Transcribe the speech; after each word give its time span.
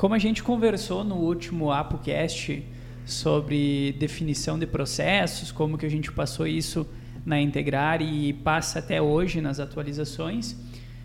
Como 0.00 0.14
a 0.14 0.18
gente 0.18 0.42
conversou 0.42 1.04
no 1.04 1.16
último 1.16 1.70
ApoCast 1.70 2.64
sobre 3.04 3.94
definição 3.98 4.58
de 4.58 4.66
processos, 4.66 5.52
como 5.52 5.76
que 5.76 5.84
a 5.84 5.90
gente 5.90 6.10
passou 6.10 6.46
isso 6.46 6.88
na 7.22 7.38
Integrar 7.38 8.00
e 8.00 8.32
passa 8.32 8.78
até 8.78 9.02
hoje 9.02 9.42
nas 9.42 9.60
atualizações, 9.60 10.56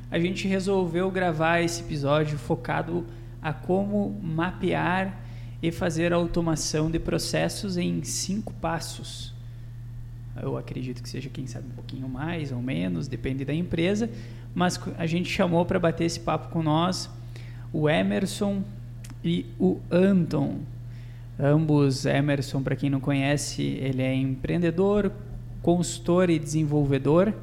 a 0.09 0.17
gente 0.17 0.47
resolveu 0.47 1.11
gravar 1.11 1.59
esse 1.59 1.81
episódio 1.81 2.37
focado 2.37 3.05
a 3.41 3.51
como 3.51 4.17
mapear 4.23 5.21
e 5.61 5.73
fazer 5.73 6.13
a 6.13 6.15
automação 6.15 6.89
de 6.89 6.97
processos 6.97 7.75
em 7.75 8.01
cinco 8.01 8.53
passos. 8.53 9.33
Eu 10.41 10.57
acredito 10.57 11.03
que 11.03 11.09
seja, 11.09 11.29
quem 11.29 11.47
sabe, 11.47 11.67
um 11.67 11.75
pouquinho 11.75 12.07
mais 12.07 12.49
ou 12.49 12.61
menos, 12.61 13.09
depende 13.09 13.43
da 13.43 13.53
empresa, 13.53 14.09
mas 14.53 14.79
a 14.97 15.05
gente 15.05 15.29
chamou 15.29 15.65
para 15.65 15.79
bater 15.79 16.05
esse 16.05 16.21
papo 16.21 16.47
com 16.47 16.63
nós 16.63 17.09
o 17.73 17.89
Emerson 17.89 18.63
e 19.25 19.47
o 19.59 19.79
Anton. 19.91 20.59
Ambos, 21.37 22.05
Emerson, 22.05 22.61
para 22.61 22.75
quem 22.75 22.89
não 22.89 22.99
conhece, 22.99 23.61
ele 23.61 24.01
é 24.01 24.13
empreendedor, 24.13 25.11
consultor 25.61 26.29
e 26.29 26.37
desenvolvedor, 26.37 27.33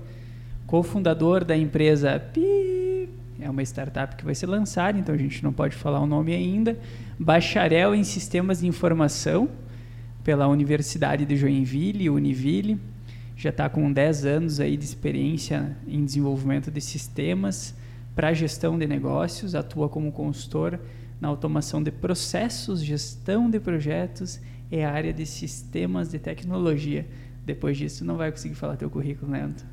cofundador 0.67 1.45
da 1.45 1.57
empresa 1.57 2.19
Pi, 2.19 3.09
é 3.41 3.51
uma 3.51 3.63
startup 3.63 4.15
que 4.15 4.25
vai 4.25 4.35
ser 4.35 4.47
lançada, 4.47 4.97
então 4.97 5.13
a 5.15 5.19
gente 5.19 5.43
não 5.43 5.53
pode 5.53 5.75
falar 5.75 6.01
o 6.01 6.07
nome 6.07 6.33
ainda, 6.33 6.79
bacharel 7.19 7.95
em 7.95 8.05
sistemas 8.05 8.61
de 8.61 8.69
informação 8.69 9.49
pela 10.23 10.47
Universidade 10.47 11.27
de 11.27 11.37
Joinville, 11.37 12.09
Univille, 12.09 12.81
já 13.37 13.51
está 13.51 13.69
com 13.69 13.93
10 13.93 14.25
anos 14.25 14.61
aí 14.61 14.77
de 14.77 14.85
experiência 14.85 15.77
em 15.87 16.05
desenvolvimento 16.05 16.71
de 16.71 16.81
sistemas 16.81 17.75
para 18.15 18.33
gestão 18.33 18.79
de 18.79 18.87
negócios, 18.87 19.57
atua 19.57 19.89
como 19.89 20.13
consultor 20.13 20.79
na 21.23 21.29
automação 21.29 21.81
de 21.81 21.93
processos, 21.93 22.83
gestão 22.83 23.49
de 23.49 23.61
projetos 23.61 24.41
e 24.69 24.81
a 24.81 24.91
área 24.91 25.13
de 25.13 25.25
sistemas 25.25 26.11
de 26.11 26.19
tecnologia. 26.19 27.07
Depois 27.47 27.79
disso, 27.79 28.05
não 28.05 28.17
vai 28.17 28.33
conseguir 28.33 28.57
falar 28.57 28.77
teu 28.77 28.91
currículo, 28.91 29.31
né, 29.31 29.43
Anton? 29.43 29.65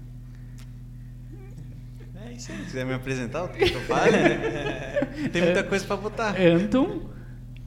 É 2.23 2.33
isso 2.33 2.52
aí. 2.52 2.58
Se 2.59 2.66
quiser 2.66 2.86
me 2.86 2.94
apresentar, 2.94 3.45
o 3.45 3.50
que 3.50 3.64
eu 3.64 3.81
falo, 3.81 4.11
né? 4.11 5.05
Tem 5.33 5.42
muita 5.42 5.64
coisa 5.64 5.83
para 5.88 5.97
botar. 5.97 6.39
Anton. 6.39 7.09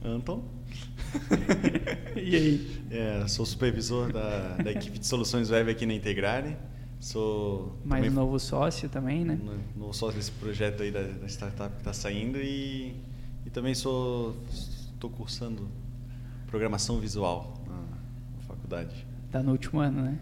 Anton. 0.01 0.45
e 2.15 2.35
aí? 2.37 2.83
É, 2.89 3.27
sou 3.27 3.45
supervisor 3.45 4.13
da, 4.13 4.55
da 4.63 4.71
equipe 4.71 4.97
de 4.97 5.05
soluções 5.05 5.51
web 5.51 5.69
aqui 5.69 5.85
na 5.85 5.93
Integrare. 5.93 6.55
Sou 7.01 7.77
mais 7.83 8.07
um 8.07 8.15
novo 8.15 8.39
sócio 8.39 8.87
também, 8.87 9.25
né? 9.25 9.37
Novo 9.75 9.93
sócio 9.93 10.15
desse 10.15 10.31
projeto 10.31 10.83
aí 10.83 10.89
da, 10.89 11.01
da 11.01 11.27
startup 11.27 11.69
que 11.73 11.81
está 11.81 11.91
saindo 11.91 12.37
e 12.37 12.95
também 13.53 13.75
sou 13.75 14.35
estou 14.93 15.09
cursando 15.09 15.67
programação 16.47 16.99
visual 16.99 17.53
na, 17.67 17.75
na 17.75 18.41
faculdade. 18.47 19.05
Está 19.27 19.43
no 19.43 19.51
último 19.51 19.79
ano, 19.79 20.01
né? 20.01 20.19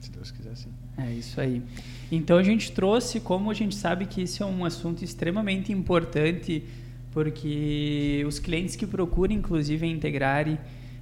Se 0.00 0.10
Deus 0.10 0.30
quiser, 0.30 0.56
sim. 0.56 0.70
É 0.98 1.10
isso 1.12 1.40
aí. 1.40 1.62
Então 2.10 2.36
a 2.36 2.42
gente 2.42 2.72
trouxe, 2.72 3.20
como 3.20 3.50
a 3.50 3.54
gente 3.54 3.74
sabe 3.74 4.06
que 4.06 4.22
esse 4.22 4.42
é 4.42 4.46
um 4.46 4.64
assunto 4.64 5.04
extremamente 5.04 5.72
importante, 5.72 6.64
porque 7.12 8.24
os 8.26 8.38
clientes 8.38 8.76
que 8.76 8.86
procuram, 8.86 9.34
inclusive, 9.34 9.86
a 9.86 9.88
Integrare, 9.88 10.58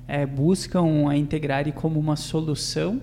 é, 0.07 0.27
buscam 0.27 1.09
a 1.09 1.17
Integrare 1.17 1.73
como 1.73 1.99
uma 1.99 2.17
solução, 2.17 3.01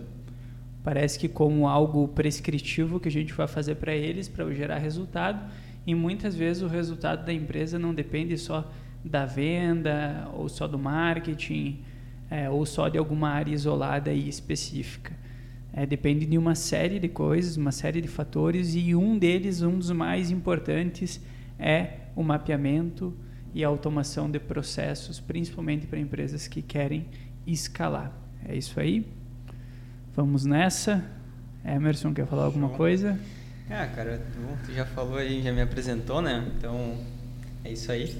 parece 0.84 1.18
que 1.18 1.28
como 1.28 1.68
algo 1.68 2.08
prescritivo 2.10 3.00
que 3.00 3.08
a 3.08 3.12
gente 3.12 3.34
vai 3.34 3.48
fazer 3.48 3.76
para 3.76 3.94
eles 3.94 4.28
para 4.28 4.50
gerar 4.54 4.78
resultado, 4.78 5.40
e 5.88 5.96
muitas 5.96 6.36
vezes 6.36 6.62
o 6.62 6.68
resultado 6.68 7.26
da 7.26 7.32
empresa 7.32 7.80
não 7.80 7.94
depende 7.94 8.38
só 8.38 8.70
da 9.04 9.26
venda 9.26 10.30
ou 10.34 10.50
só 10.50 10.68
do 10.68 10.78
marketing 10.78 11.80
é, 12.30 12.50
ou 12.50 12.66
só 12.66 12.90
de 12.90 12.98
alguma 12.98 13.30
área 13.30 13.54
isolada 13.54 14.12
e 14.12 14.28
específica. 14.28 15.16
É, 15.72 15.86
depende 15.86 16.26
de 16.26 16.38
uma 16.38 16.56
série 16.56 17.00
de 17.00 17.08
coisas, 17.08 17.56
uma 17.56 17.72
série 17.72 18.02
de 18.02 18.08
fatores 18.10 18.76
e 18.76 18.94
um 18.94 19.18
deles, 19.18 19.62
um 19.62 19.78
dos 19.78 19.90
mais 19.92 20.30
importantes, 20.30 21.22
é 21.58 22.00
o 22.18 22.24
mapeamento 22.24 23.14
e 23.54 23.64
a 23.64 23.68
automação 23.70 24.30
de 24.30 24.40
processos, 24.40 25.22
principalmente 25.22 25.88
para 25.88 26.00
empresas 26.00 26.48
que 26.48 26.62
querem 26.62 27.06
escalar. 27.46 28.12
É 28.46 28.58
isso 28.58 28.78
aí. 28.78 29.08
Vamos 30.14 30.44
nessa. 30.44 31.06
Emerson, 31.64 32.14
quer 32.14 32.28
falar 32.28 32.44
alguma 32.44 32.70
coisa? 32.70 33.18
Ah, 33.70 33.86
cara, 33.94 34.22
tu 34.66 34.74
já 34.74 34.86
falou 34.86 35.18
aí, 35.18 35.44
já 35.44 35.52
me 35.52 35.62
apresentou, 35.62 36.22
né? 36.22 36.50
Então, 36.58 36.98
é 37.66 37.72
isso 37.72 37.92
aí. 37.92 38.18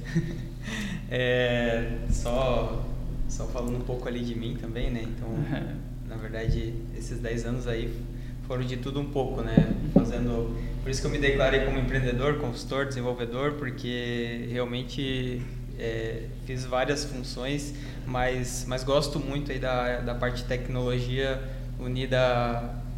é, 1.10 2.00
só, 2.12 2.86
só 3.30 3.48
falando 3.48 3.78
um 3.78 3.82
pouco 3.82 4.10
ali 4.10 4.20
de 4.26 4.36
mim 4.36 4.58
também, 4.60 4.92
né? 4.92 5.04
Então, 5.04 5.30
na 6.06 6.18
verdade, 6.18 6.74
esses 6.98 7.20
10 7.20 7.46
anos 7.46 7.68
aí 7.68 7.98
foram 8.46 8.64
de 8.64 8.76
tudo 8.76 9.00
um 9.00 9.10
pouco, 9.10 9.42
né? 9.42 9.74
Fazendo, 9.94 10.54
por 10.84 10.90
isso 10.90 11.00
que 11.00 11.08
eu 11.08 11.12
me 11.12 11.18
declarei 11.18 11.62
como 11.62 11.80
empreendedor, 11.80 12.40
consultor, 12.40 12.86
desenvolvedor, 12.86 13.54
porque 13.54 14.50
realmente 14.52 15.42
é, 15.80 16.24
fiz 16.46 16.66
várias 16.66 17.06
funções, 17.06 17.74
mas, 18.06 18.66
mas 18.68 18.84
gosto 18.84 19.18
muito 19.18 19.50
aí 19.52 19.60
da, 19.60 20.02
da 20.02 20.14
parte 20.14 20.44
de 20.44 20.44
tecnologia 20.44 21.42
unida 21.80 22.20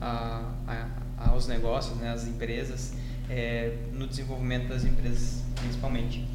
a, 0.01 0.51
a, 0.67 0.87
aos 1.19 1.47
negócios, 1.47 1.97
né, 1.97 2.11
às 2.11 2.27
empresas, 2.27 2.93
é, 3.29 3.73
no 3.93 4.07
desenvolvimento 4.07 4.67
das 4.67 4.83
empresas 4.83 5.43
principalmente. 5.59 6.25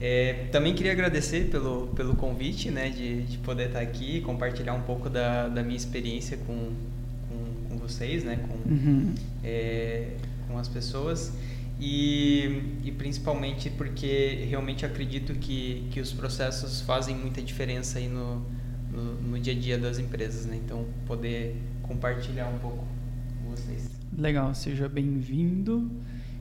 É, 0.00 0.46
também 0.50 0.74
queria 0.74 0.92
agradecer 0.92 1.48
pelo, 1.50 1.88
pelo 1.88 2.16
convite, 2.16 2.70
né, 2.70 2.90
de, 2.90 3.22
de 3.22 3.38
poder 3.38 3.68
estar 3.68 3.80
aqui, 3.80 4.20
compartilhar 4.20 4.74
um 4.74 4.82
pouco 4.82 5.08
da, 5.08 5.48
da 5.48 5.62
minha 5.62 5.76
experiência 5.76 6.36
com, 6.36 6.72
com, 7.28 7.68
com 7.68 7.78
vocês, 7.78 8.24
né, 8.24 8.38
com, 8.48 8.54
uhum. 8.68 9.14
é, 9.42 10.08
com 10.48 10.58
as 10.58 10.68
pessoas. 10.68 11.32
E, 11.80 12.62
e, 12.84 12.92
principalmente 12.92 13.68
porque 13.68 14.46
realmente 14.48 14.86
acredito 14.86 15.34
que, 15.34 15.88
que 15.90 16.00
os 16.00 16.12
processos 16.12 16.80
fazem 16.82 17.16
muita 17.16 17.42
diferença 17.42 17.98
aí 17.98 18.08
no, 18.08 18.44
no, 18.92 19.14
no 19.20 19.40
dia 19.40 19.52
a 19.52 19.56
dia 19.56 19.76
das 19.76 19.98
empresas, 19.98 20.46
né? 20.46 20.56
Então, 20.64 20.86
poder 21.04 21.56
compartilhar 21.82 22.46
um 22.46 22.58
pouco. 22.58 22.86
Legal, 24.16 24.54
seja 24.54 24.88
bem-vindo. 24.88 25.90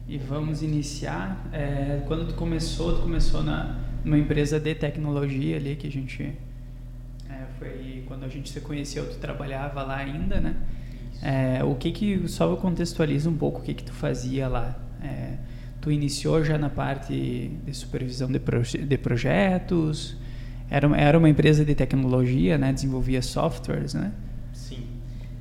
E 0.08 0.20
vamos 0.20 0.62
iniciar. 0.62 1.50
É, 1.52 2.04
quando 2.06 2.28
tu 2.28 2.36
começou, 2.36 2.96
tu 2.96 3.02
começou 3.02 3.42
na 3.42 3.80
numa 4.06 4.18
empresa 4.18 4.60
de 4.60 4.76
tecnologia 4.76 5.56
ali 5.56 5.76
que 5.76 5.88
a 5.88 5.92
gente 5.92 6.22
é, 7.30 7.46
foi 7.58 8.04
quando 8.06 8.26
a 8.26 8.28
gente 8.28 8.50
se 8.50 8.60
conheceu, 8.60 9.10
tu 9.10 9.18
trabalhava 9.18 9.82
lá 9.82 9.96
ainda, 9.96 10.40
né? 10.40 10.56
É, 11.22 11.64
o 11.64 11.74
que 11.74 11.92
que 11.92 12.28
só 12.28 12.54
contextualiza 12.58 13.30
um 13.30 13.38
pouco 13.38 13.62
o 13.62 13.64
que 13.64 13.74
que 13.74 13.84
tu 13.84 13.94
fazia 13.94 14.48
lá? 14.48 14.78
É, 15.02 15.38
tu 15.82 15.90
iniciou 15.90 16.44
já 16.44 16.60
na 16.60 16.70
parte 16.70 17.50
de 17.66 17.74
supervisão 17.74 18.32
de, 18.32 18.40
proje 18.40 18.78
de 18.78 18.98
projetos? 19.00 20.16
Era 20.70 20.96
era 20.96 21.18
uma 21.18 21.30
empresa 21.30 21.66
de 21.66 21.74
tecnologia, 21.74 22.56
né? 22.56 22.72
Desenvolvia 22.72 23.22
softwares, 23.22 23.96
né? 23.96 24.12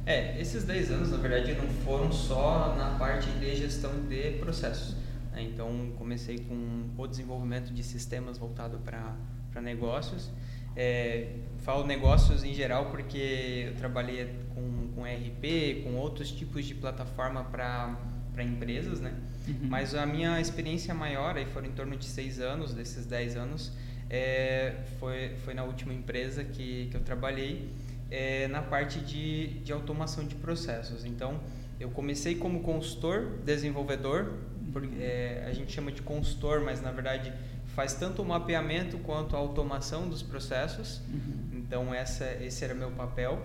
É, 0.05 0.41
esses 0.41 0.65
10 0.65 0.91
anos, 0.91 1.11
na 1.11 1.17
verdade, 1.17 1.55
não 1.55 1.69
foram 1.85 2.11
só 2.11 2.75
na 2.77 2.99
parte 2.99 3.31
de 3.31 3.55
gestão 3.55 3.93
de 4.09 4.33
processos. 4.39 4.97
Né? 5.33 5.43
Então, 5.43 5.93
comecei 5.97 6.39
com 6.39 6.91
o 6.97 7.07
desenvolvimento 7.07 7.73
de 7.73 7.83
sistemas 7.83 8.37
voltado 8.37 8.79
para 8.79 9.61
negócios. 9.61 10.31
É, 10.75 11.37
falo 11.59 11.87
negócios 11.87 12.43
em 12.43 12.55
geral 12.55 12.87
porque 12.87 13.67
eu 13.69 13.75
trabalhei 13.77 14.35
com, 14.55 14.89
com 14.95 15.03
RP, 15.03 15.85
com 15.85 15.97
outros 15.97 16.33
tipos 16.33 16.65
de 16.65 16.75
plataforma 16.75 17.45
para 17.45 18.43
empresas, 18.43 19.01
né? 19.01 19.15
Uhum. 19.47 19.69
Mas 19.69 19.95
a 19.95 20.07
minha 20.07 20.41
experiência 20.41 20.95
maior, 20.95 21.37
aí 21.37 21.47
foram 21.47 21.69
em 21.69 21.73
torno 21.73 21.97
de 21.97 22.07
6 22.07 22.41
anos, 22.41 22.73
desses 22.73 23.07
10 23.07 23.37
anos, 23.37 23.73
é, 24.09 24.77
foi, 24.99 25.37
foi 25.45 25.55
na 25.55 25.65
última 25.65 25.93
empresa 25.93 26.43
que, 26.43 26.89
que 26.91 26.97
eu 26.97 27.01
trabalhei 27.03 27.71
é, 28.13 28.47
na 28.47 28.61
parte 28.61 29.01
de, 29.01 29.61
de 29.61 29.73
automação 29.73 30.25
de 30.27 30.35
processos. 30.35 31.07
Então, 31.07 31.41
eu 31.81 31.89
comecei 31.91 32.35
como 32.35 32.61
consultor, 32.61 33.39
desenvolvedor, 33.43 34.35
porque, 34.71 35.03
é, 35.03 35.47
a 35.49 35.53
gente 35.55 35.73
chama 35.73 35.91
de 35.91 36.03
consultor, 36.03 36.61
mas 36.61 36.83
na 36.83 36.93
verdade 36.93 37.33
faz 37.75 37.95
tanto 37.95 38.21
o 38.21 38.25
mapeamento 38.25 38.99
quanto 38.99 39.35
a 39.35 39.39
automação 39.39 40.09
dos 40.09 40.23
processos. 40.23 41.01
Uhum. 41.09 41.49
Então, 41.55 41.95
essa, 41.95 42.31
esse 42.43 42.63
era 42.63 42.75
meu 42.75 42.91
papel. 42.91 43.41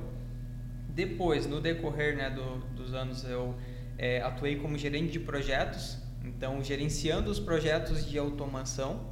Depois, 0.89 1.47
no 1.47 1.61
decorrer 1.61 2.17
né, 2.17 2.29
do, 2.29 2.57
dos 2.75 2.93
anos, 2.93 3.23
eu 3.23 3.55
é, 3.97 4.21
atuei 4.21 4.57
como 4.57 4.77
gerente 4.77 5.13
de 5.13 5.19
projetos, 5.21 5.97
então 6.25 6.61
gerenciando 6.61 7.31
os 7.31 7.39
projetos 7.39 8.05
de 8.05 8.17
automação 8.17 9.11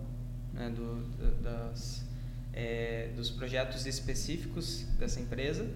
né, 0.54 0.70
do, 0.70 1.02
das, 1.42 2.05
é, 2.56 3.10
dos 3.16 3.30
projetos 3.30 3.86
específicos 3.86 4.86
dessa 4.98 5.20
empresa. 5.20 5.68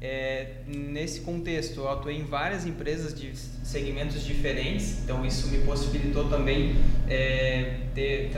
É, 0.00 0.56
nesse 0.66 1.20
contexto, 1.20 1.80
eu 1.80 1.90
atuei 1.90 2.16
em 2.16 2.24
várias 2.24 2.66
empresas 2.66 3.18
de 3.18 3.34
segmentos 3.34 4.22
diferentes, 4.22 5.02
então 5.02 5.24
isso 5.24 5.48
me 5.48 5.64
possibilitou 5.64 6.28
também 6.28 6.74
é, 7.08 7.80
ter, 7.94 8.30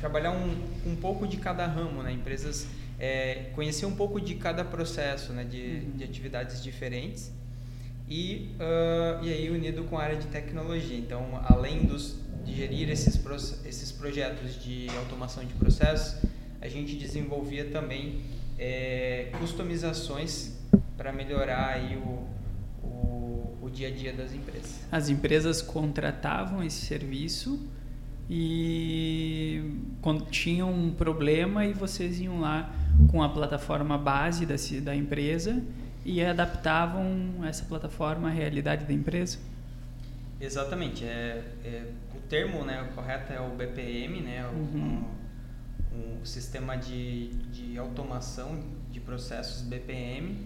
trabalhar 0.00 0.32
um, 0.32 0.56
um 0.84 0.96
pouco 0.96 1.28
de 1.28 1.36
cada 1.36 1.64
ramo, 1.66 2.02
né? 2.02 2.12
Empresas 2.12 2.66
é, 2.98 3.50
conhecer 3.54 3.86
um 3.86 3.94
pouco 3.94 4.20
de 4.20 4.34
cada 4.34 4.64
processo, 4.64 5.32
né? 5.32 5.44
De, 5.44 5.58
uhum. 5.58 5.96
de 5.96 6.04
atividades 6.04 6.62
diferentes 6.62 7.30
e 8.08 8.50
uh, 8.56 9.24
e 9.24 9.32
aí 9.32 9.48
unido 9.48 9.84
com 9.84 9.96
a 9.96 10.02
área 10.02 10.16
de 10.16 10.26
tecnologia. 10.26 10.98
Então, 10.98 11.40
além 11.48 11.84
dos 11.84 12.16
de 12.44 12.56
gerir 12.56 12.90
esses 12.90 13.20
esses 13.64 13.92
projetos 13.92 14.60
de 14.60 14.88
automação 14.98 15.44
de 15.44 15.54
processos, 15.54 16.16
a 16.60 16.68
gente 16.68 16.94
desenvolvia 16.96 17.66
também 17.66 18.20
é, 18.58 19.30
customizações 19.38 20.58
para 20.96 21.12
melhorar 21.12 21.74
aí 21.74 21.96
o, 21.96 22.26
o, 22.86 23.58
o 23.62 23.70
dia 23.70 23.88
a 23.88 23.90
dia 23.90 24.12
das 24.12 24.34
empresas. 24.34 24.80
As 24.92 25.08
empresas 25.08 25.62
contratavam 25.62 26.62
esse 26.62 26.84
serviço 26.84 27.66
e 28.28 29.62
quando 30.02 30.26
tinham 30.26 30.72
um 30.72 30.92
problema 30.92 31.64
e 31.64 31.72
vocês 31.72 32.20
iam 32.20 32.40
lá 32.40 32.72
com 33.10 33.22
a 33.22 33.28
plataforma 33.28 33.96
base 33.96 34.44
da, 34.44 34.54
da 34.82 34.94
empresa 34.94 35.62
e 36.04 36.22
adaptavam 36.22 37.44
essa 37.44 37.64
plataforma 37.64 38.28
à 38.28 38.30
realidade 38.30 38.84
da 38.84 38.92
empresa? 38.92 39.38
Exatamente. 40.40 41.04
É, 41.04 41.42
é 41.64 41.84
o 42.14 42.20
termo 42.28 42.64
né, 42.64 42.82
o 42.82 42.94
correto 42.94 43.32
é 43.32 43.40
o 43.40 43.50
BPM, 43.50 44.20
né, 44.20 44.46
o, 44.46 44.54
uhum. 44.54 45.04
Um, 45.92 46.24
sistema 46.24 46.76
de, 46.76 47.28
de 47.52 47.78
automação 47.78 48.60
de 48.90 49.00
processos 49.00 49.62
BPM. 49.62 50.36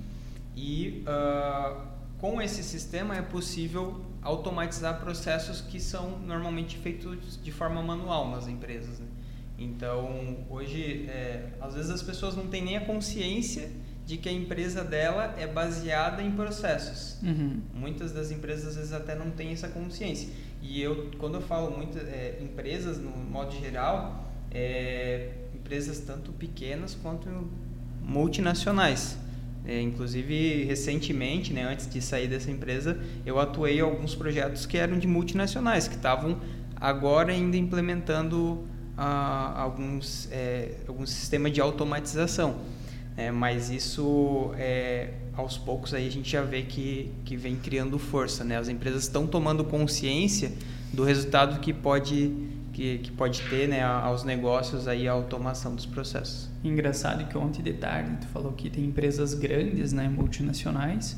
E 0.57 1.05
uh, 1.07 1.81
com 2.19 2.41
esse 2.41 2.63
sistema 2.63 3.17
é 3.17 3.23
possível 3.23 4.01
automatizar 4.23 5.01
processos 5.01 5.61
que 5.61 5.79
são 5.79 6.19
normalmente 6.21 6.79
feitos 6.79 7.39
de 7.43 7.53
forma 7.53 7.83
manual 7.83 8.31
nas 8.31 8.49
empresas. 8.49 8.99
Né? 8.99 9.07
Então, 9.59 10.39
hoje, 10.49 11.07
é, 11.09 11.51
às 11.61 11.75
vezes 11.75 11.91
as 11.91 12.03
pessoas 12.03 12.35
não 12.35 12.47
têm 12.47 12.65
nem 12.65 12.77
a 12.77 12.85
consciência 12.85 13.71
de 14.07 14.17
que 14.19 14.29
a 14.29 14.33
empresa 14.33 14.85
dela 14.85 15.35
é 15.39 15.47
baseada 15.47 16.23
em 16.23 16.31
processos. 16.33 17.19
Uhum. 17.23 17.61
Muitas 17.73 18.13
das 18.13 18.31
empresas 18.31 18.69
às 18.69 18.77
vezes 18.77 18.93
até 18.93 19.15
não 19.15 19.31
têm 19.31 19.53
essa 19.53 19.69
consciência. 19.69 20.29
E 20.61 20.81
eu, 20.81 21.11
quando 21.19 21.35
eu 21.35 21.41
falo 21.41 21.77
muito 21.77 21.99
é, 21.99 22.39
empresas 22.43 22.99
no 22.99 23.11
modo 23.11 23.53
geral, 23.53 24.25
é, 24.55 25.31
empresas 25.55 25.99
tanto 25.99 26.33
pequenas 26.33 26.95
quanto 26.95 27.29
multinacionais. 28.01 29.19
É, 29.67 29.81
inclusive, 29.81 30.65
recentemente, 30.65 31.53
né, 31.53 31.65
antes 31.65 31.89
de 31.89 32.01
sair 32.01 32.29
dessa 32.29 32.51
empresa, 32.51 32.99
eu 33.25 33.39
atuei 33.39 33.79
em 33.79 33.81
alguns 33.81 34.15
projetos 34.15 34.67
que 34.67 34.77
eram 34.77 34.99
de 34.99 35.07
multinacionais, 35.07 35.89
que 35.89 35.97
estavam 35.97 36.39
agora 36.77 37.33
ainda 37.33 37.57
implementando 37.57 38.65
ah, 38.97 39.55
alguns, 39.57 40.29
é, 40.31 40.73
algum 40.87 41.07
sistema 41.07 41.51
de 41.51 41.61
automatização. 41.61 42.57
É, 43.17 43.31
mas 43.31 43.71
isso, 43.71 44.53
é, 44.59 45.11
aos 45.37 45.57
poucos, 45.57 45.95
aí 45.95 46.07
a 46.07 46.11
gente 46.11 46.31
já 46.31 46.43
vê 46.43 46.63
que, 46.63 47.11
que 47.25 47.37
vem 47.37 47.57
criando 47.57 47.99
força. 47.99 48.45
Né? 48.45 48.59
As 48.59 48.69
empresas 48.69 49.05
estão 49.05 49.27
tomando 49.27 49.65
consciência 49.65 50.53
do 50.93 51.05
resultado 51.05 51.61
que 51.61 51.73
pode, 51.73 52.33
que, 52.75 52.99
que 52.99 53.13
pode 53.13 53.41
ter 53.43 53.69
né, 53.69 53.83
aos 53.83 54.25
negócios 54.25 54.89
aí 54.89 55.07
a 55.07 55.13
automação 55.13 55.75
dos 55.75 55.87
processos. 55.87 56.51
Engraçado 56.63 57.27
que 57.29 57.39
ontem 57.39 57.63
de 57.63 57.73
tarde 57.73 58.19
tu 58.21 58.27
falou 58.27 58.53
que 58.53 58.69
tem 58.69 58.85
empresas 58.85 59.33
grandes, 59.33 59.93
né, 59.93 60.09
multinacionais, 60.09 61.17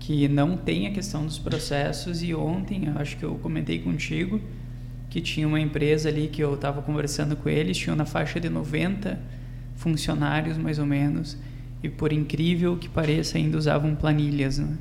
que 0.00 0.26
não 0.26 0.56
tem 0.56 0.86
a 0.86 0.90
questão 0.90 1.24
dos 1.24 1.38
processos 1.38 2.22
e 2.22 2.34
ontem, 2.34 2.88
acho 2.96 3.18
que 3.18 3.24
eu 3.24 3.34
comentei 3.36 3.78
contigo, 3.78 4.40
que 5.10 5.20
tinha 5.20 5.46
uma 5.46 5.60
empresa 5.60 6.08
ali 6.08 6.28
que 6.28 6.42
eu 6.42 6.54
estava 6.54 6.80
conversando 6.80 7.36
com 7.36 7.48
eles, 7.48 7.76
tinha 7.76 7.94
na 7.94 8.06
faixa 8.06 8.40
de 8.40 8.48
90 8.48 9.20
funcionários 9.74 10.56
mais 10.56 10.78
ou 10.78 10.86
menos, 10.86 11.36
e 11.82 11.90
por 11.90 12.10
incrível 12.10 12.76
que 12.78 12.88
pareça 12.88 13.36
ainda 13.36 13.58
usavam 13.58 13.94
planilhas, 13.94 14.58
né? 14.58 14.76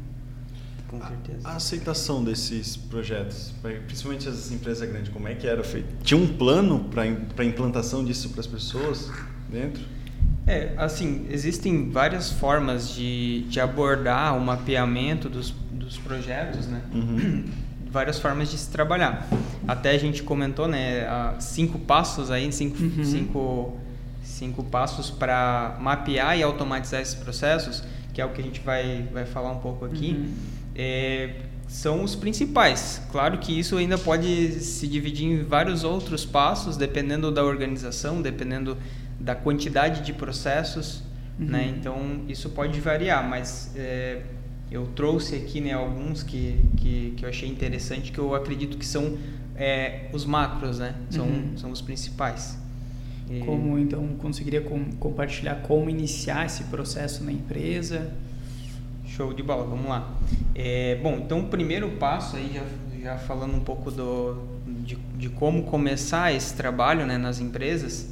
Com 1.00 1.08
certeza. 1.08 1.48
A, 1.48 1.52
a 1.52 1.56
aceitação 1.56 2.24
desses 2.24 2.78
projetos, 2.78 3.54
principalmente 3.88 4.28
as 4.28 4.52
empresas 4.52 4.88
grandes, 4.90 5.12
como 5.12 5.28
é 5.28 5.36
que 5.36 5.48
era 5.48 5.64
feito? 5.64 5.88
Tinha 6.04 6.20
um 6.20 6.28
plano 6.28 6.86
para 6.86 7.04
a 7.04 7.46
implantação 7.46 8.04
disso 8.04 8.30
para 8.30 8.42
as 8.42 8.48
pessoas 8.48 9.12
dentro? 9.50 9.84
É, 10.48 10.74
assim, 10.78 11.26
existem 11.32 11.90
várias 11.90 12.32
formas 12.32 12.94
de, 12.94 13.42
de 13.50 13.60
abordar 13.60 14.38
o 14.38 14.42
mapeamento 14.42 15.28
dos, 15.28 15.52
dos 15.72 15.98
projetos, 15.98 16.68
né? 16.68 16.82
Uhum. 16.94 17.46
Várias 17.96 18.20
formas 18.20 18.52
de 18.52 18.58
se 18.58 18.70
trabalhar. 18.70 19.26
Até 19.66 19.92
a 19.92 19.98
gente 19.98 20.22
comentou, 20.22 20.68
né? 20.68 21.08
Cinco 21.40 21.80
passos 21.80 22.30
aí, 22.30 22.52
cinco, 22.52 22.78
uhum. 22.78 23.06
cinco, 23.06 23.78
cinco 24.22 24.64
passos 24.66 25.10
para 25.10 25.78
mapear 25.80 26.38
e 26.38 26.44
automatizar 26.44 27.00
esses 27.00 27.16
processos, 27.16 27.86
que 28.14 28.20
é 28.20 28.26
o 28.26 28.32
que 28.32 28.42
a 28.42 28.44
gente 28.44 28.60
vai, 28.60 29.08
vai 29.14 29.26
falar 29.26 29.50
um 29.52 29.60
pouco 29.60 29.86
aqui. 29.86 30.10
Uhum. 30.12 30.34
É, 30.76 31.36
são 31.68 32.04
os 32.04 32.16
principais. 32.16 33.02
Claro 33.12 33.38
que 33.40 33.58
isso 33.58 33.78
ainda 33.78 33.98
pode 33.98 34.60
se 34.60 34.88
dividir 34.88 35.26
em 35.26 35.44
vários 35.44 35.84
outros 35.84 36.26
passos, 36.26 36.78
dependendo 36.78 37.32
da 37.32 37.44
organização, 37.44 38.22
dependendo 38.22 38.78
da 39.20 39.34
quantidade 39.36 40.02
de 40.02 40.14
processos, 40.14 41.02
uhum. 41.40 41.48
né? 41.48 41.74
Então 41.78 42.22
isso 42.28 42.50
pode 42.50 42.80
variar, 42.80 43.28
mas 43.28 43.72
é, 43.76 44.22
eu 44.70 44.88
trouxe 44.88 45.36
aqui 45.36 45.62
né, 45.62 45.74
alguns 45.74 46.22
que, 46.22 46.60
que, 46.78 47.14
que, 47.18 47.26
eu 47.26 47.30
achei 47.30 47.50
interessante, 47.50 48.12
que 48.12 48.20
eu 48.20 48.36
acredito 48.36 48.78
que 48.78 48.86
são 48.86 49.18
é, 49.56 50.10
os 50.14 50.26
macros, 50.26 50.80
né? 50.80 50.96
São, 51.10 51.26
uhum. 51.26 51.58
são 51.58 51.72
os 51.72 51.82
principais. 51.82 52.60
E... 53.30 53.40
Como 53.40 53.80
então 53.80 54.08
conseguiria 54.18 54.62
com, 54.62 54.92
compartilhar 55.00 55.56
como 55.56 55.90
iniciar 55.90 56.46
esse 56.46 56.66
processo 56.66 57.24
na 57.24 57.32
empresa? 57.32 58.14
Show 59.16 59.32
de 59.32 59.42
bola, 59.42 59.64
vamos 59.64 59.88
lá. 59.88 60.14
É, 60.54 61.00
bom, 61.02 61.22
então 61.24 61.40
o 61.40 61.48
primeiro 61.48 61.90
passo 61.92 62.36
aí 62.36 62.52
já, 62.54 62.64
já 63.02 63.18
falando 63.18 63.56
um 63.56 63.62
pouco 63.62 63.90
do, 63.90 64.44
de, 64.84 64.98
de 65.18 65.30
como 65.30 65.64
começar 65.64 66.34
esse 66.34 66.54
trabalho 66.54 67.06
né, 67.06 67.18
nas 67.18 67.40
empresas 67.40 68.10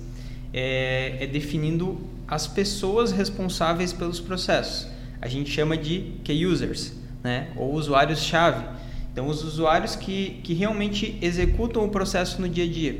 é, 0.53 1.17
é 1.19 1.27
definindo 1.27 1.99
as 2.25 2.47
pessoas 2.47 3.11
responsáveis 3.11 3.91
pelos 3.91 4.21
processos. 4.21 4.87
A 5.21 5.27
gente 5.27 5.51
chama 5.51 5.75
de 5.75 6.13
key 6.23 6.45
users, 6.45 6.93
né? 7.21 7.49
ou 7.57 7.73
usuários-chave. 7.73 8.63
Então, 9.11 9.27
os 9.27 9.43
usuários 9.43 9.97
que, 9.97 10.39
que 10.41 10.53
realmente 10.53 11.17
executam 11.21 11.83
o 11.83 11.89
processo 11.89 12.41
no 12.41 12.47
dia 12.47 12.63
a 12.63 12.67
dia. 12.67 12.97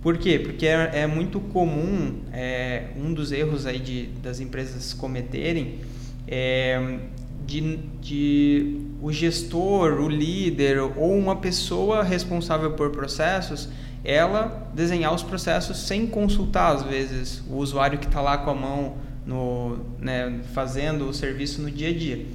Por 0.00 0.18
quê? 0.18 0.38
Porque 0.38 0.68
é, 0.68 1.00
é 1.00 1.06
muito 1.08 1.40
comum, 1.40 2.20
é, 2.32 2.90
um 2.96 3.12
dos 3.12 3.32
erros 3.32 3.66
aí 3.66 3.80
de, 3.80 4.06
das 4.22 4.38
empresas 4.38 4.94
cometerem 4.94 5.80
é 6.28 6.98
de, 7.46 7.78
de 8.00 8.80
o 9.00 9.10
gestor, 9.10 10.00
o 10.00 10.08
líder 10.08 10.80
ou 10.80 11.16
uma 11.16 11.36
pessoa 11.36 12.02
responsável 12.02 12.72
por 12.72 12.90
processos 12.90 13.68
ela 14.04 14.70
desenhar 14.74 15.12
os 15.14 15.22
processos 15.22 15.78
sem 15.78 16.06
consultar, 16.06 16.74
às 16.74 16.82
vezes, 16.82 17.42
o 17.48 17.56
usuário 17.56 17.98
que 17.98 18.06
está 18.06 18.20
lá 18.20 18.38
com 18.38 18.50
a 18.50 18.54
mão 18.54 18.96
no, 19.26 19.78
né, 19.98 20.40
fazendo 20.54 21.08
o 21.08 21.14
serviço 21.14 21.60
no 21.60 21.70
dia 21.70 21.90
a 21.90 21.92
dia. 21.92 22.26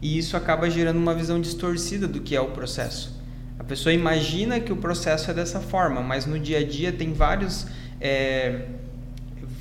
E 0.00 0.18
isso 0.18 0.36
acaba 0.36 0.68
gerando 0.68 0.96
uma 0.96 1.14
visão 1.14 1.40
distorcida 1.40 2.08
do 2.08 2.20
que 2.20 2.34
é 2.34 2.40
o 2.40 2.50
processo. 2.50 3.20
A 3.58 3.64
pessoa 3.64 3.92
imagina 3.92 4.58
que 4.58 4.72
o 4.72 4.76
processo 4.76 5.30
é 5.30 5.34
dessa 5.34 5.60
forma, 5.60 6.00
mas 6.00 6.26
no 6.26 6.38
dia 6.38 6.58
a 6.58 6.64
dia 6.64 6.90
tem 6.90 7.12
vários, 7.12 7.66
é, 8.00 8.62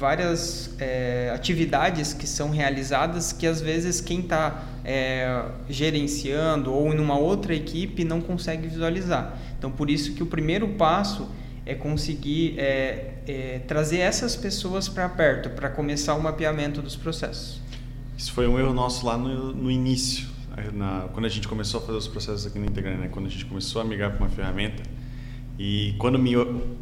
várias 0.02 0.76
é, 0.80 1.32
atividades 1.34 2.12
que 2.12 2.26
são 2.26 2.50
realizadas 2.50 3.32
que 3.32 3.46
às 3.46 3.62
vezes 3.62 4.02
quem 4.02 4.22
está 4.22 4.64
é, 4.84 5.46
gerenciando 5.70 6.74
ou 6.74 6.92
em 6.92 6.98
uma 6.98 7.16
outra 7.16 7.54
equipe 7.54 8.04
não 8.04 8.20
consegue 8.20 8.68
visualizar. 8.68 9.38
Então, 9.58 9.72
por 9.72 9.92
isso 9.92 10.16
que 10.16 10.24
o 10.24 10.26
primeiro 10.26 10.70
passo 10.70 11.30
é 11.68 11.76
conseguir 11.76 12.56
é, 12.58 13.14
é, 13.28 13.60
trazer 13.68 14.00
essas 14.00 14.36
pessoas 14.36 14.90
para 14.90 15.08
perto, 15.08 15.52
para 15.52 15.70
começar 15.70 16.16
o 16.16 16.22
mapeamento 16.22 16.82
dos 16.82 16.96
processos. 16.96 17.62
Isso 18.18 18.34
foi 18.34 18.48
um 18.48 18.58
erro 18.58 18.74
nosso 18.74 19.06
lá 19.06 19.16
no, 19.16 19.54
no 19.54 19.70
início, 19.70 20.28
na, 20.74 21.10
quando 21.14 21.26
a 21.26 21.30
gente 21.30 21.48
começou 21.48 21.80
a 21.80 21.84
fazer 21.86 21.98
os 22.00 22.08
processos 22.08 22.48
aqui 22.48 22.58
no 22.58 22.66
Integrante, 22.66 23.02
né? 23.02 23.10
quando 23.12 23.28
a 23.28 23.30
gente 23.30 23.46
começou 23.46 23.80
a 23.80 23.86
migrar 23.86 24.10
para 24.10 24.20
uma 24.20 24.30
ferramenta. 24.30 24.82
E 25.64 25.94
quando 26.00 26.18
me 26.18 26.32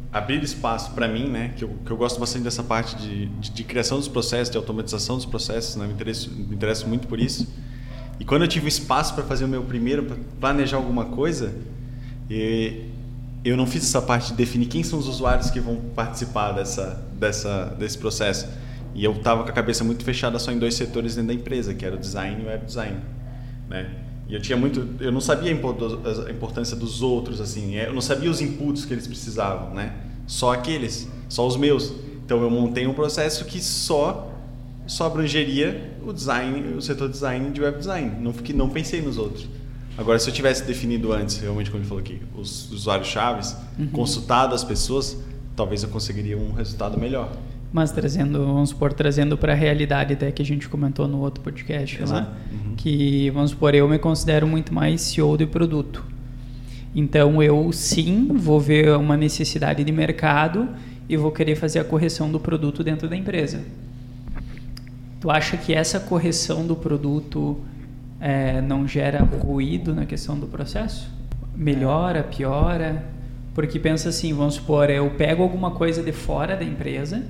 abrir 0.10 0.42
espaço 0.42 0.92
para 0.92 1.06
mim, 1.06 1.28
né, 1.28 1.52
que 1.58 1.66
eu, 1.66 1.70
que 1.86 1.92
eu 1.92 1.98
gosto 1.98 2.18
bastante 2.18 2.46
dessa 2.46 2.64
parte 2.64 2.96
de, 2.96 3.26
de, 3.26 3.52
de, 3.52 3.64
criação 3.66 3.98
dos 3.98 4.08
processos, 4.08 4.50
de 4.50 4.56
automatização 4.56 5.18
dos 5.18 5.26
processos, 5.26 5.76
né, 5.76 5.86
me, 5.86 5.92
interesso, 5.92 6.32
me 6.32 6.56
interesso 6.56 6.88
muito 6.88 7.06
por 7.06 7.20
isso. 7.20 7.46
E 8.22 8.24
quando 8.24 8.44
eu 8.44 8.48
tive 8.48 8.70
espaço 8.70 9.14
para 9.16 9.26
fazer 9.26 9.44
o 9.44 9.50
meu 9.50 9.64
primeiro, 9.64 10.04
para 10.04 10.16
planejar 10.40 10.78
alguma 10.78 11.04
coisa, 11.04 11.54
eu 13.44 13.58
não 13.58 13.68
fiz 13.68 13.84
essa 13.84 14.02
parte 14.02 14.32
de 14.32 14.36
definir 14.36 14.68
quem 14.68 14.82
são 14.82 14.98
os 14.98 15.10
usuários 15.10 15.52
que 15.52 15.60
vão 15.60 15.76
participar 15.94 16.54
dessa, 16.54 17.06
dessa, 17.20 17.76
desse 17.78 17.98
processo. 17.98 18.48
E 18.96 19.04
eu 19.04 19.12
estava 19.12 19.44
com 19.44 19.50
a 19.50 19.54
cabeça 19.54 19.84
muito 19.84 20.06
fechada 20.06 20.40
só 20.40 20.54
em 20.54 20.58
dois 20.58 20.76
setores 20.76 21.16
dentro 21.16 21.28
da 21.28 21.34
empresa, 21.34 21.74
que 21.74 21.86
era 21.86 21.98
o 21.98 22.00
design 22.00 22.44
e 22.44 22.46
o 22.46 22.48
web 22.48 22.66
design, 22.66 22.98
né? 23.70 23.90
E 24.30 24.36
eu 24.36 24.42
tinha 24.42 24.56
muito, 24.56 24.88
eu 25.00 25.12
não 25.12 25.20
sabia 25.20 25.52
a 25.52 26.32
importância 26.32 26.78
dos 26.78 27.02
outros 27.02 27.42
assim, 27.42 27.76
eu 27.76 27.94
não 27.94 28.02
sabia 28.02 28.30
os 28.30 28.40
inputs 28.40 28.86
que 28.86 28.94
eles 28.94 29.08
precisavam, 29.08 29.74
né? 29.74 29.96
Só 30.28 30.54
aqueles. 30.54 31.10
só 31.28 31.46
os 31.48 31.58
meus. 31.58 31.92
Então 32.24 32.42
eu 32.44 32.50
montei 32.50 32.86
um 32.86 32.94
processo 32.94 33.44
que 33.46 33.60
só 33.60 34.28
só 34.86 35.06
abrangeria 35.06 35.94
o 36.04 36.12
design, 36.12 36.76
o 36.76 36.82
setor 36.82 37.10
design 37.10 37.52
de 37.52 37.62
web 37.62 37.78
design. 37.78 38.12
Não 38.20 38.34
fiquei, 38.34 38.56
não 38.56 38.70
pensei 38.70 39.02
nos 39.02 39.18
outros. 39.18 39.48
Agora, 39.98 40.18
se 40.18 40.30
eu 40.30 40.34
tivesse 40.34 40.64
definido 40.64 41.12
antes, 41.12 41.38
realmente, 41.38 41.70
como 41.70 41.84
ele 41.84 41.88
falou 41.88 42.02
aqui, 42.02 42.22
os 42.36 42.72
usuários 42.72 43.08
chaves, 43.08 43.56
uhum. 43.78 43.88
consultado 43.90 44.56
as 44.56 44.64
pessoas, 44.64 45.18
talvez 45.56 45.84
eu 45.84 45.90
conseguiria 45.90 46.38
um 46.38 46.54
resultado 46.54 46.98
melhor. 46.98 47.32
Mas 47.72 47.92
trazendo, 47.92 48.46
vamos 48.46 48.70
supor, 48.70 48.94
trazendo 48.94 49.38
para 49.38 49.54
a 49.54 49.56
realidade 49.56 50.14
até 50.14 50.32
que 50.32 50.42
a 50.42 50.46
gente 50.46 50.68
comentou 50.68 51.08
no 51.08 51.20
outro 51.20 51.44
podcast 51.44 52.02
Exato. 52.02 52.14
lá, 52.14 52.38
uhum. 52.52 52.76
que, 52.76 53.30
vamos 53.30 53.52
supor, 53.52 53.76
eu 53.76 53.88
me 53.88 54.00
considero 54.00 54.48
muito 54.48 54.74
mais 54.74 55.02
CEO 55.02 55.38
de 55.38 55.46
produto. 55.46 56.04
Então, 56.96 57.44
eu 57.44 57.72
sim 57.72 58.28
vou 58.34 58.60
ver 58.60 58.90
uma 58.98 59.16
necessidade 59.16 59.84
de 59.84 59.92
mercado 59.92 60.68
e 61.08 61.16
vou 61.16 61.32
querer 61.32 61.56
fazer 61.56 61.80
a 61.80 61.84
correção 61.84 62.32
do 62.32 62.40
produto 62.40 62.84
dentro 62.84 63.08
da 63.08 63.16
empresa. 63.16 63.62
Tu 65.20 65.30
acha 65.30 65.58
que 65.58 65.74
essa 65.74 66.00
correção 66.00 66.66
do 66.66 66.76
produto 66.76 67.60
é, 68.20 68.62
não 68.62 68.88
gera 68.88 69.24
ruído 69.24 69.94
na 69.94 70.06
questão 70.06 70.40
do 70.40 70.48
processo? 70.48 71.10
Melhora, 71.56 72.24
piora? 72.24 73.04
Porque 73.54 73.80
pensa 73.80 74.10
assim, 74.10 74.34
vamos 74.34 74.56
supor, 74.56 74.90
eu 74.90 75.10
pego 75.12 75.44
alguma 75.44 75.72
coisa 75.72 76.02
de 76.02 76.12
fora 76.12 76.56
da 76.56 76.64
empresa, 76.64 77.24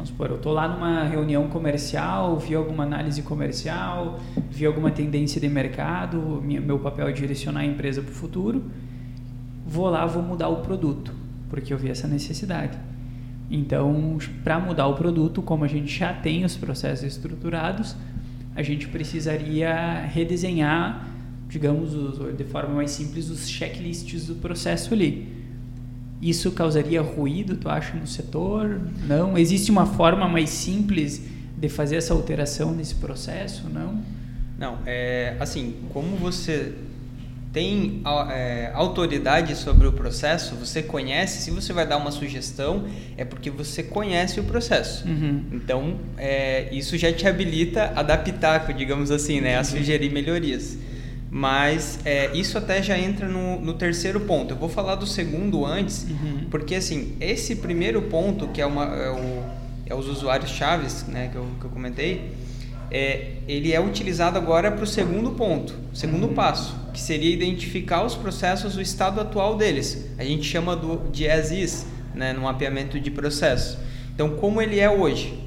vamos 0.00 0.08
supor, 0.08 0.30
eu 0.30 0.36
estou 0.36 0.52
lá 0.52 0.66
numa 0.66 1.04
reunião 1.04 1.46
comercial, 1.48 2.38
vi 2.38 2.54
alguma 2.54 2.84
análise 2.84 3.20
comercial, 3.20 4.18
vi 4.50 4.64
alguma 4.64 4.90
tendência 4.90 5.38
de 5.38 5.48
mercado, 5.48 6.42
meu 6.42 6.78
papel 6.78 7.06
é 7.08 7.12
direcionar 7.12 7.60
a 7.60 7.66
empresa 7.66 8.00
para 8.00 8.10
o 8.10 8.14
futuro, 8.14 8.64
vou 9.66 9.90
lá, 9.90 10.06
vou 10.06 10.22
mudar 10.22 10.48
o 10.48 10.62
produto, 10.62 11.12
porque 11.50 11.74
eu 11.74 11.76
vi 11.76 11.90
essa 11.90 12.08
necessidade. 12.08 12.78
Então, 13.50 14.16
para 14.42 14.58
mudar 14.58 14.86
o 14.86 14.94
produto, 14.94 15.42
como 15.42 15.64
a 15.64 15.68
gente 15.68 15.98
já 15.98 16.14
tem 16.14 16.46
os 16.46 16.56
processos 16.56 17.04
estruturados, 17.04 17.94
a 18.56 18.62
gente 18.62 18.88
precisaria 18.88 20.06
redesenhar, 20.06 21.08
digamos, 21.46 21.90
de 22.36 22.44
forma 22.44 22.76
mais 22.76 22.92
simples, 22.92 23.28
os 23.28 23.46
checklists 23.46 24.28
do 24.28 24.36
processo 24.36 24.94
ali. 24.94 25.39
Isso 26.20 26.50
causaria 26.52 27.00
ruído, 27.00 27.56
tu 27.56 27.68
acha, 27.68 27.94
no 27.94 28.06
setor? 28.06 28.80
Não? 29.06 29.38
Existe 29.38 29.70
uma 29.70 29.86
forma 29.86 30.28
mais 30.28 30.50
simples 30.50 31.22
de 31.56 31.68
fazer 31.68 31.96
essa 31.96 32.12
alteração 32.12 32.72
nesse 32.72 32.94
processo? 32.94 33.68
Não? 33.68 34.02
Não, 34.58 34.78
é 34.84 35.36
assim, 35.40 35.76
como 35.92 36.16
você 36.16 36.74
tem 37.52 38.02
é, 38.30 38.70
autoridade 38.74 39.56
sobre 39.56 39.86
o 39.86 39.92
processo, 39.92 40.54
você 40.54 40.82
conhece, 40.82 41.42
se 41.42 41.50
você 41.50 41.72
vai 41.72 41.86
dar 41.86 41.96
uma 41.96 42.12
sugestão, 42.12 42.86
é 43.16 43.24
porque 43.24 43.50
você 43.50 43.82
conhece 43.82 44.38
o 44.38 44.44
processo. 44.44 45.06
Uhum. 45.08 45.44
Então, 45.52 45.96
é, 46.16 46.68
isso 46.72 46.96
já 46.96 47.12
te 47.12 47.26
habilita 47.26 47.92
a 47.96 48.00
adaptar, 48.00 48.72
digamos 48.72 49.10
assim, 49.10 49.40
né, 49.40 49.58
a 49.58 49.64
sugerir 49.64 50.12
melhorias. 50.12 50.78
Mas 51.30 52.00
é, 52.04 52.36
isso 52.36 52.58
até 52.58 52.82
já 52.82 52.98
entra 52.98 53.28
no, 53.28 53.60
no, 53.60 53.74
terceiro 53.74 54.18
ponto. 54.20 54.52
Eu 54.52 54.56
vou 54.56 54.68
falar 54.68 54.96
do 54.96 55.06
segundo 55.06 55.64
antes, 55.64 56.04
uhum. 56.10 56.46
porque 56.50 56.74
assim, 56.74 57.16
esse 57.20 57.56
primeiro 57.56 58.02
ponto, 58.02 58.48
que 58.48 58.60
é, 58.60 58.66
uma, 58.66 58.84
é, 58.84 59.10
o, 59.10 59.42
é 59.86 59.94
os 59.94 60.08
usuários 60.08 60.50
chaves, 60.50 61.06
né, 61.06 61.28
que 61.30 61.36
eu, 61.36 61.46
que 61.60 61.66
eu 61.66 61.70
comentei, 61.70 62.32
é, 62.90 63.34
ele 63.46 63.72
é 63.72 63.80
utilizado 63.80 64.36
agora 64.36 64.72
para 64.72 64.82
o 64.82 64.86
segundo 64.86 65.30
ponto, 65.30 65.72
segundo 65.94 66.26
uhum. 66.26 66.34
passo, 66.34 66.76
que 66.92 67.00
seria 67.00 67.32
identificar 67.32 68.04
os 68.04 68.16
processos, 68.16 68.76
o 68.76 68.80
estado 68.80 69.20
atual 69.20 69.56
deles. 69.56 70.10
A 70.18 70.24
gente 70.24 70.42
chama 70.42 70.74
do, 70.74 71.08
de 71.12 71.28
as 71.28 71.52
is, 71.52 71.86
né, 72.12 72.32
no 72.32 72.40
mapeamento 72.40 72.98
de 72.98 73.08
processo. 73.08 73.78
Então, 74.12 74.30
como 74.30 74.60
ele 74.60 74.80
é 74.80 74.90
hoje? 74.90 75.39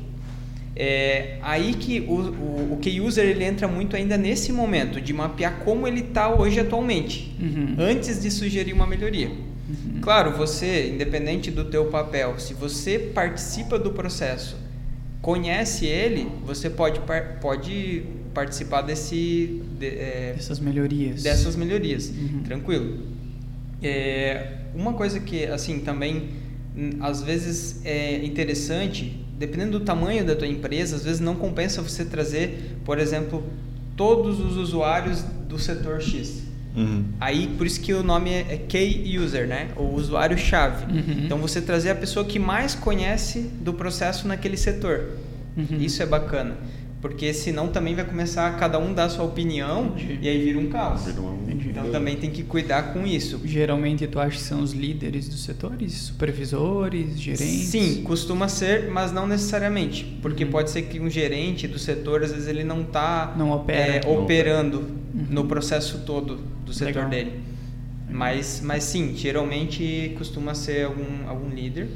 É 0.75 1.37
aí 1.41 1.75
que 1.75 1.99
o, 1.99 2.13
o, 2.13 2.73
o 2.73 2.77
key 2.81 2.99
user 2.99 3.25
ele 3.25 3.43
entra 3.43 3.67
muito 3.67 3.95
ainda 3.95 4.17
nesse 4.17 4.51
momento 4.51 4.99
de 4.99 5.13
mapear 5.13 5.59
como 5.59 5.87
ele 5.87 5.99
está 5.99 6.33
hoje 6.33 6.59
atualmente, 6.59 7.35
uhum. 7.39 7.75
antes 7.77 8.21
de 8.21 8.31
sugerir 8.31 8.73
uma 8.73 8.87
melhoria. 8.87 9.27
Uhum. 9.29 10.01
Claro, 10.01 10.31
você, 10.31 10.89
independente 10.89 11.51
do 11.51 11.65
teu 11.65 11.85
papel, 11.85 12.39
se 12.39 12.53
você 12.53 12.97
participa 12.97 13.77
do 13.77 13.91
processo 13.91 14.63
conhece 15.23 15.85
ele, 15.85 16.27
você 16.45 16.69
pode, 16.69 16.99
pode 17.39 18.03
participar 18.33 18.81
desse, 18.81 19.63
de, 19.79 19.87
é, 19.87 20.33
dessas 20.35 20.59
melhorias. 20.59 21.23
Dessas 21.23 21.55
melhorias, 21.55 22.09
uhum. 22.09 22.43
tranquilo. 22.43 22.99
É, 23.81 24.57
uma 24.75 24.93
coisa 24.93 25.21
que, 25.21 25.45
assim, 25.45 25.79
também 25.79 26.29
às 26.99 27.23
vezes 27.23 27.85
é 27.85 28.25
interessante, 28.25 29.17
dependendo 29.45 29.77
do 29.77 29.83
tamanho 29.83 30.25
da 30.25 30.37
tua 30.37 30.47
empresa, 30.47 30.95
às 30.95 31.03
vezes 31.03 31.19
não 31.19 31.35
compensa 31.35 31.81
você 31.81 32.05
trazer, 32.05 32.77
por 32.85 32.97
exemplo, 32.97 33.43
todos 33.97 34.39
os 34.39 34.55
usuários 34.55 35.21
do 35.49 35.59
setor 35.59 36.01
X. 36.01 36.43
Uhum. 36.73 37.03
Aí, 37.19 37.47
por 37.57 37.67
isso 37.67 37.81
que 37.81 37.93
o 37.93 38.01
nome 38.01 38.29
é, 38.29 38.53
é 38.53 38.57
Key 38.57 39.19
User, 39.19 39.45
né? 39.45 39.67
O 39.75 39.95
usuário-chave. 39.95 40.85
Uhum. 40.85 41.25
Então, 41.25 41.37
você 41.39 41.61
trazer 41.61 41.89
a 41.89 41.95
pessoa 41.95 42.23
que 42.23 42.39
mais 42.39 42.73
conhece 42.73 43.51
do 43.59 43.73
processo 43.73 44.29
naquele 44.29 44.55
setor. 44.55 45.09
Uhum. 45.57 45.77
Isso 45.77 46.01
é 46.01 46.05
bacana. 46.05 46.55
Porque 47.03 47.33
senão 47.33 47.67
também 47.67 47.93
vai 47.93 48.05
começar 48.05 48.47
a 48.47 48.53
cada 48.53 48.79
um 48.79 48.93
dar 48.93 49.03
a 49.03 49.09
sua 49.09 49.25
opinião 49.25 49.87
Entendi. 49.87 50.19
e 50.21 50.29
aí 50.29 50.41
vira 50.41 50.57
um 50.57 50.69
caos. 50.69 51.05
Então 51.05 51.91
também 51.91 52.15
tem 52.15 52.29
que 52.29 52.43
cuidar 52.43 52.93
com 52.93 53.05
isso. 53.05 53.41
Geralmente 53.43 54.07
tu 54.07 54.21
acha 54.21 54.37
que 54.37 54.41
são 54.41 54.63
os 54.63 54.71
líderes 54.71 55.27
dos 55.27 55.43
setores, 55.43 55.91
supervisores, 55.91 57.19
gerentes? 57.19 57.67
Sim, 57.67 58.03
costuma 58.03 58.47
ser, 58.47 58.89
mas 58.89 59.11
não 59.11 59.27
necessariamente. 59.27 60.17
Porque 60.21 60.45
uhum. 60.45 60.51
pode 60.51 60.69
ser 60.69 60.83
que 60.83 60.97
um 60.97 61.09
gerente 61.09 61.67
do 61.67 61.77
setor, 61.77 62.23
às 62.23 62.31
vezes 62.31 62.47
ele 62.47 62.63
não 62.63 62.83
está 62.83 63.35
não 63.37 63.51
opera. 63.51 63.95
É, 63.97 64.09
operando 64.09 64.77
uhum. 65.13 65.25
no 65.29 65.43
processo 65.43 66.05
todo 66.05 66.39
do 66.65 66.73
setor 66.73 67.03
Legal. 67.03 67.09
dele. 67.09 67.41
Mas, 68.09 68.61
mas 68.63 68.81
sim, 68.85 69.13
geralmente 69.13 70.15
costuma 70.17 70.55
ser 70.55 70.85
algum, 70.85 71.27
algum 71.27 71.49
líder. 71.49 71.89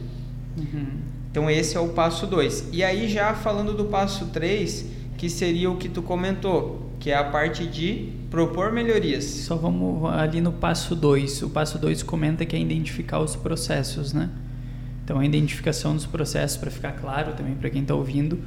Uhum. 0.57 0.97
Então 1.31 1.49
esse 1.49 1.77
é 1.77 1.79
o 1.79 1.89
passo 1.89 2.27
2. 2.27 2.69
E 2.73 2.83
aí 2.83 3.07
já 3.07 3.33
falando 3.33 3.71
do 3.71 3.85
passo 3.85 4.25
3, 4.33 4.96
que 5.17 5.29
seria 5.29 5.69
o 5.69 5.77
que 5.77 5.89
tu 5.89 6.01
comentou, 6.01 6.91
que 6.99 7.09
é 7.09 7.15
a 7.15 7.23
parte 7.23 7.65
de 7.65 8.09
propor 8.29 8.71
melhorias. 8.71 9.25
Só 9.25 9.55
vamos 9.55 10.05
ali 10.11 10.39
no 10.39 10.51
passo 10.51 10.95
2. 10.95 11.41
O 11.41 11.49
passo 11.49 11.79
2 11.79 12.03
comenta 12.03 12.45
que 12.45 12.55
é 12.55 12.59
identificar 12.59 13.19
os 13.19 13.35
processos, 13.35 14.13
né? 14.13 14.29
Então 15.03 15.19
a 15.19 15.25
identificação 15.25 15.95
dos 15.95 16.05
processos, 16.05 16.57
para 16.57 16.69
ficar 16.69 16.91
claro 16.91 17.33
também 17.33 17.55
para 17.55 17.69
quem 17.69 17.81
está 17.81 17.95
ouvindo, 17.95 18.39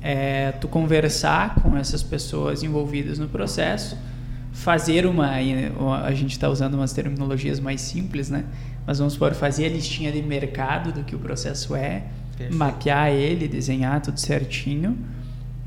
é 0.00 0.52
tu 0.52 0.68
conversar 0.68 1.56
com 1.56 1.76
essas 1.76 2.02
pessoas 2.02 2.62
envolvidas 2.62 3.18
no 3.18 3.28
processo, 3.28 3.98
fazer 4.52 5.06
uma, 5.06 5.30
a 6.04 6.14
gente 6.14 6.32
está 6.32 6.48
usando 6.48 6.74
umas 6.74 6.92
terminologias 6.92 7.58
mais 7.58 7.80
simples, 7.80 8.30
né? 8.30 8.44
Mas 8.86 8.98
vamos 8.98 9.14
supor, 9.14 9.34
fazer 9.34 9.66
a 9.66 9.68
listinha 9.68 10.12
de 10.12 10.22
mercado 10.22 10.92
do 10.92 11.02
que 11.04 11.16
o 11.16 11.18
processo 11.18 11.74
é, 11.74 12.04
Perfeito. 12.36 12.56
mapear 12.56 13.10
ele, 13.10 13.48
desenhar 13.48 14.00
tudo 14.00 14.20
certinho, 14.20 14.96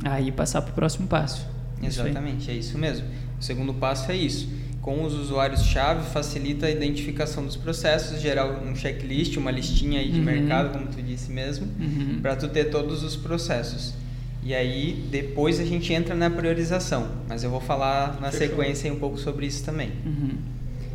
aí 0.03 0.31
passar 0.31 0.61
para 0.61 0.71
o 0.71 0.73
próximo 0.73 1.07
passo. 1.07 1.47
Exatamente, 1.81 2.41
isso 2.41 2.51
é 2.51 2.53
isso 2.53 2.77
mesmo. 2.77 3.07
O 3.39 3.43
segundo 3.43 3.73
passo 3.73 4.11
é 4.11 4.15
isso. 4.15 4.49
Com 4.81 5.03
os 5.03 5.13
usuários-chave, 5.13 6.09
facilita 6.09 6.65
a 6.65 6.71
identificação 6.71 7.45
dos 7.45 7.55
processos, 7.55 8.21
gerar 8.21 8.45
um 8.45 8.75
checklist, 8.75 9.35
uma 9.35 9.51
listinha 9.51 9.99
aí 9.99 10.11
de 10.11 10.19
uhum. 10.19 10.25
mercado, 10.25 10.71
como 10.71 10.87
tu 10.87 11.01
disse 11.01 11.29
mesmo, 11.31 11.67
uhum. 11.79 12.19
para 12.21 12.35
tu 12.35 12.47
ter 12.47 12.65
todos 12.65 13.03
os 13.03 13.15
processos. 13.15 13.93
E 14.41 14.55
aí, 14.55 15.05
depois 15.11 15.59
a 15.59 15.65
gente 15.65 15.91
entra 15.91 16.15
na 16.15 16.29
priorização, 16.29 17.09
mas 17.27 17.43
eu 17.43 17.49
vou 17.49 17.59
falar 17.59 18.17
na 18.21 18.31
Fechou. 18.31 18.47
sequência 18.47 18.91
um 18.93 18.97
pouco 18.97 19.17
sobre 19.17 19.45
isso 19.45 19.63
também. 19.65 19.91
Uhum. 20.05 20.37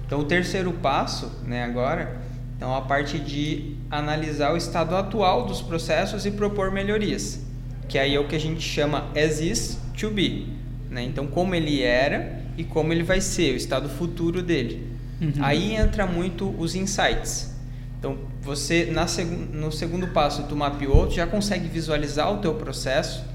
Então, 0.06 0.20
o 0.20 0.24
terceiro 0.24 0.72
passo, 0.72 1.30
né, 1.46 1.62
agora, 1.62 2.18
então 2.56 2.74
a 2.74 2.80
parte 2.80 3.18
de 3.18 3.76
analisar 3.90 4.54
o 4.54 4.56
estado 4.56 4.96
atual 4.96 5.44
dos 5.44 5.60
processos 5.60 6.24
e 6.24 6.30
propor 6.30 6.70
melhorias, 6.70 7.44
que 7.92 7.98
aí 7.98 8.14
é 8.14 8.18
o 8.18 8.26
que 8.26 8.34
a 8.34 8.40
gente 8.40 8.62
chama 8.62 9.10
as 9.14 9.38
is 9.38 9.78
to 10.00 10.08
be, 10.10 10.46
né? 10.88 11.02
Então, 11.02 11.26
como 11.26 11.54
ele 11.54 11.82
era 11.82 12.40
e 12.56 12.64
como 12.64 12.90
ele 12.90 13.02
vai 13.02 13.20
ser, 13.20 13.52
o 13.52 13.56
estado 13.56 13.86
futuro 13.86 14.42
dele. 14.42 14.86
Uhum. 15.20 15.32
Aí 15.42 15.74
entra 15.74 16.06
muito 16.06 16.54
os 16.58 16.74
insights. 16.74 17.54
Então, 17.98 18.16
você 18.40 18.86
na 18.86 19.06
seg 19.06 19.28
no 19.28 19.70
segundo 19.70 20.08
passo 20.08 20.44
tu 20.44 20.56
mapeou, 20.56 21.06
tu 21.06 21.16
já 21.16 21.26
consegue 21.26 21.68
visualizar 21.68 22.32
o 22.32 22.38
teu 22.38 22.54
processo, 22.54 23.30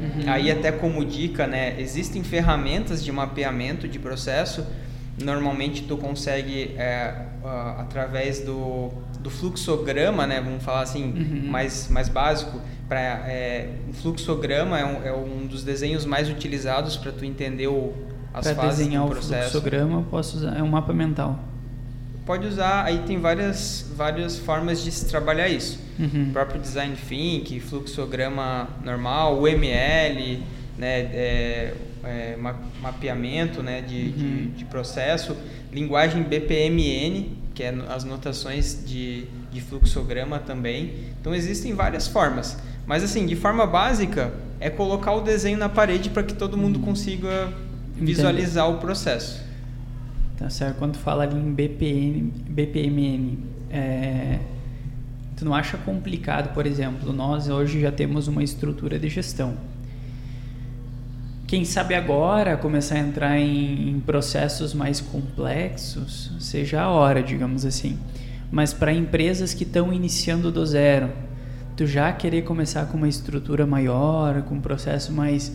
Uhum. 0.00 0.32
Aí 0.32 0.50
até 0.50 0.72
como 0.72 1.04
dica, 1.04 1.46
né, 1.46 1.78
existem 1.78 2.24
ferramentas 2.24 3.04
de 3.04 3.12
mapeamento 3.12 3.86
de 3.86 3.98
processo. 3.98 4.66
Normalmente 5.22 5.82
tu 5.82 5.98
consegue 5.98 6.74
é, 6.78 7.26
através 7.76 8.40
do, 8.40 8.90
do 9.22 9.30
fluxograma, 9.30 10.26
né, 10.26 10.40
vamos 10.40 10.62
falar 10.62 10.82
assim 10.82 11.04
uhum. 11.04 11.50
mais 11.50 11.88
mais 11.88 12.08
básico, 12.08 12.60
para 12.88 12.98
é, 12.98 13.68
o 13.88 13.92
fluxograma 13.92 14.78
é 14.78 14.84
um, 14.84 15.04
é 15.04 15.12
um 15.12 15.46
dos 15.46 15.62
desenhos 15.62 16.04
mais 16.04 16.28
utilizados 16.28 16.96
para 16.96 17.12
tu 17.12 17.24
entender 17.24 17.68
o, 17.68 17.92
as 18.32 18.46
pra 18.46 18.54
fases 18.54 18.78
desenhar 18.78 19.04
do 19.04 19.10
processo. 19.10 19.48
o 19.48 19.50
fluxograma, 19.50 20.00
eu 20.00 20.06
posso 20.10 20.38
usar 20.38 20.58
é 20.58 20.62
um 20.62 20.68
mapa 20.68 20.92
mental. 20.92 21.38
pode 22.24 22.46
usar, 22.46 22.84
aí 22.84 22.98
tem 23.06 23.20
várias, 23.20 23.90
várias 23.94 24.38
formas 24.38 24.82
de 24.82 24.90
se 24.90 25.08
trabalhar 25.08 25.48
isso. 25.48 25.78
Uhum. 25.98 26.28
O 26.30 26.32
próprio 26.32 26.60
design 26.60 26.96
think, 26.96 27.60
fluxograma 27.60 28.68
normal, 28.82 29.38
UML, 29.38 30.42
né, 30.78 31.00
é, 31.12 31.74
é, 32.04 32.36
mapeamento 32.80 33.62
né, 33.62 33.82
de, 33.82 33.94
uhum. 33.94 34.10
de, 34.12 34.46
de, 34.46 34.64
processo, 34.64 35.36
linguagem 35.72 36.22
BPMN, 36.22 37.39
que 37.60 37.64
é 37.64 37.74
as 37.90 38.04
notações 38.04 38.82
de, 38.86 39.26
de 39.52 39.60
fluxograma 39.60 40.38
também. 40.38 40.94
Então 41.20 41.34
existem 41.34 41.74
várias 41.74 42.08
formas. 42.08 42.56
Mas 42.86 43.04
assim, 43.04 43.26
de 43.26 43.36
forma 43.36 43.66
básica, 43.66 44.32
é 44.58 44.70
colocar 44.70 45.12
o 45.12 45.20
desenho 45.20 45.58
na 45.58 45.68
parede 45.68 46.08
para 46.08 46.22
que 46.22 46.32
todo 46.32 46.56
mundo 46.56 46.76
uhum. 46.78 46.86
consiga 46.86 47.52
visualizar 47.94 48.70
o 48.70 48.78
processo. 48.78 49.44
Tá 50.38 50.48
certo. 50.48 50.78
Quando 50.78 50.92
tu 50.94 51.00
fala 51.00 51.24
ali 51.24 51.36
em 51.36 51.52
BPM, 51.52 52.32
BPMN, 52.48 53.38
é, 53.70 54.38
tu 55.36 55.44
não 55.44 55.54
acha 55.54 55.76
complicado, 55.76 56.54
por 56.54 56.66
exemplo, 56.66 57.12
nós 57.12 57.50
hoje 57.50 57.78
já 57.78 57.92
temos 57.92 58.26
uma 58.26 58.42
estrutura 58.42 58.98
de 58.98 59.10
gestão. 59.10 59.54
Quem 61.50 61.64
sabe 61.64 61.96
agora 61.96 62.56
começar 62.56 62.94
a 62.94 62.98
entrar 63.00 63.36
em, 63.36 63.90
em 63.90 63.98
processos 63.98 64.72
mais 64.72 65.00
complexos, 65.00 66.30
seja 66.38 66.80
a 66.80 66.88
hora, 66.90 67.24
digamos 67.24 67.64
assim. 67.66 67.98
Mas 68.52 68.72
para 68.72 68.92
empresas 68.92 69.52
que 69.52 69.64
estão 69.64 69.92
iniciando 69.92 70.52
do 70.52 70.64
zero, 70.64 71.10
tu 71.76 71.88
já 71.88 72.12
querer 72.12 72.42
começar 72.42 72.86
com 72.86 72.96
uma 72.96 73.08
estrutura 73.08 73.66
maior, 73.66 74.42
com 74.42 74.54
um 74.54 74.60
processo 74.60 75.10
mais 75.10 75.52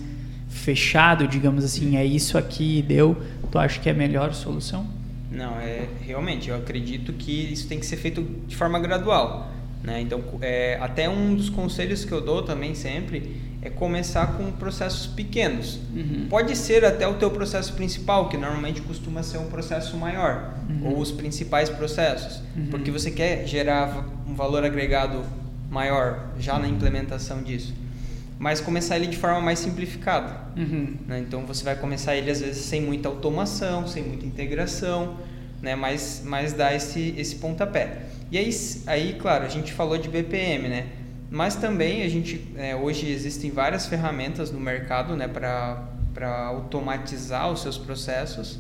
fechado, 0.50 1.30
digamos 1.30 1.64
assim, 1.64 1.96
é 1.96 2.04
isso 2.04 2.38
aqui, 2.38 2.82
deu, 2.82 3.16
tu 3.50 3.58
acha 3.58 3.80
que 3.80 3.88
é 3.88 3.94
a 3.94 3.96
melhor 3.96 4.34
solução? 4.34 4.86
Não, 5.32 5.58
é 5.62 5.88
realmente, 6.02 6.50
eu 6.50 6.58
acredito 6.58 7.14
que 7.14 7.54
isso 7.54 7.70
tem 7.70 7.80
que 7.80 7.86
ser 7.86 7.96
feito 7.96 8.22
de 8.46 8.56
forma 8.58 8.80
gradual. 8.80 9.50
Né? 9.82 10.02
Então, 10.02 10.22
é, 10.42 10.78
até 10.82 11.08
um 11.08 11.36
dos 11.36 11.50
conselhos 11.50 12.04
que 12.04 12.12
eu 12.12 12.20
dou 12.20 12.44
também 12.44 12.76
sempre 12.76 13.45
é 13.66 13.70
começar 13.70 14.38
com 14.38 14.52
processos 14.52 15.08
pequenos. 15.08 15.80
Uhum. 15.94 16.28
Pode 16.30 16.56
ser 16.56 16.86
até 16.86 17.08
o 17.08 17.16
teu 17.16 17.32
processo 17.32 17.74
principal, 17.74 18.30
que 18.30 18.38
normalmente 18.38 18.80
costuma 18.82 19.24
ser 19.24 19.40
um 19.40 19.48
processo 19.48 19.98
maior, 19.98 20.54
uhum. 20.70 20.92
ou 20.92 21.00
os 21.00 21.12
principais 21.12 21.68
processos, 21.68 22.44
uhum. 22.56 22.68
porque 22.70 22.92
você 22.92 23.10
quer 23.10 23.48
gerar 23.48 24.06
um 24.28 24.36
valor 24.36 24.64
agregado 24.64 25.24
maior 25.70 26.28
já 26.40 26.60
na 26.60 26.68
implementação 26.68 27.42
disso 27.42 27.74
mas 28.38 28.60
começar 28.60 28.98
ele 28.98 29.08
de 29.08 29.18
forma 29.18 29.40
mais 29.40 29.60
simplificada. 29.60 30.42
Uhum. 30.58 30.96
Né? 31.08 31.20
Então 31.20 31.46
você 31.46 31.64
vai 31.64 31.76
começar 31.76 32.16
ele 32.16 32.30
às 32.30 32.42
vezes 32.42 32.66
sem 32.66 32.82
muita 32.82 33.08
automação, 33.08 33.88
sem 33.88 34.04
muita 34.04 34.26
integração, 34.26 35.18
né? 35.62 35.76
mas, 35.76 36.22
mas 36.26 36.54
dá 36.54 36.74
esse, 36.74 37.16
esse 37.18 37.36
pontapé. 37.38 38.04
E 38.32 38.38
aí, 38.38 38.50
aí, 38.88 39.14
claro, 39.20 39.46
a 39.46 39.48
gente 39.48 39.72
falou 39.72 39.98
de 39.98 40.10
BPM, 40.10 40.68
né? 40.68 40.88
Mas 41.30 41.56
também 41.56 42.04
a 42.04 42.10
gente, 42.10 42.46
é, 42.56 42.76
hoje 42.76 43.10
existem 43.10 43.52
várias 43.52 43.88
ferramentas 43.88 44.52
no 44.52 44.60
mercado 44.60 45.16
né? 45.16 45.28
para 45.28 46.38
automatizar 46.48 47.52
os 47.52 47.62
seus 47.62 47.78
processos 47.78 48.60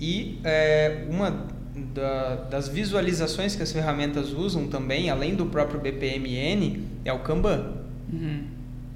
e 0.00 0.38
é, 0.44 1.06
uma 1.08 1.46
da, 1.94 2.36
das 2.50 2.68
visualizações 2.68 3.56
que 3.56 3.62
as 3.62 3.72
ferramentas 3.72 4.32
usam 4.32 4.66
também, 4.66 5.10
além 5.10 5.34
do 5.34 5.46
próprio 5.46 5.80
BPMN, 5.80 6.84
é 7.04 7.12
o 7.12 7.20
Kanban. 7.20 7.74
Uhum. 8.12 8.44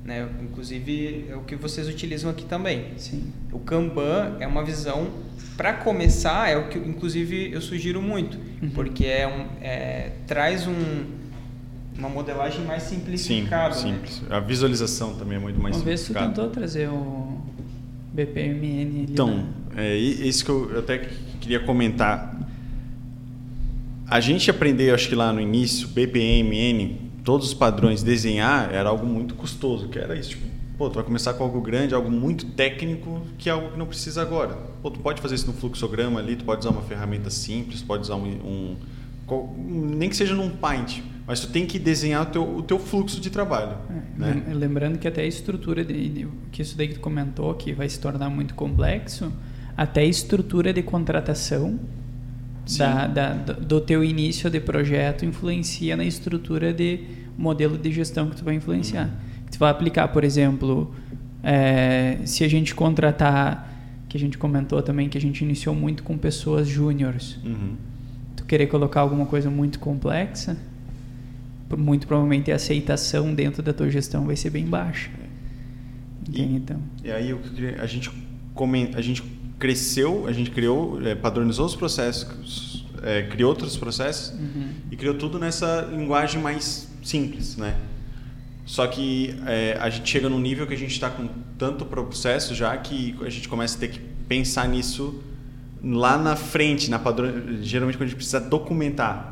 Né? 0.05 0.29
Inclusive 0.43 1.27
é 1.31 1.37
o 1.37 1.43
que 1.43 1.55
vocês 1.55 1.89
utilizam 1.89 2.31
aqui 2.31 2.45
também. 2.45 2.87
Sim. 2.97 3.33
O 3.53 3.59
Kanban 3.61 4.37
é 4.41 4.47
uma 4.47 4.65
visão 4.65 5.11
para 5.57 5.75
começar 5.75 6.49
é 6.49 6.57
o 6.57 6.69
que 6.69 6.79
inclusive 6.79 7.53
eu 7.53 7.61
sugiro 7.61 8.01
muito, 8.03 8.39
uhum. 8.61 8.71
porque 8.71 9.05
é 9.05 9.27
um 9.29 9.47
é, 9.61 10.13
traz 10.27 10.67
um 10.67 11.22
uma 11.99 12.09
modelagem 12.09 12.65
mais 12.65 12.85
simplificada. 12.85 13.75
Sim, 13.75 13.95
simples. 13.95 14.21
Né? 14.23 14.29
A 14.31 14.41
visualização 14.41 15.15
também 15.15 15.37
é 15.37 15.41
muito 15.41 15.61
mais 15.61 15.77
Uma 15.77 15.83
simplificada. 15.83 16.27
Uma 16.27 16.27
vez 16.27 16.37
tu 16.37 16.43
tentou 16.43 16.51
trazer 16.51 16.89
o 16.89 17.41
BPMN 18.13 19.03
ali 19.03 19.07
Então, 19.11 19.47
é 19.77 19.97
isso 19.97 20.45
que 20.45 20.51
eu 20.51 20.79
até 20.79 21.09
queria 21.41 21.61
comentar. 21.61 22.39
A 24.07 24.21
gente 24.21 24.51
aprendeu, 24.51 24.95
acho 24.95 25.09
que 25.09 25.15
lá 25.15 25.33
no 25.33 25.41
início, 25.41 25.89
BPMN, 25.89 27.13
todos 27.25 27.49
os 27.49 27.55
padrões 27.55 28.03
desenhar 28.03 28.73
era 28.73 28.89
algo 28.89 29.07
muito 29.07 29.35
custoso, 29.35 29.89
que 29.89 29.99
era 29.99 30.15
isso, 30.15 30.31
tipo, 30.31 30.47
pô, 30.77 30.91
tu 30.91 30.97
vai 30.97 31.05
começar 31.05 31.33
com 31.35 31.45
algo 31.45 31.61
grande, 31.61 31.95
algo 31.95 32.11
muito 32.11 32.45
técnico, 32.47 33.23
que 33.39 33.49
é 33.49 33.53
algo 33.53 33.71
que 33.71 33.79
não 33.79 33.87
precisa 33.87 34.21
agora. 34.21 34.55
Pô, 34.83 34.91
tu 34.91 35.01
pode 35.01 35.23
fazer 35.23 35.37
isso 35.37 35.47
no 35.47 35.55
fluxograma 35.55 36.21
ali, 36.21 36.37
tu 36.37 36.45
pode 36.45 36.61
usar 36.61 36.71
uma 36.71 36.83
ferramenta 36.83 37.31
simples, 37.31 37.81
pode 37.81 38.03
usar 38.03 38.17
um, 38.17 38.27
um 38.27 38.77
nem 39.97 40.11
que 40.11 40.17
seja 40.17 40.35
num 40.35 40.51
Paint, 40.51 41.01
mas 41.27 41.41
tu 41.41 41.49
tem 41.49 41.67
que 41.67 41.79
desenhar 41.79 42.23
o 42.23 42.27
teu, 42.27 42.57
o 42.57 42.63
teu 42.63 42.79
fluxo 42.79 43.21
de 43.21 43.31
trabalho. 43.31 43.77
É, 43.91 44.19
né? 44.19 44.43
Lembrando 44.55 44.99
que 44.99 45.07
até 45.07 45.23
a 45.23 45.27
estrutura, 45.27 45.85
de, 45.85 46.09
de, 46.09 46.29
que 46.51 46.63
isso 46.63 46.77
daí 46.77 46.89
que 46.89 46.95
tu 46.95 47.01
comentou, 47.01 47.55
que 47.55 47.73
vai 47.73 47.89
se 47.89 47.99
tornar 47.99 48.29
muito 48.29 48.55
complexo, 48.55 49.33
até 49.77 50.01
a 50.01 50.05
estrutura 50.05 50.73
de 50.73 50.83
contratação 50.83 51.79
da, 52.79 53.07
da, 53.07 53.33
do 53.35 53.81
teu 53.81 54.05
início 54.05 54.49
de 54.49 54.61
projeto 54.61 55.25
influencia 55.25 55.97
na 55.97 56.05
estrutura 56.05 56.73
de 56.73 57.01
modelo 57.37 57.77
de 57.77 57.91
gestão 57.91 58.29
que 58.29 58.37
tu 58.37 58.45
vai 58.45 58.55
influenciar. 58.55 59.07
Uhum. 59.07 59.47
Tu 59.51 59.59
vai 59.59 59.71
aplicar, 59.71 60.09
por 60.09 60.25
exemplo, 60.25 60.95
é, 61.43 62.19
se 62.25 62.45
a 62.45 62.49
gente 62.49 62.75
contratar, 62.75 63.71
que 64.09 64.17
a 64.17 64.21
gente 64.21 64.39
comentou 64.39 64.83
também, 64.83 65.09
que 65.09 65.19
a 65.19 65.21
gente 65.21 65.43
iniciou 65.43 65.75
muito 65.75 66.03
com 66.03 66.17
pessoas 66.17 66.69
júniores, 66.69 67.39
uhum. 67.45 67.77
tu 68.37 68.45
querer 68.45 68.67
colocar 68.67 69.01
alguma 69.01 69.27
coisa 69.27 69.51
muito 69.51 69.79
complexa, 69.79 70.57
muito 71.77 72.07
provavelmente 72.07 72.51
a 72.53 72.57
aceitação 72.57 73.35
dentro 73.35 73.63
da 73.63 73.73
tua 73.73 73.91
gestão 73.91 74.27
vai 74.27 74.37
ser 74.37 74.51
bem 74.51 74.67
baixa. 74.67 75.11
E, 76.31 76.43
então. 76.43 76.81
E 77.05 77.11
aí 77.11 77.35
a 77.79 77.87
gente 77.87 78.11
a 78.95 79.01
gente 79.01 79.23
cresceu, 79.59 80.27
a 80.27 80.33
gente 80.33 80.51
criou, 80.51 81.01
é, 81.07 81.15
padronizou 81.15 81.67
os 81.67 81.77
processos, 81.77 82.85
é, 83.03 83.23
criou 83.23 83.51
outros 83.51 83.77
processos 83.77 84.39
uhum. 84.39 84.71
e 84.91 84.97
criou 84.97 85.15
tudo 85.15 85.39
nessa 85.39 85.89
linguagem 85.93 86.41
mais 86.41 86.89
simples, 87.03 87.57
né? 87.57 87.77
Só 88.65 88.87
que 88.87 89.35
é, 89.47 89.77
a 89.81 89.91
gente 89.91 90.09
chega 90.09 90.29
num 90.29 90.39
nível 90.39 90.67
que 90.67 90.75
a 90.75 90.77
gente 90.77 90.93
está 90.93 91.11
com 91.11 91.29
tanto 91.59 91.85
processo 91.85 92.55
já 92.55 92.77
que 92.77 93.17
a 93.21 93.31
gente 93.31 93.49
começa 93.49 93.77
a 93.77 93.81
ter 93.81 93.89
que 93.89 94.01
pensar 94.29 94.69
nisso 94.69 95.21
lá 95.83 96.17
na 96.17 96.37
frente, 96.37 96.89
na 96.89 96.99
padrão, 96.99 97.31
geralmente 97.61 97.97
quando 97.97 98.05
a 98.05 98.07
gente 98.07 98.17
precisa 98.17 98.41
documentar. 98.41 99.32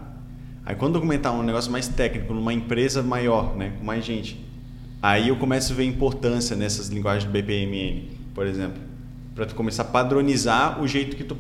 Aí 0.71 0.77
quando 0.77 0.93
documentar 0.93 1.35
um 1.35 1.43
negócio 1.43 1.73
mais 1.73 1.89
técnico 1.89 2.33
numa 2.33 2.53
empresa 2.53 3.03
maior, 3.03 3.57
né, 3.57 3.73
com 3.77 3.85
mais 3.85 4.05
gente, 4.05 4.41
aí 5.03 5.29
eu 5.29 5.37
começo 5.37 5.73
a 5.73 5.77
ver 5.77 5.85
importância 5.85 6.55
nessas 6.55 6.89
linguagens 6.89 7.25
do 7.25 7.31
BPMN, 7.31 8.09
por 8.33 8.47
exemplo 8.47 8.91
para 9.35 9.47
tu 9.47 9.55
começar 9.55 9.83
a 9.83 9.87
padronizar 9.87 10.83
o 10.83 10.87
jeito 10.87 11.17
que 11.17 11.25
tu 11.25 11.37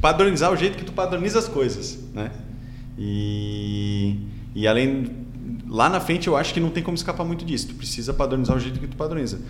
padronizar 0.00 0.52
o 0.52 0.56
jeito 0.56 0.76
que 0.76 0.84
tu 0.84 0.92
padroniza 0.92 1.38
as 1.38 1.48
coisas, 1.48 1.98
né? 2.12 2.30
E 2.98 4.18
e 4.54 4.68
além 4.68 5.10
lá 5.66 5.88
na 5.88 6.00
frente 6.00 6.28
eu 6.28 6.36
acho 6.36 6.52
que 6.52 6.60
não 6.60 6.70
tem 6.70 6.82
como 6.82 6.94
escapar 6.94 7.24
muito 7.24 7.44
disso. 7.44 7.68
Tu 7.68 7.74
precisa 7.74 8.12
padronizar 8.12 8.56
o 8.56 8.60
jeito 8.60 8.78
que 8.78 8.86
tu 8.86 8.96
padroniza. 8.96 9.40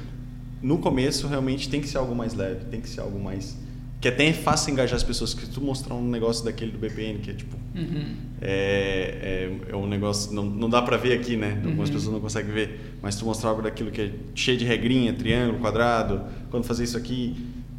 No 0.63 0.79
começo 0.79 1.27
realmente 1.27 1.69
tem 1.69 1.81
que 1.81 1.89
ser 1.89 1.99
algo 1.99 2.15
mais 2.15 2.33
leve, 2.35 2.65
tem 2.67 2.81
que 2.81 2.89
ser 2.89 3.01
algo 3.01 3.19
mais 3.19 3.57
que 4.03 4.09
até 4.09 4.27
é 4.27 4.33
fácil 4.33 4.73
engajar 4.73 4.97
as 4.97 5.05
pessoas, 5.05 5.33
que 5.33 5.47
tu 5.47 5.61
mostrar 5.61 5.95
um 5.95 6.09
negócio 6.09 6.45
daquele 6.45 6.73
do 6.73 6.79
BPN, 6.79 7.21
que 7.21 7.31
é 7.31 7.35
tipo. 7.35 7.57
Uhum. 7.73 8.17
É, 8.41 9.49
é, 9.69 9.71
é, 9.71 9.77
um 9.77 9.87
negócio. 9.87 10.33
Não, 10.33 10.45
não 10.45 10.69
dá 10.69 10.83
para 10.83 10.97
ver 10.97 11.13
aqui, 11.13 11.37
né? 11.37 11.53
Algumas 11.65 11.89
uhum. 11.89 11.95
pessoas 11.95 12.13
não 12.13 12.21
conseguem 12.21 12.53
ver. 12.53 12.97
Mas 13.01 13.15
tu 13.15 13.25
mostrar 13.25 13.51
algo 13.51 13.63
daquilo 13.63 13.93
que 13.93 14.01
é 14.01 14.11
cheio 14.35 14.59
de 14.59 14.65
regrinha, 14.65 15.13
triângulo, 15.13 15.61
quadrado, 15.61 16.21
quando 16.51 16.65
fazer 16.65 16.83
isso 16.83 16.99
aqui, 16.99 17.37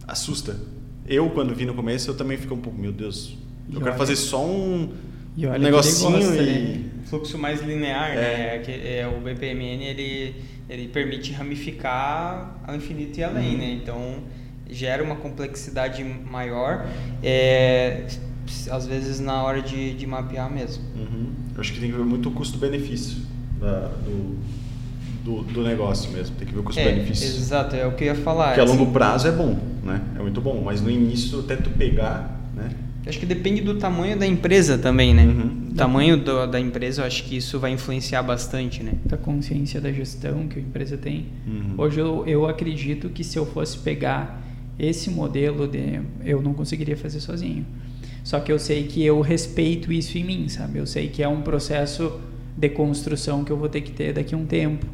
assusta. 0.07 0.57
Eu, 1.05 1.29
quando 1.29 1.53
vi 1.53 1.65
no 1.65 1.73
começo, 1.73 2.09
eu 2.09 2.15
também 2.15 2.37
fico 2.37 2.55
um 2.55 2.61
pouco, 2.61 2.79
meu 2.79 2.93
Deus, 2.93 3.37
eu 3.69 3.81
e 3.81 3.83
quero 3.83 3.97
fazer 3.97 4.15
só 4.15 4.45
um, 4.45 4.93
um 5.37 5.59
negocinho 5.59 6.11
gosta, 6.11 6.41
e. 6.41 6.45
Né? 6.45 6.83
Fluxo 7.03 7.37
mais 7.37 7.61
linear, 7.61 8.11
é. 8.11 8.15
né? 8.15 8.59
Que 8.59 8.71
é, 8.71 9.05
o 9.05 9.19
BPMN 9.19 9.83
ele, 9.83 10.35
ele 10.69 10.87
permite 10.87 11.33
ramificar 11.33 12.61
ao 12.65 12.77
infinito 12.77 13.19
e 13.19 13.23
além, 13.25 13.55
uhum. 13.55 13.57
né? 13.57 13.71
Então 13.83 14.23
gera 14.69 15.03
uma 15.03 15.15
complexidade 15.15 16.03
maior, 16.03 16.87
é, 17.21 18.07
às 18.69 18.85
vezes 18.85 19.19
na 19.19 19.43
hora 19.43 19.61
de, 19.61 19.93
de 19.93 20.07
mapear 20.07 20.51
mesmo. 20.51 20.83
Uhum. 20.95 21.31
Eu 21.55 21.61
acho 21.61 21.73
que 21.73 21.79
tem 21.79 21.91
que 21.91 21.97
ver 21.97 22.03
muito 22.03 22.29
o 22.29 22.31
custo-benefício 22.31 23.17
do, 24.03 24.37
do, 25.23 25.43
do, 25.43 25.63
negócio 25.63 26.11
mesmo, 26.11 26.35
tem 26.35 26.47
que 26.47 26.53
ver 26.53 26.59
o 26.59 26.63
custo-benefício. 26.63 27.25
É, 27.25 27.29
exato, 27.29 27.75
é 27.75 27.85
o 27.85 27.93
que 27.93 28.03
eu 28.03 28.07
ia 28.07 28.15
falar. 28.15 28.47
Porque 28.47 28.61
a 28.61 28.65
longo 28.65 28.83
assim, 28.83 28.93
prazo 28.93 29.27
é 29.27 29.31
bom, 29.31 29.57
né? 29.83 30.01
É 30.17 30.21
muito 30.21 30.41
bom, 30.41 30.61
mas 30.63 30.81
no 30.81 30.89
início 30.89 31.39
até 31.39 31.55
tu 31.55 31.69
pegar, 31.69 32.41
né? 32.55 32.71
Acho 33.05 33.19
que 33.19 33.25
depende 33.25 33.61
do 33.61 33.75
tamanho 33.75 34.17
da 34.17 34.25
empresa 34.25 34.77
também, 34.77 35.13
né? 35.13 35.23
Uhum. 35.23 35.71
O 35.71 35.75
tamanho 35.75 36.17
do, 36.17 36.47
da 36.47 36.59
empresa, 36.59 37.01
eu 37.01 37.05
acho 37.05 37.23
que 37.25 37.35
isso 37.35 37.59
vai 37.59 37.71
influenciar 37.71 38.23
bastante, 38.23 38.81
né? 38.81 38.93
Da 39.05 39.17
consciência 39.17 39.81
da 39.81 39.91
gestão 39.91 40.47
que 40.47 40.57
a 40.57 40.61
empresa 40.61 40.97
tem. 40.97 41.27
Uhum. 41.45 41.73
Hoje 41.77 41.99
eu, 41.99 42.23
eu 42.25 42.47
acredito 42.47 43.09
que 43.09 43.23
se 43.23 43.37
eu 43.37 43.45
fosse 43.45 43.77
pegar 43.77 44.41
esse 44.77 45.09
modelo 45.09 45.67
de 45.67 46.01
eu 46.23 46.41
não 46.41 46.53
conseguiria 46.53 46.97
fazer 46.97 47.19
sozinho. 47.19 47.65
Só 48.23 48.39
que 48.39 48.51
eu 48.51 48.57
sei 48.57 48.83
que 48.83 49.03
eu 49.03 49.19
respeito 49.21 49.91
isso 49.91 50.17
em 50.17 50.23
mim, 50.23 50.47
sabe? 50.47 50.79
Eu 50.79 50.87
sei 50.87 51.09
que 51.09 51.21
é 51.21 51.27
um 51.27 51.41
processo 51.41 52.19
de 52.57 52.69
construção 52.69 53.43
que 53.43 53.51
eu 53.51 53.57
vou 53.57 53.67
ter 53.67 53.81
que 53.81 53.91
ter 53.91 54.13
daqui 54.13 54.33
a 54.33 54.37
um 54.37 54.45
tempo. 54.45 54.85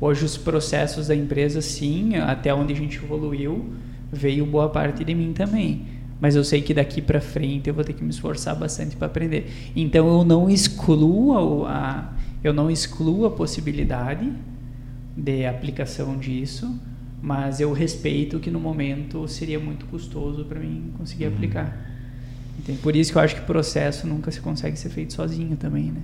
Hoje 0.00 0.24
os 0.24 0.36
processos 0.36 1.08
da 1.08 1.16
empresa, 1.16 1.60
sim, 1.60 2.16
até 2.16 2.54
onde 2.54 2.72
a 2.72 2.76
gente 2.76 2.96
evoluiu, 2.96 3.66
veio 4.12 4.46
boa 4.46 4.68
parte 4.68 5.04
de 5.04 5.14
mim 5.14 5.32
também. 5.32 5.86
Mas 6.20 6.36
eu 6.36 6.44
sei 6.44 6.62
que 6.62 6.72
daqui 6.72 7.02
para 7.02 7.20
frente 7.20 7.68
eu 7.68 7.74
vou 7.74 7.84
ter 7.84 7.92
que 7.92 8.02
me 8.02 8.10
esforçar 8.10 8.54
bastante 8.54 8.96
para 8.96 9.06
aprender. 9.06 9.50
Então 9.74 10.06
eu 10.08 10.24
não 10.24 10.48
excluo 10.48 11.64
a, 11.66 12.12
eu 12.42 12.52
não 12.52 12.70
excluo 12.70 13.26
a 13.26 13.30
possibilidade 13.30 14.32
de 15.16 15.46
aplicação 15.46 16.16
disso, 16.16 16.78
mas 17.20 17.60
eu 17.60 17.72
respeito 17.72 18.38
que 18.38 18.50
no 18.50 18.60
momento 18.60 19.26
seria 19.26 19.58
muito 19.58 19.86
custoso 19.86 20.44
para 20.44 20.60
mim 20.60 20.92
conseguir 20.96 21.26
uhum. 21.26 21.34
aplicar. 21.34 21.88
Entende? 22.58 22.78
Por 22.78 22.94
isso 22.96 23.12
que 23.12 23.18
eu 23.18 23.22
acho 23.22 23.34
que 23.34 23.42
o 23.42 23.44
processo 23.44 24.06
nunca 24.06 24.30
se 24.30 24.40
consegue 24.40 24.78
ser 24.78 24.88
feito 24.88 25.12
sozinho 25.12 25.56
também, 25.56 25.92
né? 25.92 26.02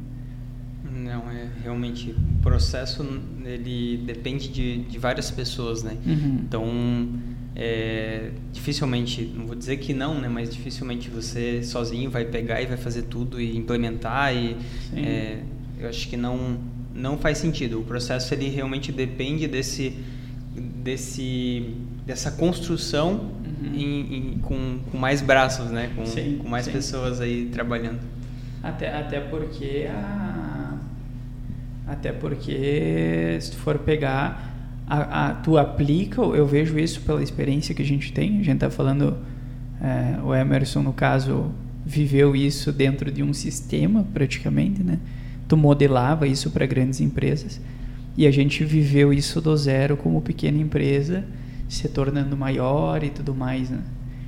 Não, 1.05 1.31
é 1.31 1.49
realmente 1.63 2.11
o 2.11 2.43
processo 2.43 3.07
ele 3.45 4.03
depende 4.07 4.49
de, 4.49 4.79
de 4.79 4.99
várias 4.99 5.31
pessoas, 5.31 5.83
né? 5.83 5.97
Uhum. 6.07 6.41
Então, 6.47 6.65
é, 7.57 8.31
dificilmente, 8.53 9.23
não 9.37 9.47
vou 9.47 9.55
dizer 9.55 9.77
que 9.77 9.93
não, 9.93 10.21
né? 10.21 10.29
Mas 10.29 10.51
dificilmente 10.51 11.11
você 11.11 11.63
sozinho 11.63 12.11
vai 12.11 12.25
pegar 12.25 12.63
e 12.63 12.67
vai 12.67 12.77
fazer 12.77 13.03
tudo 13.03 13.41
e 13.41 13.57
implementar 13.57 14.35
e 14.35 14.57
é, 14.97 15.43
eu 15.79 15.89
acho 15.89 16.09
que 16.09 16.17
não 16.17 16.59
não 16.95 17.19
faz 17.19 17.39
sentido. 17.39 17.81
O 17.81 17.85
processo 17.85 18.33
ele 18.33 18.49
realmente 18.49 18.93
depende 18.93 19.49
desse 19.49 19.99
desse 20.85 21.75
dessa 22.07 22.31
construção 22.31 23.31
uhum. 23.63 23.75
em, 23.75 24.17
em, 24.17 24.39
com, 24.39 24.79
com 24.93 24.99
mais 24.99 25.23
braços, 25.23 25.71
né? 25.71 25.91
Com, 25.97 26.05
sim, 26.05 26.39
com 26.41 26.49
mais 26.49 26.67
sim. 26.67 26.73
pessoas 26.73 27.21
aí 27.21 27.47
trabalhando. 27.51 28.01
Até, 28.63 28.95
até 28.95 29.21
porque 29.21 29.89
a, 29.89 30.77
até 31.87 32.13
porque 32.13 33.39
se 33.41 33.53
tu 33.53 33.57
for 33.57 33.79
pegar 33.79 34.53
a, 34.87 35.29
a, 35.29 35.35
tu 35.35 35.57
aplica, 35.57 36.21
eu 36.21 36.47
vejo 36.47 36.79
isso 36.79 37.01
pela 37.01 37.23
experiência 37.23 37.75
que 37.75 37.81
a 37.81 37.87
gente 37.87 38.13
tem. 38.13 38.39
A 38.41 38.43
gente 38.43 38.57
está 38.57 38.71
falando, 38.71 39.17
é, 39.81 40.23
o 40.23 40.35
Emerson 40.35 40.83
no 40.83 40.93
caso 40.93 41.51
viveu 41.87 42.37
isso 42.37 42.71
dentro 42.71 43.11
de 43.11 43.23
um 43.23 43.33
sistema 43.33 44.07
praticamente, 44.13 44.83
né? 44.83 44.99
Tu 45.49 45.57
modelava 45.57 46.27
isso 46.27 46.51
para 46.51 46.67
grandes 46.67 47.01
empresas 47.01 47.61
e 48.17 48.27
a 48.27 48.31
gente 48.31 48.65
viveu 48.65 49.13
isso 49.13 49.41
do 49.41 49.57
zero 49.57 49.97
como 49.97 50.21
pequena 50.21 50.59
empresa, 50.59 51.25
se 51.69 51.89
tornando 51.89 52.37
maior 52.37 53.03
e 53.03 53.11
tudo 53.11 53.35
mais, 53.35 53.71
né? 53.71 53.81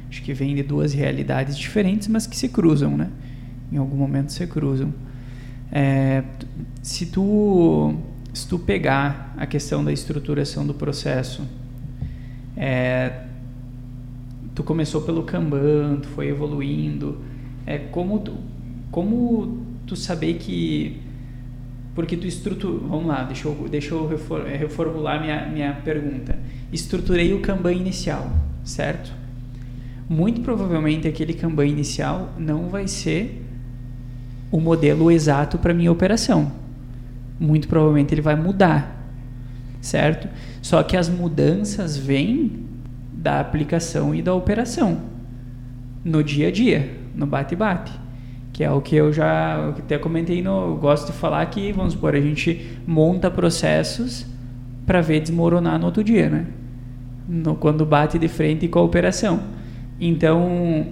Acho 0.09 0.23
que 0.23 0.33
vem 0.33 0.55
de 0.55 0.63
duas 0.63 0.93
realidades 0.93 1.57
diferentes, 1.57 2.09
mas 2.09 2.27
que 2.27 2.37
se 2.37 2.49
cruzam, 2.49 2.97
né? 2.97 3.11
Em 3.71 3.77
algum 3.77 3.97
momento 3.97 4.33
se 4.33 4.47
cruzam. 4.47 4.93
É, 5.71 6.23
se 6.83 7.07
tu 7.07 7.95
se 8.33 8.47
tu 8.47 8.59
pegar 8.59 9.35
a 9.39 9.47
questão 9.47 9.83
da 9.83 9.91
estruturação 9.91 10.67
do 10.67 10.75
processo, 10.75 11.43
é, 12.55 13.23
tu 14.55 14.63
começou 14.63 15.01
pelo 15.01 15.23
Kanban, 15.23 16.01
tu 16.03 16.09
foi 16.09 16.29
evoluindo, 16.29 17.19
é 17.65 17.79
como 17.79 18.19
tu, 18.19 18.35
como 18.91 19.65
tu 19.87 19.97
saber 19.97 20.35
que 20.35 21.01
porque 21.97 22.15
tu 22.15 22.27
estrutura, 22.27 22.87
vamos 22.87 23.07
lá, 23.07 23.23
deixa 23.23 23.49
eu, 23.49 23.67
deixa 23.71 23.95
eu 23.95 24.07
reformular 24.07 25.19
minha, 25.19 25.47
minha 25.47 25.73
pergunta. 25.73 26.39
Estruturei 26.71 27.33
o 27.33 27.41
Kanban 27.41 27.73
inicial, 27.73 28.31
certo? 28.63 29.11
Muito 30.07 30.43
provavelmente 30.43 31.09
aquele 31.09 31.33
Kanban 31.33 31.65
inicial 31.65 32.35
não 32.39 32.69
vai 32.69 32.87
ser 32.87 33.43
o 34.53 34.61
modelo 34.61 35.11
exato 35.11 35.57
para 35.57 35.73
minha 35.73 35.91
operação. 35.91 36.53
Muito 37.41 37.67
provavelmente 37.67 38.13
ele 38.13 38.21
vai 38.21 38.37
mudar, 38.37 39.03
certo? 39.81 40.29
Só 40.61 40.83
que 40.83 40.99
as 40.99 41.09
mudanças 41.09 41.97
vêm 41.97 42.67
da 43.11 43.41
aplicação 43.41 44.15
e 44.15 44.21
da 44.21 44.35
operação 44.35 45.01
no 46.05 46.23
dia 46.23 46.49
a 46.49 46.53
dia, 46.53 46.95
no 47.15 47.27
bate-bate 47.27 48.06
que 48.57 48.65
é 48.65 48.71
o 48.71 48.81
que 48.81 48.97
eu 48.97 49.13
já 49.13 49.69
até 49.69 49.99
comentei 49.99 50.41
no 50.41 50.71
eu 50.71 50.77
gosto 50.77 51.13
de 51.13 51.19
falar 51.19 51.45
que 51.45 51.73
vamos 51.73 51.93
supor 51.93 52.15
a 52.15 52.21
gente 52.21 52.79
monta 52.87 53.31
processos 53.31 54.25
para 54.87 55.03
ver 55.03 55.21
desmoronar 55.21 55.79
no 55.79 55.85
outro 55.85 56.03
dia 56.03 56.31
né? 56.31 56.47
No, 57.29 57.55
quando 57.55 57.85
bate 57.85 58.19
de 58.19 58.29
frente 58.29 58.67
com 58.67 58.79
a 58.79 58.83
operação. 58.83 59.41
Então 60.01 60.87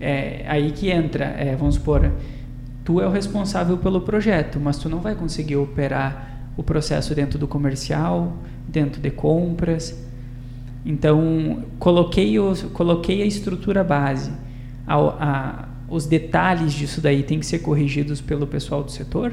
é 0.00 0.44
aí 0.46 0.70
que 0.70 0.90
entra 0.90 1.24
é, 1.24 1.56
vamos 1.56 1.74
supor 1.74 2.08
tu 2.84 3.00
é 3.00 3.06
o 3.08 3.10
responsável 3.10 3.76
pelo 3.78 4.02
projeto 4.02 4.60
mas 4.60 4.78
tu 4.78 4.88
não 4.88 5.00
vai 5.00 5.16
conseguir 5.16 5.56
operar 5.56 6.52
o 6.56 6.62
processo 6.62 7.16
dentro 7.16 7.36
do 7.36 7.48
comercial 7.48 8.32
dentro 8.68 9.00
de 9.00 9.10
compras. 9.10 10.06
Então 10.86 11.64
coloquei 11.80 12.38
o, 12.38 12.54
coloquei 12.72 13.22
a 13.22 13.26
estrutura 13.26 13.82
base 13.82 14.30
a, 14.86 14.96
a 14.96 15.67
os 15.88 16.06
detalhes 16.06 16.72
disso 16.72 17.00
daí 17.00 17.22
têm 17.22 17.40
que 17.40 17.46
ser 17.46 17.60
corrigidos 17.60 18.20
pelo 18.20 18.46
pessoal 18.46 18.82
do 18.82 18.90
setor? 18.90 19.32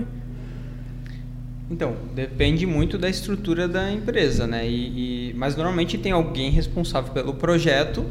Então, 1.70 1.96
depende 2.14 2.66
muito 2.66 2.98
da 2.98 3.10
estrutura 3.10 3.68
da 3.68 3.92
empresa, 3.92 4.46
né? 4.46 4.68
E, 4.68 5.32
e, 5.32 5.34
mas 5.34 5.56
normalmente 5.56 5.98
tem 5.98 6.12
alguém 6.12 6.52
responsável 6.52 7.12
pelo 7.12 7.34
projeto 7.34 8.06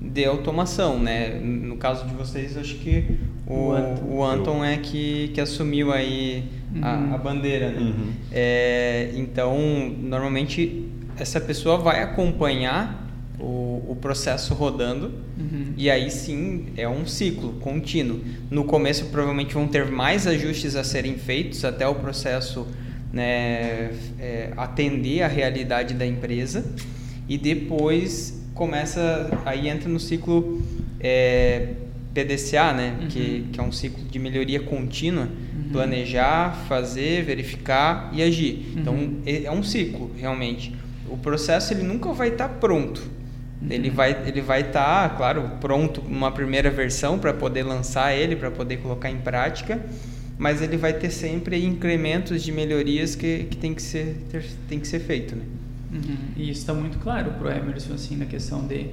de 0.00 0.24
automação, 0.24 0.98
né? 0.98 1.38
No 1.38 1.76
caso 1.76 2.06
de 2.06 2.14
vocês, 2.14 2.56
acho 2.56 2.74
que 2.76 3.18
o, 3.46 3.68
o 3.68 3.72
Anton, 3.72 4.04
o 4.08 4.24
Anton 4.24 4.64
é 4.64 4.76
que, 4.76 5.28
que 5.28 5.40
assumiu 5.40 5.92
aí 5.92 6.44
uhum. 6.74 6.84
a, 6.84 7.14
a, 7.14 7.18
bandeira, 7.18 7.70
né? 7.70 7.80
Uhum. 7.80 8.12
É, 8.32 9.12
então, 9.14 9.56
normalmente 10.00 10.88
essa 11.16 11.40
pessoa 11.40 11.78
vai 11.78 12.02
acompanhar 12.02 13.07
o, 13.40 13.84
o 13.88 13.96
processo 14.00 14.52
rodando 14.52 15.12
uhum. 15.38 15.72
e 15.76 15.88
aí 15.90 16.10
sim 16.10 16.66
é 16.76 16.88
um 16.88 17.06
ciclo 17.06 17.52
contínuo. 17.54 18.20
No 18.50 18.64
começo 18.64 19.06
provavelmente 19.06 19.54
vão 19.54 19.68
ter 19.68 19.86
mais 19.86 20.26
ajustes 20.26 20.74
a 20.74 20.82
serem 20.82 21.16
feitos 21.16 21.64
até 21.64 21.86
o 21.86 21.94
processo 21.94 22.66
né, 23.12 23.92
é, 24.18 24.52
atender 24.56 25.22
a 25.22 25.28
realidade 25.28 25.94
da 25.94 26.06
empresa 26.06 26.64
e 27.28 27.38
depois 27.38 28.42
começa 28.54 29.30
aí 29.44 29.68
entra 29.68 29.88
no 29.88 30.00
ciclo 30.00 30.60
é, 30.98 31.74
PDCA, 32.12 32.72
né, 32.72 32.96
uhum. 33.00 33.06
que, 33.06 33.46
que 33.52 33.60
é 33.60 33.62
um 33.62 33.70
ciclo 33.70 34.02
de 34.04 34.18
melhoria 34.18 34.60
contínua, 34.60 35.28
uhum. 35.54 35.70
planejar, 35.70 36.64
fazer, 36.68 37.22
verificar 37.22 38.10
e 38.12 38.20
agir. 38.20 38.72
Então 38.76 38.94
uhum. 38.94 39.22
é, 39.24 39.44
é 39.44 39.52
um 39.52 39.62
ciclo 39.62 40.10
realmente. 40.18 40.74
O 41.08 41.16
processo 41.16 41.72
ele 41.72 41.84
nunca 41.84 42.12
vai 42.12 42.28
estar 42.28 42.48
pronto 42.48 43.00
Uhum. 43.00 43.17
Ele 43.68 43.90
vai 43.90 44.16
ele 44.26 44.40
vai 44.40 44.60
estar, 44.60 45.08
tá, 45.08 45.16
claro, 45.16 45.50
pronto 45.60 46.00
uma 46.00 46.30
primeira 46.30 46.70
versão 46.70 47.18
para 47.18 47.32
poder 47.34 47.64
lançar 47.64 48.14
ele, 48.14 48.36
para 48.36 48.50
poder 48.50 48.76
colocar 48.78 49.10
em 49.10 49.18
prática, 49.18 49.80
mas 50.38 50.62
ele 50.62 50.76
vai 50.76 50.92
ter 50.92 51.10
sempre 51.10 51.64
incrementos 51.64 52.42
de 52.42 52.52
melhorias 52.52 53.16
que, 53.16 53.44
que 53.44 53.56
tem 53.56 53.74
que 53.74 53.82
ser 53.82 54.16
tem 54.68 54.78
que 54.78 54.86
ser 54.86 55.00
feito, 55.00 55.34
né? 55.34 55.42
Uhum. 55.92 56.16
E 56.36 56.50
isso 56.50 56.60
está 56.60 56.74
muito 56.74 56.98
claro 56.98 57.32
para 57.32 57.48
o 57.48 57.50
Emerson 57.50 57.94
assim 57.94 58.16
na 58.16 58.26
questão 58.26 58.66
de 58.66 58.90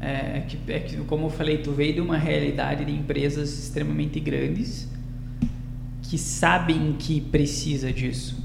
é, 0.00 0.42
que, 0.46 0.58
é 0.72 0.78
que, 0.78 0.96
como 0.98 1.26
eu 1.26 1.30
falei, 1.30 1.58
tu 1.58 1.72
veio 1.72 1.94
de 1.94 2.00
uma 2.00 2.18
realidade 2.18 2.84
de 2.84 2.92
empresas 2.92 3.50
extremamente 3.58 4.20
grandes 4.20 4.88
que 6.02 6.18
sabem 6.18 6.94
que 6.98 7.20
precisa 7.20 7.92
disso. 7.92 8.36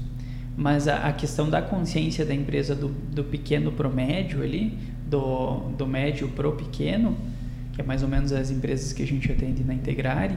Mas 0.56 0.88
a, 0.88 1.08
a 1.08 1.12
questão 1.12 1.48
da 1.48 1.62
consciência 1.62 2.24
da 2.24 2.34
empresa 2.34 2.74
do, 2.74 2.88
do 2.88 3.24
pequeno 3.24 3.72
para 3.72 3.88
o 3.88 3.94
médio 3.94 4.42
ali, 4.42 4.76
do, 5.12 5.58
do 5.76 5.86
médio 5.86 6.28
para 6.28 6.48
o 6.48 6.52
pequeno, 6.52 7.14
que 7.74 7.82
é 7.82 7.84
mais 7.84 8.02
ou 8.02 8.08
menos 8.08 8.32
as 8.32 8.50
empresas 8.50 8.92
que 8.94 9.02
a 9.02 9.06
gente 9.06 9.30
atende 9.30 9.62
na 9.62 9.74
Integrare, 9.74 10.34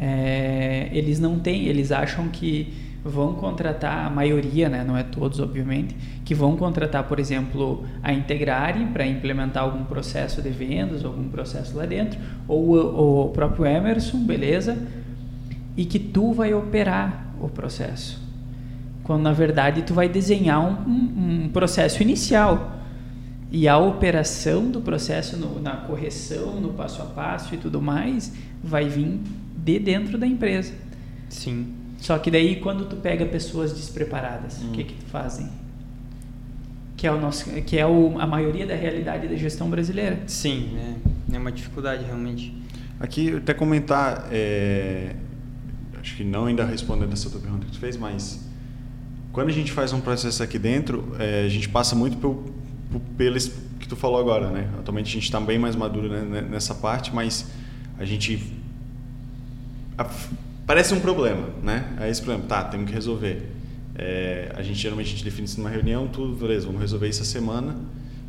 é, 0.00 0.88
eles 0.92 1.20
não 1.20 1.38
têm, 1.38 1.66
eles 1.66 1.92
acham 1.92 2.28
que 2.28 2.72
vão 3.04 3.34
contratar, 3.34 4.06
a 4.06 4.10
maioria, 4.10 4.68
né, 4.68 4.82
não 4.84 4.96
é 4.96 5.02
todos, 5.02 5.40
obviamente, 5.40 5.94
que 6.24 6.34
vão 6.34 6.56
contratar, 6.56 7.04
por 7.04 7.20
exemplo, 7.20 7.84
a 8.02 8.12
Integrare 8.12 8.86
para 8.86 9.06
implementar 9.06 9.62
algum 9.62 9.84
processo 9.84 10.40
de 10.40 10.50
vendas, 10.50 11.04
algum 11.04 11.28
processo 11.28 11.76
lá 11.76 11.84
dentro, 11.84 12.18
ou 12.46 12.76
o, 12.76 13.26
o 13.26 13.28
próprio 13.28 13.66
Emerson, 13.66 14.24
beleza, 14.24 14.78
e 15.76 15.84
que 15.84 15.98
tu 15.98 16.32
vai 16.32 16.54
operar 16.54 17.32
o 17.40 17.48
processo. 17.48 18.20
Quando 19.04 19.22
na 19.22 19.32
verdade 19.32 19.82
tu 19.82 19.94
vai 19.94 20.08
desenhar 20.08 20.60
um, 20.60 20.90
um, 20.90 21.44
um 21.44 21.48
processo 21.48 22.02
inicial 22.02 22.77
e 23.50 23.66
a 23.66 23.78
operação 23.78 24.70
do 24.70 24.80
processo 24.80 25.36
no, 25.36 25.60
na 25.60 25.76
correção, 25.76 26.60
no 26.60 26.72
passo 26.74 27.00
a 27.00 27.06
passo 27.06 27.54
e 27.54 27.58
tudo 27.58 27.80
mais, 27.80 28.32
vai 28.62 28.88
vir 28.88 29.20
de 29.56 29.78
dentro 29.78 30.18
da 30.18 30.26
empresa. 30.26 30.72
Sim. 31.28 31.74
Só 31.98 32.18
que 32.18 32.30
daí 32.30 32.56
quando 32.56 32.84
tu 32.84 32.96
pega 32.96 33.24
pessoas 33.26 33.72
despreparadas, 33.72 34.60
o 34.60 34.66
hum. 34.66 34.72
que 34.72 34.84
que 34.84 34.94
tu 34.94 35.06
fazem? 35.06 35.48
Que 36.96 37.06
é 37.06 37.12
o 37.12 37.20
nosso, 37.20 37.50
que 37.62 37.78
é 37.78 37.86
o, 37.86 38.20
a 38.20 38.26
maioria 38.26 38.66
da 38.66 38.74
realidade 38.74 39.28
da 39.28 39.36
gestão 39.36 39.70
brasileira. 39.70 40.20
Sim, 40.26 40.76
é, 41.30 41.36
é 41.36 41.38
uma 41.38 41.52
dificuldade 41.52 42.04
realmente. 42.04 42.54
Aqui, 43.00 43.36
até 43.36 43.54
comentar, 43.54 44.28
é, 44.30 45.14
acho 46.00 46.16
que 46.16 46.24
não 46.24 46.46
ainda 46.46 46.64
respondendo 46.64 47.12
essa 47.12 47.30
tua 47.30 47.40
pergunta 47.40 47.66
que 47.66 47.72
tu 47.72 47.78
fez, 47.78 47.96
mas 47.96 48.44
quando 49.32 49.48
a 49.48 49.52
gente 49.52 49.70
faz 49.70 49.92
um 49.92 50.00
processo 50.00 50.42
aqui 50.42 50.58
dentro, 50.58 51.14
é, 51.18 51.44
a 51.44 51.48
gente 51.48 51.68
passa 51.68 51.94
muito 51.94 52.16
pelo, 52.16 52.44
pelo 53.16 53.38
que 53.78 53.88
tu 53.88 53.96
falou 53.96 54.18
agora, 54.18 54.50
né? 54.50 54.68
Atualmente 54.78 55.08
a 55.08 55.12
gente 55.12 55.24
está 55.24 55.40
bem 55.40 55.58
mais 55.58 55.76
maduro 55.76 56.08
né, 56.08 56.40
nessa 56.42 56.74
parte, 56.74 57.14
mas 57.14 57.46
a 57.98 58.04
gente 58.04 58.54
a, 59.96 60.06
parece 60.66 60.94
um 60.94 61.00
problema, 61.00 61.48
né? 61.62 61.96
É 62.00 62.08
esse 62.08 62.22
problema, 62.22 62.48
tá? 62.48 62.64
Temos 62.64 62.86
que 62.86 62.94
resolver. 62.94 63.50
É, 63.94 64.52
a 64.54 64.62
gente 64.62 64.78
geralmente 64.78 65.08
a 65.08 65.10
gente 65.10 65.24
define 65.24 65.46
isso 65.46 65.58
numa 65.58 65.70
reunião, 65.70 66.06
tudo, 66.06 66.34
beleza? 66.34 66.66
Vamos 66.66 66.80
resolver 66.80 67.08
isso 67.08 67.22
essa 67.22 67.30
semana. 67.30 67.76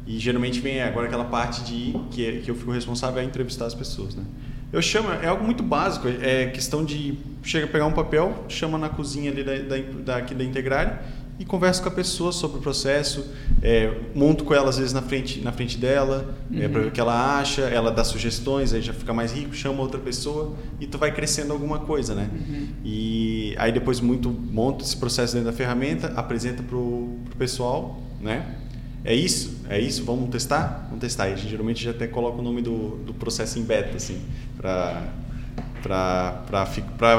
E 0.07 0.17
geralmente 0.17 0.59
vem 0.59 0.81
agora 0.81 1.05
aquela 1.05 1.25
parte 1.25 1.63
de 1.63 1.95
que, 2.11 2.25
é, 2.25 2.31
que 2.39 2.49
eu 2.49 2.55
fico 2.55 2.71
responsável 2.71 3.21
a 3.21 3.23
entrevistar 3.23 3.65
as 3.65 3.75
pessoas, 3.75 4.15
né? 4.15 4.23
Eu 4.71 4.81
chamo, 4.81 5.11
é 5.11 5.27
algo 5.27 5.43
muito 5.43 5.63
básico, 5.63 6.07
é 6.07 6.47
questão 6.47 6.85
de 6.85 7.17
chega 7.43 7.65
a 7.65 7.69
pegar 7.69 7.87
um 7.87 7.91
papel, 7.91 8.45
chama 8.47 8.77
na 8.77 8.87
cozinha 8.87 9.31
ali 9.31 9.43
da, 9.43 9.55
da, 9.55 9.77
da 10.03 10.17
aqui 10.17 10.35
da 10.35 10.43
Integrar 10.43 11.03
e 11.39 11.45
converso 11.45 11.81
com 11.81 11.87
a 11.87 11.91
pessoa 11.91 12.33
sobre 12.33 12.57
o 12.57 12.61
processo, 12.61 13.25
é, 13.61 13.93
monto 14.13 14.43
com 14.43 14.53
ela 14.53 14.69
às 14.69 14.77
vezes 14.77 14.91
na 14.91 15.01
frente, 15.01 15.39
na 15.39 15.53
frente 15.53 15.77
dela, 15.77 16.35
uhum. 16.51 16.61
é, 16.61 16.67
para 16.67 16.81
ver 16.81 16.87
o 16.87 16.91
que 16.91 16.99
ela 16.99 17.39
acha, 17.39 17.61
ela 17.61 17.89
dá 17.91 18.03
sugestões, 18.03 18.73
aí 18.73 18.81
já 18.81 18.93
fica 18.93 19.13
mais 19.13 19.31
rico, 19.31 19.55
chama 19.55 19.79
outra 19.79 19.99
pessoa 19.99 20.57
e 20.81 20.85
tu 20.85 20.97
vai 20.97 21.13
crescendo 21.13 21.53
alguma 21.53 21.79
coisa, 21.79 22.13
né? 22.13 22.29
Uhum. 22.33 22.67
E 22.83 23.55
aí 23.57 23.71
depois 23.71 24.01
muito 24.01 24.29
monta 24.29 24.83
esse 24.83 24.97
processo 24.97 25.33
dentro 25.33 25.49
da 25.49 25.55
ferramenta, 25.55 26.07
apresenta 26.15 26.61
pro, 26.61 27.17
pro 27.29 27.37
pessoal, 27.37 28.03
né? 28.19 28.57
É 29.05 29.15
isso? 29.15 29.61
É 29.69 29.79
isso? 29.79 30.03
Vamos 30.03 30.29
testar? 30.29 30.87
Vamos 30.89 30.99
testar. 30.99 31.29
E 31.29 31.33
a 31.33 31.35
gente 31.37 31.49
geralmente 31.49 31.81
já 31.81 31.91
até 31.91 32.05
coloca 32.05 32.39
o 32.39 32.41
nome 32.41 32.61
do, 32.61 32.97
do 32.97 33.13
processo 33.13 33.57
em 33.57 33.63
beta, 33.63 33.95
assim, 33.95 34.21
para 34.57 35.13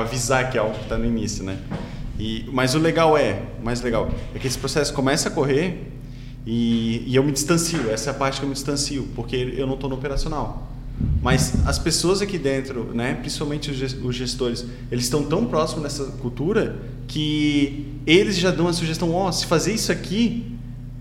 avisar 0.03 0.51
que 0.51 0.59
é 0.59 0.61
algo 0.61 0.75
que 0.75 0.83
está 0.83 0.99
no 0.99 1.07
início, 1.07 1.43
né? 1.43 1.59
E, 2.21 2.45
mas 2.53 2.75
o 2.75 2.79
legal 2.79 3.17
é, 3.17 3.43
mais 3.63 3.81
legal, 3.81 4.11
é 4.35 4.39
que 4.39 4.47
esse 4.47 4.59
processo 4.59 4.93
começa 4.93 5.31
a 5.31 5.33
correr 5.33 5.91
e, 6.47 7.03
e 7.07 7.17
eu 7.17 7.25
me 7.25 7.33
distancio. 7.33 7.91
Essa 7.91 8.11
é 8.11 8.13
a 8.13 8.15
parte 8.15 8.39
que 8.39 8.45
eu 8.45 8.49
me 8.49 8.55
distancio, 8.55 9.09
porque 9.17 9.55
eu 9.57 9.67
não 9.67 9.75
estou 9.75 9.89
no 9.89 9.97
operacional. 9.97 10.71
Mas 11.23 11.67
as 11.67 11.79
pessoas 11.79 12.21
aqui 12.21 12.37
dentro, 12.37 12.93
né, 12.95 13.15
principalmente 13.15 13.71
os 13.71 14.15
gestores, 14.15 14.67
eles 14.93 15.05
estão 15.05 15.23
tão 15.23 15.47
próximos 15.47 15.83
dessa 15.83 16.05
cultura 16.19 16.77
que 17.09 17.87
eles 18.07 18.37
já 18.37 18.51
dão 18.51 18.69
a 18.69 18.73
sugestão: 18.75 19.15
ó, 19.15 19.29
oh, 19.29 19.33
se 19.33 19.47
fazer 19.47 19.73
isso 19.73 19.91
aqui, 19.91 20.59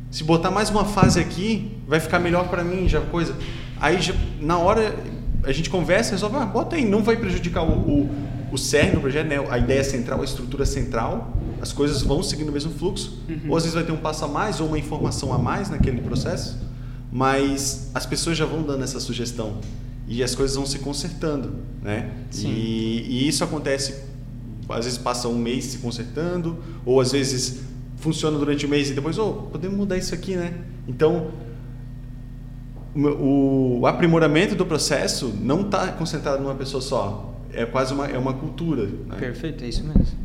se 0.10 0.24
botar 0.24 0.52
mais 0.52 0.70
uma 0.70 0.86
fase 0.86 1.20
aqui, 1.20 1.70
vai 1.86 2.00
ficar 2.00 2.20
melhor 2.20 2.48
para 2.48 2.64
mim, 2.64 2.88
já 2.88 3.02
coisa. 3.02 3.36
Aí 3.80 4.02
já, 4.02 4.14
na 4.40 4.58
hora 4.58 4.96
a 5.44 5.52
gente 5.52 5.70
conversa, 5.70 6.12
resolve, 6.12 6.38
ah, 6.38 6.46
bota 6.46 6.78
aí, 6.78 6.86
não 6.86 7.04
vai 7.04 7.18
prejudicar 7.18 7.64
o, 7.64 7.72
o, 7.72 8.10
o 8.52 8.58
cerne 8.58 8.92
do 8.92 9.02
projeto, 9.02 9.28
né? 9.28 9.38
a 9.50 9.58
ideia 9.58 9.84
central, 9.84 10.22
a 10.22 10.24
estrutura 10.24 10.66
central, 10.66 11.34
as 11.62 11.72
coisas 11.72 12.02
vão 12.02 12.24
seguindo 12.24 12.50
o 12.50 12.52
mesmo 12.52 12.72
fluxo, 12.72 13.20
uhum. 13.28 13.50
ou 13.50 13.58
às 13.58 13.64
vezes 13.64 13.76
vai 13.76 13.84
ter 13.84 13.92
um 13.92 13.98
passo 13.98 14.26
a 14.26 14.28
mais 14.28 14.60
ou 14.60 14.68
uma 14.68 14.80
informação 14.80 15.34
a 15.34 15.38
mais 15.38 15.70
naquele 15.70 16.02
processo, 16.02 16.58
mas 17.12 17.92
as 17.94 18.06
pessoas 18.06 18.38
já 18.38 18.46
vão 18.46 18.62
dando 18.62 18.84
essa 18.84 19.00
sugestão 19.00 19.58
e 20.08 20.24
as 20.24 20.34
coisas 20.34 20.56
vão 20.56 20.66
se 20.66 20.80
consertando, 20.80 21.58
né? 21.82 22.12
E, 22.48 23.06
e, 23.08 23.28
isso 23.28 23.44
acontece, 23.44 24.04
às 24.68 24.86
vezes 24.86 24.98
passa 24.98 25.28
um 25.28 25.38
mês 25.38 25.66
se 25.66 25.78
consertando, 25.78 26.58
ou 26.86 27.00
às 27.00 27.12
vezes 27.12 27.62
funciona 27.98 28.38
durante 28.38 28.66
o 28.66 28.70
mês 28.70 28.90
e 28.90 28.94
depois, 28.94 29.20
oh, 29.20 29.34
podemos 29.52 29.78
mudar 29.78 29.98
isso 29.98 30.14
aqui, 30.16 30.36
né? 30.36 30.54
Então, 30.88 31.32
o, 32.96 33.80
o 33.82 33.88
aprimoramento 33.88 34.56
do 34.56 34.66
processo 34.66 35.34
não 35.40 35.62
está 35.62 35.92
concentrado 35.92 36.42
numa 36.42 36.56
pessoa 36.56 36.82
só. 36.82 37.36
É 37.54 37.66
quase 37.66 37.94
uma, 37.94 38.06
é 38.08 38.18
uma 38.18 38.34
cultura. 38.34 38.86
Né? 38.86 39.16
Perfeito, 39.18 39.64
é 39.64 39.68
isso 39.68 39.84
mesmo. 39.84 40.18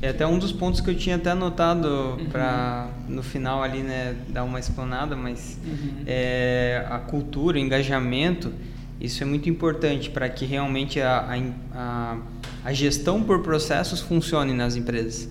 É 0.00 0.08
até 0.08 0.26
um 0.26 0.38
dos 0.38 0.50
pontos 0.50 0.80
que 0.80 0.90
eu 0.90 0.96
tinha 0.96 1.16
até 1.16 1.30
anotado 1.30 1.88
uhum. 1.88 2.26
para 2.26 2.88
no 3.08 3.22
final 3.22 3.62
ali, 3.62 3.82
né, 3.82 4.16
dar 4.28 4.42
uma 4.42 4.58
explanada, 4.58 5.14
mas 5.14 5.58
uhum. 5.64 6.02
é, 6.06 6.84
a 6.90 6.98
cultura, 6.98 7.56
o 7.56 7.60
engajamento, 7.60 8.52
isso 9.00 9.22
é 9.22 9.26
muito 9.26 9.48
importante 9.48 10.10
para 10.10 10.28
que 10.28 10.44
realmente 10.44 11.00
a, 11.00 11.38
a, 11.72 12.16
a 12.64 12.72
gestão 12.72 13.22
por 13.22 13.42
processos 13.42 14.00
funcione 14.00 14.52
nas 14.52 14.74
empresas 14.74 15.30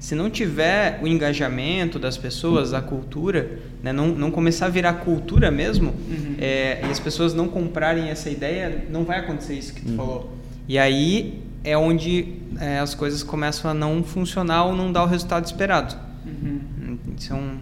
se 0.00 0.14
não 0.14 0.30
tiver 0.30 0.98
o 1.02 1.06
engajamento 1.06 1.98
das 1.98 2.16
pessoas, 2.16 2.72
a 2.72 2.80
cultura, 2.80 3.58
né, 3.82 3.92
não, 3.92 4.08
não 4.08 4.30
começar 4.30 4.64
a 4.64 4.68
virar 4.70 4.94
cultura 4.94 5.50
mesmo, 5.50 5.90
uhum. 5.90 6.36
é, 6.38 6.80
e 6.82 6.90
as 6.90 6.98
pessoas 6.98 7.34
não 7.34 7.46
comprarem 7.46 8.08
essa 8.08 8.30
ideia, 8.30 8.86
não 8.88 9.04
vai 9.04 9.18
acontecer 9.18 9.54
isso 9.54 9.74
que 9.74 9.82
tu 9.82 9.90
uhum. 9.90 9.96
falou. 9.96 10.39
E 10.68 10.78
aí 10.78 11.42
é 11.64 11.76
onde 11.76 12.34
é, 12.58 12.78
as 12.78 12.94
coisas 12.94 13.22
começam 13.22 13.70
a 13.70 13.74
não 13.74 14.02
funcionar 14.02 14.64
ou 14.64 14.76
não 14.76 14.92
dar 14.92 15.04
o 15.04 15.06
resultado 15.06 15.44
esperado. 15.44 15.96
Uhum. 16.24 16.98
Isso 17.16 17.32
é 17.32 17.36
um... 17.36 17.58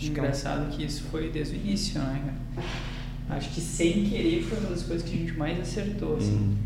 Engraçado 0.00 0.68
que 0.70 0.84
isso 0.84 1.04
foi 1.10 1.30
desde 1.30 1.54
o 1.54 1.58
início, 1.58 2.00
né? 2.00 2.34
Acho 3.30 3.50
que 3.50 3.60
sem 3.60 4.04
querer 4.04 4.42
foi 4.42 4.58
uma 4.58 4.70
das 4.70 4.82
coisas 4.82 5.08
que 5.08 5.14
a 5.14 5.18
gente 5.18 5.36
mais 5.36 5.60
acertou. 5.60 6.16
Assim. 6.16 6.32
Uhum. 6.32 6.56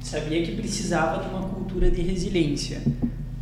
Sabia 0.00 0.44
que 0.44 0.54
precisava 0.54 1.22
de 1.22 1.30
uma 1.30 1.48
cultura 1.48 1.90
de 1.90 2.02
resiliência 2.02 2.82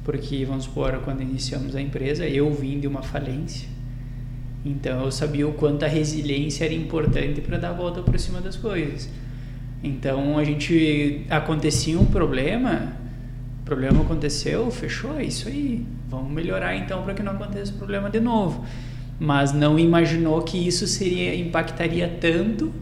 porque, 0.05 0.45
vamos 0.45 0.65
supor, 0.65 1.01
quando 1.05 1.23
iniciamos 1.23 1.77
a 1.77 1.81
empresa, 1.81 2.27
eu 2.27 2.53
vim 2.53 2.81
de 2.81 2.87
uma 2.87 3.03
falência. 3.03 3.69
Então, 4.65 5.05
eu 5.05 5.13
sabia 5.13 5.47
o 5.47 5.55
quanto 5.55 5.85
a 5.85 5.89
resiliência 5.89 6.65
era 6.65 6.75
importante 6.75 7.41
para 7.41 7.59
dar 7.59 7.71
a 7.71 7.73
volta 7.73 8.03
por 8.03 8.19
cima 8.19 8.41
das 8.41 8.57
coisas. 8.57 9.09
Então, 9.83 10.39
a 10.39 10.45
gente 10.45 11.27
acontecia 11.29 11.99
um 11.99 12.07
problema, 12.07 12.93
o 13.63 13.65
problema 13.65 14.03
aconteceu, 14.03 14.71
fechou, 14.71 15.19
é 15.19 15.25
isso 15.25 15.49
aí. 15.49 15.85
Vamos 16.09 16.31
melhorar 16.31 16.77
então 16.77 17.03
para 17.03 17.15
que 17.15 17.23
não 17.23 17.33
aconteça 17.33 17.73
o 17.73 17.77
problema 17.77 18.09
de 18.09 18.21
novo. 18.21 18.65
Mas 19.19 19.53
não 19.53 19.79
imaginou 19.79 20.43
que 20.43 20.57
isso 20.57 20.87
seria 20.87 21.35
impactaria 21.35 22.09
tanto 22.21 22.73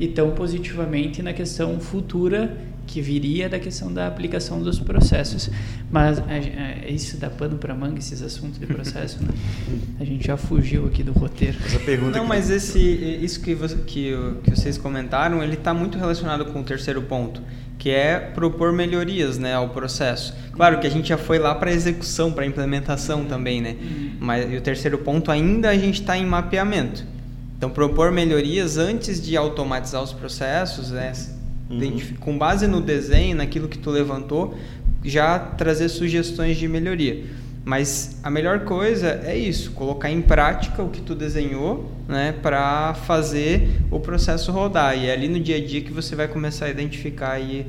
e 0.00 0.08
tão 0.08 0.30
positivamente 0.32 1.22
na 1.22 1.32
questão 1.32 1.78
futura 1.80 2.56
que 2.86 3.00
viria 3.00 3.48
da 3.48 3.58
questão 3.58 3.92
da 3.92 4.06
aplicação 4.06 4.62
dos 4.62 4.78
processos. 4.78 5.50
Mas 5.90 6.18
é, 6.28 6.84
é 6.86 6.90
isso 6.90 7.16
dá 7.16 7.30
pano 7.30 7.58
para 7.58 7.74
manga, 7.74 7.98
esses 7.98 8.22
assuntos 8.22 8.58
de 8.58 8.66
processo, 8.66 9.22
né? 9.22 9.28
A 10.00 10.04
gente 10.04 10.26
já 10.26 10.36
fugiu 10.36 10.86
aqui 10.86 11.02
do 11.02 11.12
roteiro. 11.12 11.56
Essa 11.64 11.78
pergunta 11.78 12.18
Não, 12.18 12.26
mas 12.26 12.50
esse, 12.50 12.78
isso 12.78 13.40
que, 13.40 13.54
você, 13.54 13.76
que, 13.76 14.12
que 14.44 14.50
vocês 14.50 14.76
comentaram, 14.76 15.42
ele 15.42 15.54
está 15.54 15.72
muito 15.72 15.98
relacionado 15.98 16.46
com 16.46 16.60
o 16.60 16.64
terceiro 16.64 17.02
ponto, 17.02 17.40
que 17.78 17.90
é 17.90 18.18
propor 18.18 18.72
melhorias 18.72 19.38
né, 19.38 19.54
ao 19.54 19.68
processo. 19.70 20.34
Claro 20.52 20.80
que 20.80 20.86
a 20.86 20.90
gente 20.90 21.08
já 21.08 21.18
foi 21.18 21.38
lá 21.38 21.54
para 21.54 21.72
execução, 21.72 22.32
para 22.32 22.44
implementação 22.44 23.24
também, 23.24 23.60
né? 23.60 23.76
Uhum. 23.80 24.10
Mas 24.20 24.52
e 24.52 24.56
o 24.56 24.60
terceiro 24.60 24.98
ponto 24.98 25.30
ainda 25.30 25.70
a 25.70 25.76
gente 25.76 26.00
está 26.00 26.16
em 26.16 26.26
mapeamento. 26.26 27.04
Então, 27.56 27.70
propor 27.70 28.10
melhorias 28.10 28.76
antes 28.76 29.22
de 29.22 29.36
automatizar 29.36 30.02
os 30.02 30.12
processos, 30.12 30.90
né? 30.90 31.12
Uhum. 31.72 32.00
com 32.20 32.38
base 32.38 32.66
no 32.66 32.80
desenho, 32.80 33.36
naquilo 33.36 33.68
que 33.68 33.78
tu 33.78 33.90
levantou, 33.90 34.56
já 35.04 35.38
trazer 35.38 35.88
sugestões 35.88 36.56
de 36.56 36.68
melhoria. 36.68 37.24
Mas 37.64 38.18
a 38.22 38.30
melhor 38.30 38.60
coisa 38.64 39.20
é 39.24 39.36
isso, 39.36 39.70
colocar 39.72 40.10
em 40.10 40.20
prática 40.20 40.82
o 40.82 40.90
que 40.90 41.00
tu 41.00 41.14
desenhou, 41.14 41.92
né, 42.08 42.32
para 42.32 42.94
fazer 42.94 43.80
o 43.90 44.00
processo 44.00 44.50
rodar. 44.50 44.98
E 44.98 45.06
é 45.06 45.12
ali 45.12 45.28
no 45.28 45.38
dia 45.38 45.56
a 45.56 45.64
dia 45.64 45.80
que 45.80 45.92
você 45.92 46.16
vai 46.16 46.26
começar 46.26 46.66
a 46.66 46.70
identificar 46.70 47.32
aí 47.32 47.66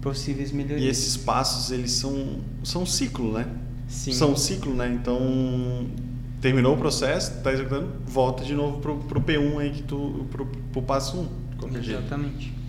possíveis 0.00 0.52
melhorias. 0.52 0.82
E 0.82 0.88
esses 0.88 1.16
passos, 1.16 1.72
eles 1.72 1.90
são 1.90 2.38
são 2.62 2.82
um 2.82 2.86
ciclo, 2.86 3.32
né? 3.32 3.46
Sim. 3.88 4.12
São 4.12 4.32
um 4.32 4.36
ciclo, 4.36 4.72
né? 4.74 4.88
Então, 4.88 5.86
terminou 6.40 6.74
o 6.74 6.78
processo, 6.78 7.38
está 7.38 7.52
executando, 7.52 7.88
volta 8.06 8.44
de 8.44 8.54
novo 8.54 8.78
pro, 8.78 8.98
pro 8.98 9.20
P1 9.20 9.58
aí 9.58 9.70
que 9.70 9.82
tu 9.82 10.26
pro, 10.30 10.46
pro 10.46 10.82
passo 10.82 11.28
1. 11.62 11.76
Exatamente. 11.78 12.48
Hum, 12.48 12.63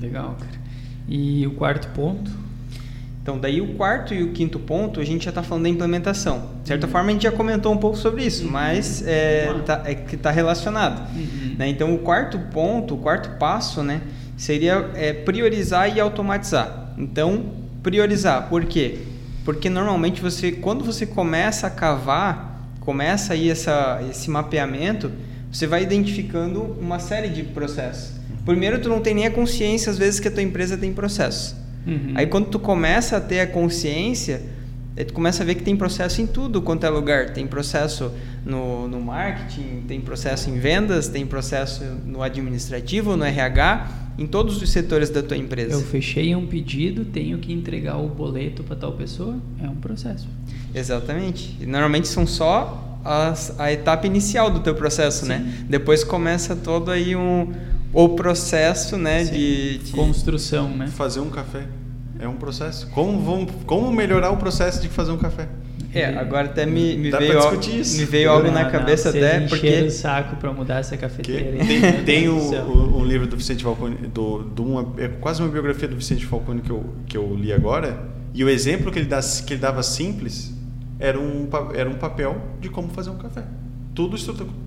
legal, 0.00 0.36
cara. 0.38 0.60
E 1.08 1.46
o 1.46 1.52
quarto 1.52 1.88
ponto? 1.88 2.30
Então, 3.22 3.38
daí 3.38 3.60
o 3.60 3.74
quarto 3.74 4.12
e 4.12 4.22
o 4.22 4.32
quinto 4.32 4.58
ponto, 4.58 4.98
a 4.98 5.04
gente 5.04 5.24
já 5.24 5.30
está 5.30 5.44
falando 5.44 5.62
da 5.62 5.68
implementação. 5.68 6.50
De 6.62 6.68
certa 6.68 6.86
uhum. 6.86 6.92
forma, 6.92 7.10
a 7.10 7.12
gente 7.12 7.22
já 7.22 7.30
comentou 7.30 7.72
um 7.72 7.76
pouco 7.76 7.96
sobre 7.96 8.24
isso, 8.24 8.46
uhum. 8.46 8.50
mas 8.50 9.06
é, 9.06 9.54
tá, 9.64 9.82
é 9.84 9.94
que 9.94 10.16
está 10.16 10.32
relacionado. 10.32 11.08
Uhum. 11.14 11.54
Né? 11.56 11.68
Então, 11.68 11.94
o 11.94 11.98
quarto 11.98 12.36
ponto, 12.52 12.94
o 12.94 12.98
quarto 12.98 13.38
passo, 13.38 13.82
né, 13.84 14.00
seria 14.36 14.90
é, 14.96 15.12
priorizar 15.12 15.96
e 15.96 16.00
automatizar. 16.00 16.94
Então, 16.98 17.44
priorizar, 17.80 18.48
por 18.48 18.64
quê? 18.64 18.98
Porque 19.44 19.70
normalmente 19.70 20.20
você, 20.20 20.50
quando 20.50 20.84
você 20.84 21.06
começa 21.06 21.68
a 21.68 21.70
cavar, 21.70 22.68
começa 22.80 23.34
aí 23.34 23.50
essa, 23.50 24.00
esse 24.10 24.28
mapeamento, 24.30 25.12
você 25.50 25.66
vai 25.66 25.84
identificando 25.84 26.60
uma 26.80 26.98
série 26.98 27.28
de 27.28 27.44
processos. 27.44 28.21
Primeiro, 28.44 28.80
tu 28.80 28.88
não 28.88 29.00
tem 29.00 29.14
nem 29.14 29.26
a 29.26 29.30
consciência, 29.30 29.90
às 29.90 29.98
vezes, 29.98 30.18
que 30.18 30.28
a 30.28 30.30
tua 30.30 30.42
empresa 30.42 30.76
tem 30.76 30.92
processo. 30.92 31.56
Uhum. 31.86 32.12
Aí, 32.14 32.26
quando 32.26 32.46
tu 32.46 32.58
começa 32.58 33.16
a 33.16 33.20
ter 33.20 33.40
a 33.40 33.46
consciência, 33.46 34.42
tu 35.06 35.12
começa 35.12 35.42
a 35.42 35.46
ver 35.46 35.54
que 35.54 35.62
tem 35.62 35.76
processo 35.76 36.20
em 36.20 36.26
tudo 36.26 36.60
quanto 36.60 36.84
é 36.84 36.90
lugar. 36.90 37.30
Tem 37.30 37.46
processo 37.46 38.10
no, 38.44 38.88
no 38.88 39.00
marketing, 39.00 39.84
tem 39.86 40.00
processo 40.00 40.50
em 40.50 40.58
vendas, 40.58 41.08
tem 41.08 41.26
processo 41.26 41.82
no 42.04 42.22
administrativo, 42.22 43.16
no 43.16 43.24
RH. 43.24 43.88
em 44.18 44.26
todos 44.26 44.60
os 44.60 44.70
setores 44.70 45.08
da 45.08 45.22
tua 45.22 45.36
empresa. 45.36 45.72
Eu 45.72 45.80
fechei 45.80 46.34
um 46.36 46.46
pedido, 46.46 47.04
tenho 47.04 47.38
que 47.38 47.52
entregar 47.52 47.96
o 47.96 48.08
boleto 48.08 48.62
para 48.62 48.76
tal 48.76 48.92
pessoa, 48.92 49.36
é 49.62 49.68
um 49.68 49.76
processo. 49.76 50.28
Exatamente. 50.74 51.56
E 51.60 51.66
normalmente 51.66 52.08
são 52.08 52.26
só 52.26 53.00
as, 53.04 53.58
a 53.58 53.72
etapa 53.72 54.06
inicial 54.06 54.50
do 54.50 54.60
teu 54.60 54.74
processo, 54.74 55.26
né? 55.26 55.38
Sim. 55.38 55.44
né? 55.44 55.66
Depois 55.68 56.04
começa 56.04 56.54
todo 56.54 56.90
aí 56.90 57.16
um 57.16 57.52
o 57.92 58.10
processo, 58.10 58.96
né, 58.96 59.24
de, 59.24 59.78
de, 59.78 59.92
construção, 59.92 60.68
né? 60.68 60.86
Fazer 60.86 61.20
um 61.20 61.30
café 61.30 61.66
é 62.18 62.26
um 62.26 62.36
processo. 62.36 62.88
Como 62.88 63.20
vamos, 63.20 63.52
como 63.66 63.90
melhorar 63.90 64.30
o 64.30 64.36
processo 64.36 64.80
de 64.80 64.88
fazer 64.88 65.12
um 65.12 65.18
café? 65.18 65.48
É, 65.94 66.06
agora 66.06 66.46
até 66.46 66.64
me, 66.64 66.96
me 66.96 67.10
veio, 67.10 67.38
algo, 67.38 67.60
me 67.60 68.04
veio 68.06 68.30
algo 68.30 68.50
na 68.50 68.64
cabeça 68.64 69.12
não, 69.12 69.18
até 69.18 69.40
porque 69.40 69.82
o 69.82 69.90
saco 69.90 70.36
para 70.36 70.50
mudar 70.50 70.78
essa 70.78 70.96
cafeteira. 70.96 71.58
Tem, 71.66 72.04
tem 72.04 72.28
o, 72.28 72.38
o, 72.38 72.98
um 73.00 73.04
livro 73.04 73.26
do 73.26 73.36
Vicente 73.36 73.62
Falcone, 73.62 73.96
do, 74.06 74.38
do 74.42 74.64
uma, 74.64 74.94
é 74.96 75.08
quase 75.08 75.42
uma 75.42 75.50
biografia 75.50 75.86
do 75.86 75.96
Vicente 75.96 76.24
Falcone 76.24 76.62
que 76.62 76.70
eu, 76.70 76.94
que 77.06 77.16
eu 77.16 77.34
li 77.34 77.52
agora, 77.52 78.08
e 78.32 78.42
o 78.42 78.48
exemplo 78.48 78.90
que 78.90 79.00
ele, 79.00 79.08
dá, 79.08 79.20
que 79.20 79.52
ele 79.52 79.60
dava 79.60 79.82
simples 79.82 80.54
era 80.98 81.20
um, 81.20 81.46
era 81.74 81.90
um 81.90 81.94
papel 81.94 82.40
de 82.58 82.70
como 82.70 82.88
fazer 82.88 83.10
um 83.10 83.18
café. 83.18 83.44
Tudo 83.94 84.16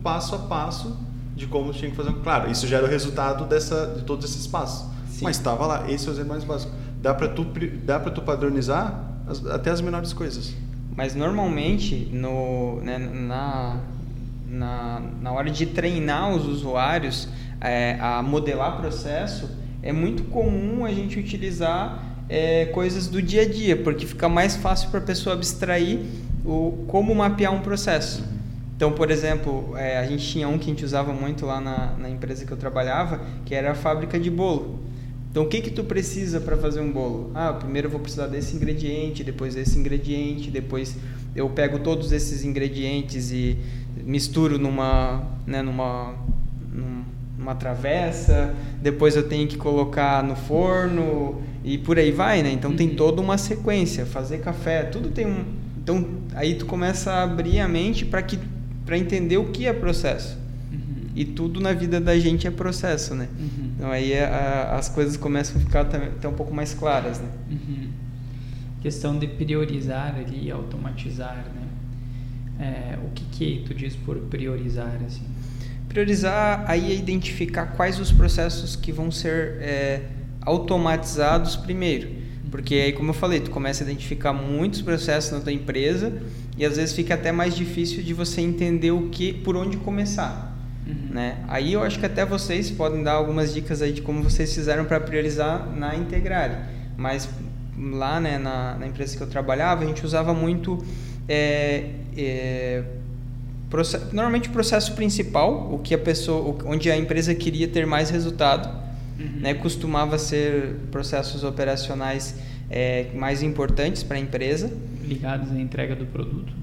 passo 0.03 0.35
a 0.35 0.39
passo 0.39 0.95
de 1.35 1.47
como 1.47 1.73
tinha 1.73 1.91
que 1.91 1.97
fazer. 1.97 2.13
Claro, 2.23 2.49
isso 2.49 2.65
já 2.65 2.77
era 2.77 2.85
o 2.85 2.89
resultado 2.89 3.45
dessa, 3.45 3.95
de 3.97 4.03
todos 4.03 4.25
esses 4.25 4.47
passos. 4.47 4.89
Sim. 5.09 5.23
Mas 5.23 5.37
estava 5.37 5.65
lá, 5.65 5.91
esse 5.91 6.07
é 6.07 6.11
o 6.11 6.13
exemplo 6.13 6.31
mais 6.31 6.43
básico. 6.43 6.71
Dá 7.01 7.13
para 7.13 7.27
tu, 7.27 7.45
dá 7.83 7.99
tu 7.99 8.21
padronizar 8.21 9.03
as, 9.27 9.45
até 9.45 9.69
as 9.69 9.81
menores 9.81 10.13
coisas. 10.13 10.55
Mas 10.95 11.13
normalmente, 11.13 12.09
no, 12.11 12.79
né, 12.81 12.97
na, 12.97 13.77
na, 14.47 15.01
na 15.21 15.31
hora 15.31 15.49
de 15.49 15.65
treinar 15.65 16.33
os 16.33 16.45
usuários 16.45 17.27
é, 17.59 17.97
a 17.99 18.23
modelar 18.23 18.77
processo, 18.77 19.49
é 19.83 19.91
muito 19.91 20.23
comum 20.25 20.85
a 20.85 20.91
gente 20.91 21.19
utilizar 21.19 22.03
é, 22.29 22.65
coisas 22.67 23.07
do 23.07 23.21
dia 23.21 23.43
a 23.43 23.49
dia, 23.49 23.75
porque 23.75 24.05
fica 24.05 24.27
mais 24.27 24.55
fácil 24.55 24.89
para 24.89 24.99
a 24.99 25.03
pessoa 25.03 25.35
abstrair 25.35 25.99
o, 26.43 26.85
como 26.87 27.13
mapear 27.13 27.53
um 27.53 27.59
processo. 27.59 28.23
Então, 28.75 28.91
por 28.91 29.09
exemplo, 29.09 29.73
é, 29.77 29.97
a 29.97 30.05
gente 30.05 30.27
tinha 30.27 30.49
um 30.49 30.57
que 30.57 30.65
a 30.65 30.73
gente 30.73 30.83
usava 30.83 31.13
muito 31.13 31.45
lá 31.45 31.61
na, 31.61 31.93
na, 31.97 32.09
empresa 32.09 32.45
que 32.45 32.51
eu 32.51 32.57
trabalhava, 32.57 33.21
que 33.45 33.55
era 33.55 33.71
a 33.71 33.75
fábrica 33.75 34.19
de 34.19 34.29
bolo. 34.29 34.79
Então, 35.31 35.43
o 35.43 35.47
que 35.47 35.61
que 35.61 35.69
tu 35.69 35.83
precisa 35.83 36.41
para 36.41 36.57
fazer 36.57 36.81
um 36.81 36.91
bolo? 36.91 37.31
Ah, 37.33 37.53
primeiro 37.53 37.87
eu 37.87 37.91
vou 37.91 38.01
precisar 38.01 38.27
desse 38.27 38.55
ingrediente, 38.55 39.23
depois 39.23 39.55
desse 39.55 39.79
ingrediente, 39.79 40.51
depois 40.51 40.97
eu 41.33 41.49
pego 41.49 41.79
todos 41.79 42.11
esses 42.11 42.43
ingredientes 42.43 43.31
e 43.31 43.57
misturo 44.03 44.57
numa, 44.57 45.23
né, 45.47 45.61
numa, 45.61 46.13
numa 47.37 47.55
travessa, 47.55 48.53
depois 48.81 49.15
eu 49.15 49.27
tenho 49.27 49.47
que 49.47 49.57
colocar 49.57 50.21
no 50.21 50.35
forno 50.35 51.41
e 51.63 51.77
por 51.77 51.97
aí 51.97 52.11
vai, 52.11 52.43
né? 52.43 52.51
Então, 52.51 52.71
uhum. 52.71 52.77
tem 52.77 52.89
toda 52.89 53.21
uma 53.21 53.37
sequência. 53.37 54.05
Fazer 54.05 54.39
café, 54.39 54.83
tudo 54.83 55.09
tem 55.09 55.25
um... 55.25 55.45
Então, 55.81 56.05
aí 56.33 56.55
tu 56.55 56.65
começa 56.65 57.11
a 57.11 57.23
abrir 57.23 57.59
a 57.59 57.67
mente 57.67 58.05
para 58.05 58.21
que 58.21 58.39
para 58.85 58.97
entender 58.97 59.37
o 59.37 59.45
que 59.45 59.65
é 59.65 59.73
processo. 59.73 60.37
Uhum. 60.71 61.09
E 61.15 61.25
tudo 61.25 61.59
na 61.59 61.73
vida 61.73 61.99
da 61.99 62.17
gente 62.19 62.45
é 62.45 62.51
processo, 62.51 63.15
né? 63.15 63.27
Uhum. 63.37 63.71
Então 63.75 63.91
aí 63.91 64.17
a, 64.17 64.27
a, 64.27 64.77
as 64.77 64.89
coisas 64.89 65.17
começam 65.17 65.57
a 65.57 65.59
ficar 65.59 65.81
até 65.81 66.27
um 66.27 66.33
pouco 66.33 66.53
mais 66.53 66.73
claras, 66.73 67.19
né? 67.19 67.29
Uhum. 67.49 67.89
Questão 68.81 69.17
de 69.17 69.27
priorizar 69.27 70.15
ali, 70.15 70.51
automatizar, 70.51 71.45
né? 71.55 71.65
É, 72.57 72.97
o 73.03 73.09
que 73.09 73.25
que 73.25 73.63
tu 73.65 73.73
diz 73.73 73.95
por 73.95 74.17
priorizar, 74.17 74.99
assim? 75.05 75.25
Priorizar 75.89 76.63
aí 76.67 76.91
é 76.91 76.95
identificar 76.95 77.67
quais 77.67 77.99
os 77.99 78.11
processos 78.11 78.75
que 78.75 78.91
vão 78.91 79.09
ser 79.11 79.57
é, 79.59 80.01
automatizados 80.41 81.55
primeiro. 81.55 82.09
Porque 82.51 82.75
aí, 82.75 82.93
como 82.93 83.09
eu 83.09 83.13
falei, 83.13 83.39
tu 83.39 83.49
começa 83.49 83.83
a 83.83 83.85
identificar 83.85 84.31
muitos 84.31 84.81
processos 84.81 85.31
na 85.31 85.39
tua 85.39 85.51
empresa 85.51 86.21
e 86.57 86.65
às 86.65 86.77
vezes 86.77 86.95
fica 86.95 87.13
até 87.13 87.31
mais 87.31 87.55
difícil 87.55 88.01
de 88.03 88.13
você 88.13 88.41
entender 88.41 88.91
o 88.91 89.09
que, 89.09 89.33
por 89.33 89.55
onde 89.55 89.77
começar. 89.77 90.55
Uhum. 90.87 91.13
Né? 91.13 91.37
Aí 91.47 91.73
eu 91.73 91.81
acho 91.81 91.99
que 91.99 92.05
até 92.05 92.25
vocês 92.25 92.69
podem 92.71 93.03
dar 93.03 93.13
algumas 93.13 93.53
dicas 93.53 93.81
aí 93.81 93.91
de 93.91 94.01
como 94.01 94.21
vocês 94.23 94.53
fizeram 94.53 94.85
para 94.85 94.99
priorizar 94.99 95.69
na 95.75 95.95
Integrare. 95.95 96.57
Mas 96.95 97.27
lá 97.77 98.19
né, 98.19 98.37
na, 98.37 98.75
na, 98.75 98.87
empresa 98.87 99.17
que 99.17 99.23
eu 99.23 99.27
trabalhava, 99.27 99.83
a 99.83 99.87
gente 99.87 100.05
usava 100.05 100.33
muito 100.33 100.83
é, 101.27 101.89
é, 102.15 102.83
normalmente 104.13 104.47
o 104.47 104.51
processo 104.51 104.93
principal, 104.93 105.73
o 105.73 105.79
que 105.79 105.93
a 105.93 105.97
pessoa, 105.97 106.57
onde 106.65 106.89
a 106.89 106.95
empresa 106.95 107.33
queria 107.35 107.67
ter 107.67 107.85
mais 107.85 108.09
resultado, 108.09 108.69
uhum. 109.19 109.39
né, 109.41 109.53
costumava 109.55 110.17
ser 110.17 110.75
processos 110.91 111.43
operacionais 111.43 112.35
é, 112.69 113.07
mais 113.13 113.43
importantes 113.43 114.03
para 114.03 114.17
a 114.17 114.19
empresa. 114.19 114.71
Ligados 115.07 115.51
à 115.51 115.59
entrega 115.59 115.95
do 115.95 116.05
produto? 116.05 116.53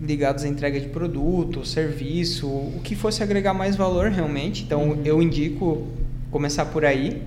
Ligados 0.00 0.44
à 0.44 0.48
entrega 0.48 0.80
de 0.80 0.88
produto, 0.88 1.64
serviço, 1.64 2.48
o 2.48 2.80
que 2.82 2.94
fosse 2.94 3.22
agregar 3.22 3.54
mais 3.54 3.76
valor 3.76 4.10
realmente. 4.10 4.64
Então, 4.64 4.90
uhum. 4.90 5.02
eu 5.04 5.22
indico 5.22 5.86
começar 6.30 6.66
por 6.66 6.84
aí, 6.84 7.22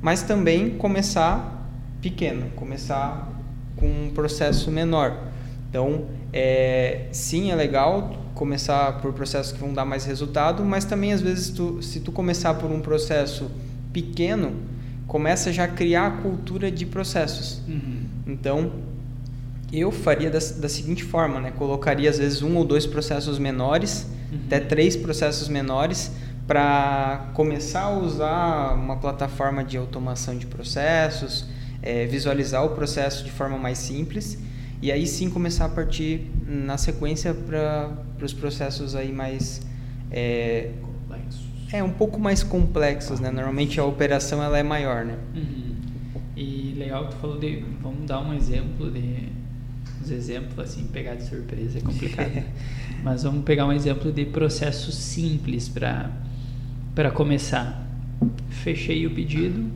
mas 0.00 0.22
também 0.22 0.70
começar 0.70 1.70
pequeno, 2.00 2.50
começar 2.56 3.30
com 3.76 3.86
um 3.86 4.10
processo 4.10 4.70
menor. 4.70 5.28
Então, 5.68 6.06
é, 6.32 7.06
sim, 7.12 7.50
é 7.50 7.54
legal 7.54 8.16
começar 8.34 9.00
por 9.00 9.12
processos 9.12 9.52
que 9.52 9.58
vão 9.58 9.72
dar 9.72 9.84
mais 9.84 10.04
resultado, 10.04 10.64
mas 10.64 10.84
também 10.84 11.12
às 11.12 11.20
vezes 11.20 11.50
tu, 11.50 11.82
se 11.82 12.00
tu 12.00 12.12
começar 12.12 12.54
por 12.54 12.70
um 12.70 12.80
processo 12.80 13.50
pequeno, 13.92 14.54
começa 15.08 15.52
já 15.52 15.64
a 15.64 15.68
criar 15.68 16.06
a 16.06 16.10
cultura 16.22 16.70
de 16.70 16.86
processos. 16.86 17.60
Uhum. 17.66 18.04
Então, 18.26 18.70
eu 19.72 19.90
faria 19.90 20.30
da, 20.30 20.38
da, 20.38 20.68
seguinte 20.68 21.04
forma, 21.04 21.40
né? 21.40 21.50
Colocaria 21.50 22.08
às 22.08 22.18
vezes 22.18 22.42
um 22.42 22.56
ou 22.56 22.64
dois 22.64 22.86
processos 22.86 23.38
menores, 23.38 24.06
uhum. 24.32 24.40
até 24.46 24.60
três 24.60 24.96
processos 24.96 25.48
menores, 25.48 26.10
para 26.46 27.30
começar 27.34 27.82
a 27.82 27.98
usar 27.98 28.74
uma 28.74 28.96
plataforma 28.96 29.62
de 29.62 29.76
automação 29.76 30.36
de 30.38 30.46
processos, 30.46 31.46
é, 31.82 32.06
visualizar 32.06 32.64
o 32.64 32.70
processo 32.70 33.22
de 33.24 33.30
forma 33.30 33.58
mais 33.58 33.78
simples 33.78 34.38
e 34.80 34.92
aí 34.92 35.06
sim 35.06 35.28
começar 35.28 35.66
a 35.66 35.68
partir 35.68 36.30
na 36.46 36.78
sequência 36.78 37.34
para 37.34 37.90
os 38.22 38.32
processos 38.32 38.94
aí 38.94 39.12
mais 39.12 39.60
é, 40.10 40.70
é 41.72 41.82
um 41.82 41.90
pouco 41.90 42.18
mais 42.18 42.42
complexos, 42.42 43.20
né? 43.20 43.30
Normalmente 43.30 43.78
a 43.78 43.84
operação 43.84 44.42
ela 44.42 44.58
é 44.58 44.62
maior, 44.62 45.04
né? 45.04 45.18
Uhum. 45.34 45.76
E 46.36 46.74
legal 46.78 47.06
que 47.06 47.14
tu 47.14 47.16
falou 47.16 47.38
de, 47.38 47.64
vamos 47.82 48.06
dar 48.06 48.20
um 48.20 48.32
exemplo 48.32 48.90
de, 48.90 49.27
uns 50.08 50.10
exemplos 50.10 50.58
assim, 50.58 50.84
pegar 50.84 51.14
de 51.14 51.24
surpresa 51.24 51.78
é 51.78 51.80
complicado. 51.80 52.44
Mas 53.04 53.22
vamos 53.22 53.44
pegar 53.44 53.66
um 53.66 53.72
exemplo 53.72 54.10
de 54.10 54.24
processo 54.24 54.90
simples 54.90 55.68
para 55.68 56.10
para 56.94 57.10
começar. 57.12 57.86
Fechei 58.48 59.06
o 59.06 59.10
pedido, 59.10 59.70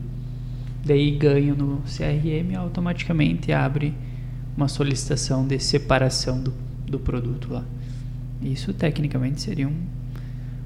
daí 0.83 1.11
ganho 1.11 1.55
no 1.55 1.81
CRM, 1.83 2.57
automaticamente 2.57 3.53
abre 3.53 3.93
uma 4.57 4.67
solicitação 4.67 5.47
de 5.47 5.57
separação 5.57 6.41
do, 6.41 6.53
do 6.85 6.99
produto 6.99 7.53
lá. 7.53 7.63
Isso 8.41 8.73
tecnicamente 8.73 9.41
seria 9.41 9.67
um 9.67 9.93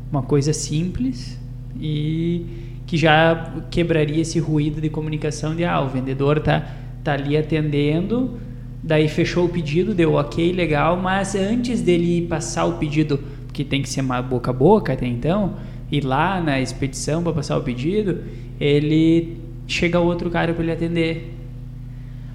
uma 0.10 0.23
coisa 0.23 0.53
simples 0.53 1.38
e 1.77 2.45
que 2.88 2.95
já 2.95 3.53
quebraria 3.69 4.21
esse 4.21 4.39
ruído 4.39 4.80
de 4.80 4.89
comunicação 4.89 5.53
de 5.53 5.65
ah, 5.65 5.82
o 5.82 5.89
vendedor 5.89 6.39
tá 6.39 6.65
tá 7.03 7.13
ali 7.13 7.38
atendendo, 7.38 8.39
daí 8.84 9.08
fechou 9.08 9.46
o 9.46 9.50
pedido, 9.50 9.94
deu 9.94 10.13
ok, 10.13 10.52
legal, 10.52 10.98
mas 10.98 11.36
antes 11.36 11.82
dele 11.82 12.26
passar 12.28 12.66
o 12.66 12.74
pedido, 12.74 13.20
que 13.54 13.63
tem 13.63 13.82
que 13.82 13.90
ser 13.90 14.02
uma 14.02 14.22
boca 14.22 14.52
a 14.52 14.54
boca 14.54 14.93
até 14.93 15.08
então, 15.08 15.56
ir 15.91 16.04
lá 16.04 16.39
na 16.41 16.60
expedição 16.60 17.24
para 17.24 17.34
passar 17.34 17.58
o 17.58 17.64
pedido, 17.64 18.24
ele 18.60 19.38
chega 19.68 19.99
outro 19.99 20.30
cara 20.30 20.54
para 20.54 20.64
ele 20.64 20.72
atender. 20.72 21.34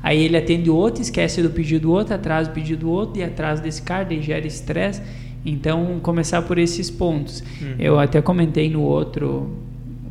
Aí 0.03 0.21
ele 0.21 0.37
atende 0.37 0.69
o 0.69 0.75
outro, 0.75 1.01
esquece 1.01 1.43
do 1.43 1.51
pedido 1.51 1.83
do 1.83 1.93
outro, 1.93 2.15
atrasa 2.15 2.51
o 2.51 2.53
pedido 2.53 2.81
do 2.81 2.91
outro 2.91 3.21
e 3.21 3.25
atrasa 3.25 3.63
desse 3.63 3.81
cara, 3.83 4.05
daí 4.05 4.21
gera 4.21 4.47
estresse. 4.47 5.01
Então, 5.45 6.01
começar 6.03 6.43
por 6.43 6.59
esses 6.59 6.91
pontos. 6.91 7.43
Uhum. 7.61 7.75
Eu 7.79 7.99
até 7.99 8.21
comentei 8.21 8.69
no 8.69 8.83
outro 8.83 9.57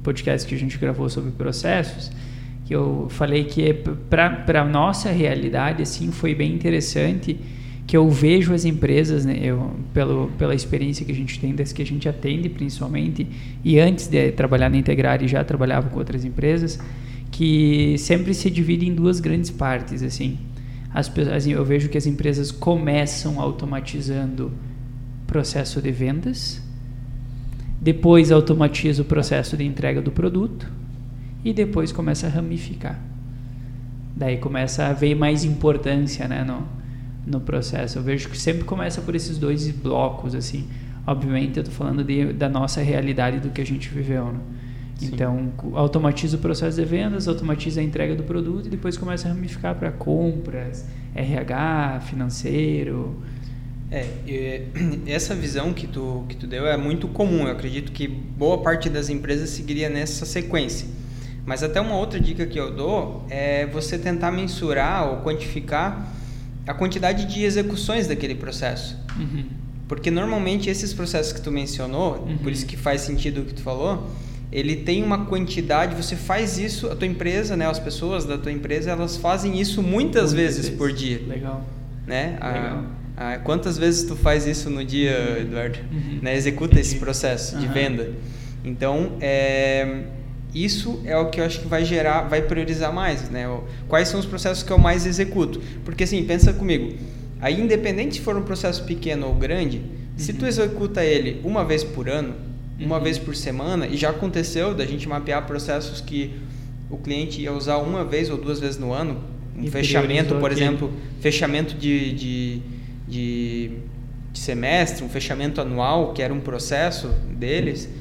podcast 0.01 0.47
que 0.47 0.55
a 0.55 0.57
gente 0.57 0.77
gravou 0.77 1.09
sobre 1.09 1.31
processos, 1.31 2.11
que 2.65 2.75
eu 2.75 3.07
falei 3.09 3.43
que 3.43 3.73
para 4.09 4.61
a 4.61 4.65
nossa 4.65 5.09
realidade, 5.09 5.81
assim, 5.81 6.11
foi 6.11 6.33
bem 6.33 6.53
interessante 6.53 7.37
que 7.85 7.97
eu 7.97 8.09
vejo 8.09 8.53
as 8.53 8.63
empresas, 8.63 9.25
né, 9.25 9.37
eu, 9.41 9.71
pelo, 9.93 10.29
pela 10.37 10.55
experiência 10.55 11.05
que 11.05 11.11
a 11.11 11.15
gente 11.15 11.37
tem, 11.39 11.53
das 11.53 11.73
que 11.73 11.81
a 11.81 11.85
gente 11.85 12.07
atende 12.07 12.47
principalmente, 12.47 13.27
e 13.65 13.79
antes 13.79 14.07
de 14.07 14.31
trabalhar 14.31 14.69
na 14.69 14.77
Integrar 14.77 15.21
e 15.21 15.27
já 15.27 15.43
trabalhava 15.43 15.89
com 15.89 15.99
outras 15.99 16.23
empresas, 16.23 16.79
que 17.29 17.97
sempre 17.97 18.33
se 18.33 18.49
divide 18.49 18.87
em 18.87 18.93
duas 18.93 19.19
grandes 19.19 19.49
partes, 19.49 20.03
assim. 20.03 20.39
As, 20.93 21.11
assim, 21.33 21.51
eu 21.51 21.65
vejo 21.65 21.89
que 21.89 21.97
as 21.97 22.05
empresas 22.05 22.51
começam 22.51 23.41
automatizando 23.41 24.53
processo 25.27 25.81
de 25.81 25.91
vendas, 25.91 26.61
depois 27.81 28.31
automatiza 28.31 29.01
o 29.01 29.05
processo 29.05 29.57
de 29.57 29.65
entrega 29.65 30.01
do 30.01 30.11
produto 30.11 30.80
e 31.43 31.53
depois 31.53 31.91
começa 31.91 32.27
a 32.27 32.29
ramificar. 32.29 32.99
Daí 34.15 34.37
começa 34.37 34.85
a 34.85 34.93
ver 34.93 35.15
mais 35.15 35.43
importância 35.43 36.27
né, 36.27 36.43
no, 36.43 36.67
no 37.25 37.39
processo. 37.39 37.97
Eu 37.97 38.03
vejo 38.03 38.29
que 38.29 38.37
sempre 38.37 38.63
começa 38.63 39.01
por 39.01 39.15
esses 39.15 39.37
dois 39.37 39.69
blocos, 39.71 40.35
assim. 40.35 40.67
Obviamente, 41.05 41.57
eu 41.57 41.63
estou 41.63 41.75
falando 41.75 42.03
de, 42.03 42.31
da 42.33 42.47
nossa 42.47 42.81
realidade 42.81 43.39
do 43.39 43.49
que 43.49 43.61
a 43.61 43.65
gente 43.65 43.89
viveu, 43.89 44.25
né? 44.31 44.39
Então, 45.01 45.51
automatiza 45.73 46.37
o 46.37 46.39
processo 46.39 46.79
de 46.79 46.85
vendas, 46.85 47.27
automatiza 47.27 47.81
a 47.81 47.83
entrega 47.83 48.15
do 48.15 48.21
produto 48.21 48.67
e 48.67 48.69
depois 48.69 48.97
começa 48.97 49.27
a 49.27 49.33
ramificar 49.33 49.73
para 49.73 49.91
compras, 49.91 50.85
RH, 51.15 52.01
financeiro. 52.01 53.15
É, 53.89 54.67
essa 55.07 55.33
visão 55.33 55.73
que 55.73 55.87
tu, 55.87 56.23
que 56.29 56.35
tu 56.35 56.45
deu 56.45 56.67
é 56.67 56.77
muito 56.77 57.07
comum. 57.07 57.47
Eu 57.47 57.51
acredito 57.51 57.91
que 57.91 58.07
boa 58.07 58.59
parte 58.59 58.89
das 58.89 59.09
empresas 59.09 59.49
seguiria 59.49 59.89
nessa 59.89 60.23
sequência. 60.23 60.87
Mas 61.45 61.63
até 61.63 61.81
uma 61.81 61.95
outra 61.95 62.19
dica 62.19 62.45
que 62.45 62.59
eu 62.59 62.71
dou 62.71 63.25
é 63.29 63.65
você 63.65 63.97
tentar 63.97 64.31
mensurar 64.31 65.09
ou 65.09 65.17
quantificar 65.17 66.07
a 66.67 66.73
quantidade 66.73 67.25
de 67.25 67.43
execuções 67.43 68.07
daquele 68.07 68.35
processo. 68.35 68.97
Uhum. 69.17 69.45
Porque 69.87 70.11
normalmente 70.11 70.69
esses 70.69 70.93
processos 70.93 71.33
que 71.33 71.41
tu 71.41 71.51
mencionou, 71.51 72.19
uhum. 72.19 72.37
por 72.37 72.51
isso 72.51 72.65
que 72.65 72.77
faz 72.77 73.01
sentido 73.01 73.41
o 73.41 73.45
que 73.45 73.55
tu 73.55 73.61
falou, 73.61 74.09
ele 74.51 74.75
tem 74.75 75.01
uma 75.03 75.25
quantidade, 75.25 75.95
você 75.95 76.15
faz 76.15 76.57
isso, 76.57 76.87
a 76.91 76.95
tua 76.95 77.07
empresa, 77.07 77.55
né, 77.55 77.67
as 77.67 77.79
pessoas 77.79 78.25
da 78.25 78.37
tua 78.37 78.51
empresa, 78.51 78.91
elas 78.91 79.17
fazem 79.17 79.59
isso 79.59 79.81
muitas, 79.81 79.93
muitas 79.93 80.33
vezes, 80.33 80.65
vezes, 80.65 80.77
por 80.77 80.91
dia. 80.91 81.21
Legal. 81.27 81.65
Né? 82.05 82.37
Legal. 82.41 82.83
A, 83.15 83.33
a, 83.33 83.39
quantas 83.39 83.77
vezes 83.77 84.03
tu 84.03 84.15
faz 84.15 84.45
isso 84.45 84.69
no 84.69 84.83
dia, 84.83 85.11
uhum. 85.11 85.41
Eduardo? 85.41 85.79
Uhum. 85.91 86.19
Né? 86.21 86.35
Executa 86.35 86.79
esse 86.79 86.97
processo 86.97 87.57
de 87.57 87.67
venda. 87.67 88.11
Então, 88.63 89.13
é, 89.19 90.03
isso 90.53 91.01
é 91.05 91.17
o 91.17 91.29
que 91.29 91.39
eu 91.39 91.45
acho 91.45 91.61
que 91.61 91.67
vai 91.67 91.85
gerar, 91.85 92.23
vai 92.23 92.41
priorizar 92.41 92.93
mais, 92.93 93.29
né? 93.29 93.45
Quais 93.87 94.09
são 94.09 94.19
os 94.19 94.25
processos 94.25 94.63
que 94.63 94.71
eu 94.71 94.77
mais 94.77 95.05
executo? 95.05 95.61
Porque 95.85 96.03
assim, 96.03 96.23
pensa 96.23 96.51
comigo, 96.51 96.93
aí 97.39 97.59
independente 97.59 98.15
se 98.15 98.21
for 98.21 98.35
um 98.35 98.43
processo 98.43 98.83
pequeno 98.83 99.27
ou 99.27 99.35
grande, 99.35 99.77
uhum. 99.77 99.83
se 100.17 100.33
tu 100.33 100.41
uhum. 100.41 100.47
executa 100.47 101.03
ele 101.03 101.39
uma 101.43 101.63
vez 101.63 101.83
por 101.83 102.09
ano, 102.09 102.35
uma 102.79 102.97
uhum. 102.97 103.03
vez 103.03 103.17
por 103.17 103.35
semana, 103.35 103.87
e 103.87 103.95
já 103.95 104.09
aconteceu 104.09 104.73
da 104.73 104.85
gente 104.85 105.07
mapear 105.07 105.45
processos 105.45 106.01
que 106.01 106.33
o 106.89 106.97
cliente 106.97 107.41
ia 107.41 107.53
usar 107.53 107.77
uma 107.77 108.03
vez 108.03 108.29
ou 108.29 108.37
duas 108.37 108.59
vezes 108.59 108.77
no 108.77 108.91
ano, 108.91 109.23
um 109.57 109.63
e 109.63 109.71
fechamento, 109.71 110.35
por 110.35 110.51
aqui. 110.51 110.61
exemplo, 110.61 110.91
fechamento 111.21 111.75
de, 111.75 112.13
de, 112.13 112.61
de, 113.07 113.71
de 114.33 114.39
semestre, 114.39 115.03
um 115.03 115.09
fechamento 115.09 115.61
anual, 115.61 116.13
que 116.13 116.21
era 116.21 116.33
um 116.33 116.41
processo 116.41 117.07
deles, 117.29 117.87
hum, 117.87 118.00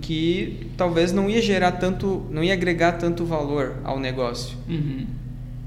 que 0.00 0.70
talvez 0.76 1.12
não 1.12 1.28
ia 1.28 1.40
gerar 1.40 1.72
tanto, 1.72 2.26
não 2.30 2.44
ia 2.44 2.52
agregar 2.52 2.92
tanto 2.92 3.24
valor 3.24 3.76
ao 3.84 3.98
negócio. 3.98 4.56
Uhum. 4.68 5.06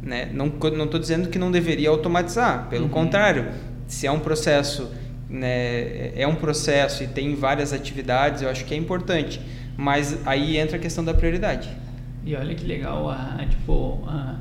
Né? 0.04 0.30
Não 0.34 0.48
estou 0.48 1.00
dizendo 1.00 1.30
que 1.30 1.40
não 1.40 1.52
deveria 1.52 1.90
automatizar, 1.90 2.68
pelo 2.70 2.86
uhum. 2.86 2.90
contrário, 2.90 3.50
se 3.88 4.08
é 4.08 4.12
um 4.12 4.20
processo 4.20 4.90
né, 5.32 6.12
é 6.14 6.28
um 6.28 6.36
processo 6.36 7.04
e 7.04 7.08
tem 7.08 7.34
várias 7.36 7.72
atividades, 7.72 8.42
eu 8.42 8.50
acho 8.50 8.66
que 8.66 8.74
é 8.74 8.78
importante. 8.78 9.40
Mas 9.78 10.20
aí 10.28 10.58
entra 10.58 10.76
a 10.76 10.80
questão 10.80 11.04
da 11.04 11.14
prioridade. 11.14 11.70
E 12.26 12.36
olha 12.36 12.54
que 12.54 12.66
legal 12.66 13.10
a, 13.10 13.44
tipo, 13.50 14.04
a, 14.06 14.36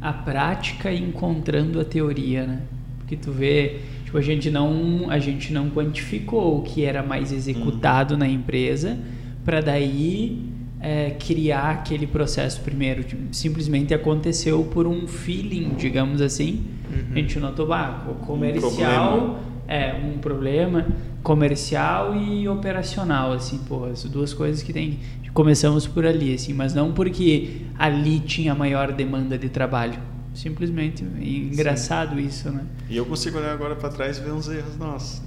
a 0.00 0.12
prática 0.12 0.92
encontrando 0.92 1.80
a 1.80 1.84
teoria, 1.84 2.46
né? 2.46 2.62
Porque 2.98 3.16
tu 3.16 3.32
vê, 3.32 3.80
tipo, 4.06 4.16
a 4.16 4.22
gente 4.22 4.50
não, 4.50 5.10
a 5.10 5.18
gente 5.18 5.52
não 5.52 5.68
quantificou 5.68 6.58
o 6.58 6.62
que 6.62 6.82
era 6.82 7.02
mais 7.02 7.30
executado 7.30 8.14
uhum. 8.14 8.20
na 8.20 8.28
empresa 8.28 8.98
para 9.44 9.60
daí 9.60 10.48
é, 10.80 11.10
criar 11.10 11.72
aquele 11.72 12.06
processo 12.06 12.62
primeiro. 12.62 13.04
Tipo, 13.04 13.22
simplesmente 13.32 13.92
aconteceu 13.92 14.64
por 14.64 14.86
um 14.86 15.06
feeling, 15.06 15.74
digamos 15.76 16.22
assim. 16.22 16.64
Uhum. 16.90 17.12
A 17.12 17.14
gente 17.16 17.38
notou, 17.38 17.66
bah, 17.66 18.06
o 18.08 18.14
comercial... 18.24 19.42
Um 19.42 19.56
é, 19.68 19.94
um 19.94 20.18
problema 20.18 20.86
comercial 21.22 22.14
e 22.16 22.48
operacional, 22.48 23.32
assim, 23.32 23.58
pô, 23.58 23.86
as 23.86 24.04
duas 24.04 24.32
coisas 24.32 24.62
que 24.62 24.72
tem. 24.72 24.98
Começamos 25.34 25.86
por 25.86 26.06
ali, 26.06 26.32
assim, 26.32 26.54
mas 26.54 26.72
não 26.72 26.92
porque 26.92 27.62
ali 27.78 28.20
tinha 28.20 28.54
maior 28.54 28.92
demanda 28.92 29.36
de 29.36 29.50
trabalho. 29.50 29.98
Simplesmente 30.36 31.02
engraçado 31.02 32.16
Sim. 32.16 32.26
isso, 32.26 32.50
né? 32.50 32.64
E 32.90 32.96
eu 32.96 33.06
consigo 33.06 33.38
olhar 33.38 33.52
agora 33.52 33.74
para 33.74 33.88
trás 33.88 34.18
e 34.18 34.20
ver 34.20 34.32
uns 34.32 34.48
erros 34.48 34.76
nossos, 34.76 35.22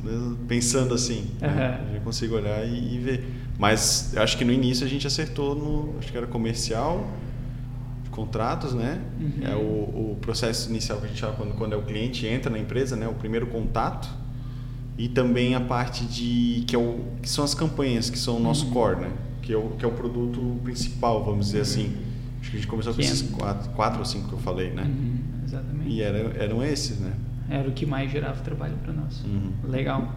pensando 0.48 0.94
assim. 0.94 1.32
Uhum. 1.42 1.48
Né? 1.48 1.92
Eu 1.96 2.02
consigo 2.02 2.36
olhar 2.36 2.64
e, 2.64 2.96
e 2.96 3.00
ver. 3.00 3.26
Mas 3.58 4.14
eu 4.14 4.22
acho 4.22 4.38
que 4.38 4.46
no 4.46 4.54
início 4.54 4.86
a 4.86 4.90
gente 4.90 5.08
acertou 5.08 5.56
no. 5.56 5.98
Acho 5.98 6.12
que 6.12 6.18
era 6.18 6.28
comercial, 6.28 7.12
contratos, 8.12 8.76
né? 8.76 9.02
Uhum. 9.20 9.48
É 9.48 9.56
o, 9.56 10.12
o, 10.12 10.18
processo 10.22 10.70
inicial 10.70 11.00
que 11.00 11.06
a 11.06 11.08
gente 11.08 11.20
chama 11.20 11.34
quando, 11.34 11.56
quando 11.56 11.74
é 11.74 11.76
o 11.76 11.82
cliente 11.82 12.28
entra 12.28 12.52
na 12.52 12.60
empresa, 12.60 12.96
né? 12.96 13.08
O 13.08 13.16
primeiro 13.16 13.48
contato 13.48 14.08
e 14.96 15.08
também 15.08 15.56
a 15.56 15.62
parte 15.62 16.06
de 16.06 16.66
que, 16.68 16.76
é 16.76 16.80
o, 16.80 17.00
que 17.22 17.30
são 17.30 17.44
as 17.44 17.56
campanhas 17.56 18.10
que 18.10 18.20
são 18.20 18.38
o 18.38 18.40
nosso 18.40 18.68
uhum. 18.68 18.74
core, 18.74 19.00
né? 19.00 19.12
Que 19.42 19.54
é 19.54 19.58
o, 19.58 19.70
que 19.72 19.84
é 19.84 19.88
o 19.88 19.92
produto 19.92 20.60
principal, 20.64 21.26
vamos 21.26 21.48
dizer 21.48 21.58
uhum. 21.58 21.64
assim. 21.64 22.09
Acho 22.40 22.52
que 22.52 22.58
a 22.58 22.60
gente 22.60 22.68
começou 22.68 22.94
com 22.94 23.02
esses 23.02 23.22
quatro, 23.32 23.70
quatro 23.72 24.00
ou 24.00 24.06
cinco 24.06 24.30
que 24.30 24.34
eu 24.34 24.40
falei, 24.40 24.72
né? 24.72 24.84
Uhum, 24.84 25.20
exatamente. 25.46 25.90
E 25.90 26.02
era, 26.02 26.18
eram 26.38 26.64
esses, 26.64 27.00
né? 27.00 27.14
Era 27.50 27.68
o 27.68 27.72
que 27.72 27.86
mais 27.86 28.12
gerava 28.12 28.42
trabalho 28.42 28.76
para 28.84 28.94
nós. 28.94 29.24
Uhum. 29.24 29.52
Legal. 29.64 30.16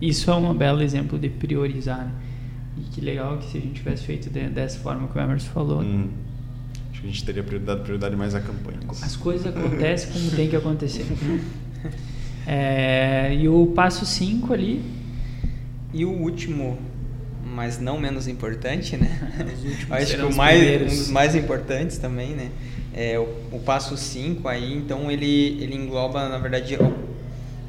Isso 0.00 0.30
é 0.30 0.34
um 0.34 0.54
belo 0.54 0.82
exemplo 0.82 1.18
de 1.18 1.28
priorizar. 1.28 2.04
Né? 2.04 2.12
E 2.78 2.82
que 2.82 3.00
legal 3.00 3.38
que 3.38 3.50
se 3.50 3.58
a 3.58 3.60
gente 3.60 3.74
tivesse 3.74 4.04
feito 4.04 4.30
de, 4.30 4.48
dessa 4.48 4.78
forma 4.78 5.08
que 5.08 5.18
o 5.18 5.20
Emerson 5.20 5.50
falou. 5.50 5.80
Uhum. 5.80 6.08
Acho 6.90 7.00
que 7.00 7.06
a 7.06 7.10
gente 7.10 7.24
teria 7.24 7.42
prioridade, 7.42 7.80
prioridade 7.80 8.16
mais 8.16 8.34
a 8.34 8.40
campanha. 8.40 8.78
As 9.02 9.16
coisas 9.16 9.46
acontecem 9.46 10.12
como 10.12 10.30
tem 10.30 10.48
que 10.48 10.56
acontecer. 10.56 11.06
É, 12.46 13.32
e 13.34 13.48
o 13.48 13.66
passo 13.68 14.04
5 14.04 14.52
ali. 14.52 14.82
E 15.92 16.04
o 16.04 16.10
último, 16.10 16.78
mas 17.54 17.78
não 17.78 17.98
menos 17.98 18.28
importante, 18.28 18.96
né? 18.96 19.18
Acho 19.90 20.16
que 20.16 20.22
o 20.22 20.34
mais, 20.34 20.82
um 20.82 20.84
dos 20.84 21.08
mais 21.08 21.34
importantes 21.34 21.98
também, 21.98 22.30
né? 22.30 22.50
É 22.94 23.18
o, 23.18 23.28
o 23.52 23.60
passo 23.60 23.96
5 23.96 24.46
aí, 24.48 24.74
então 24.74 25.10
ele, 25.10 25.62
ele 25.62 25.74
engloba, 25.74 26.28
na 26.28 26.38
verdade, 26.38 26.78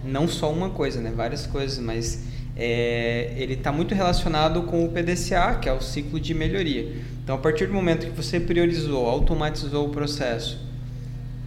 não 0.03 0.27
só 0.27 0.51
uma 0.51 0.69
coisa, 0.69 1.01
né? 1.01 1.11
Várias 1.15 1.45
coisas, 1.45 1.79
mas 1.79 2.23
é, 2.55 3.33
ele 3.37 3.53
está 3.53 3.71
muito 3.71 3.95
relacionado 3.95 4.63
com 4.63 4.85
o 4.85 4.89
PDCA, 4.89 5.57
que 5.61 5.69
é 5.69 5.73
o 5.73 5.81
ciclo 5.81 6.19
de 6.19 6.33
melhoria. 6.33 6.95
Então, 7.23 7.35
a 7.35 7.39
partir 7.39 7.67
do 7.67 7.73
momento 7.73 8.05
que 8.05 8.15
você 8.15 8.39
priorizou, 8.39 9.07
automatizou 9.07 9.87
o 9.87 9.89
processo, 9.89 10.59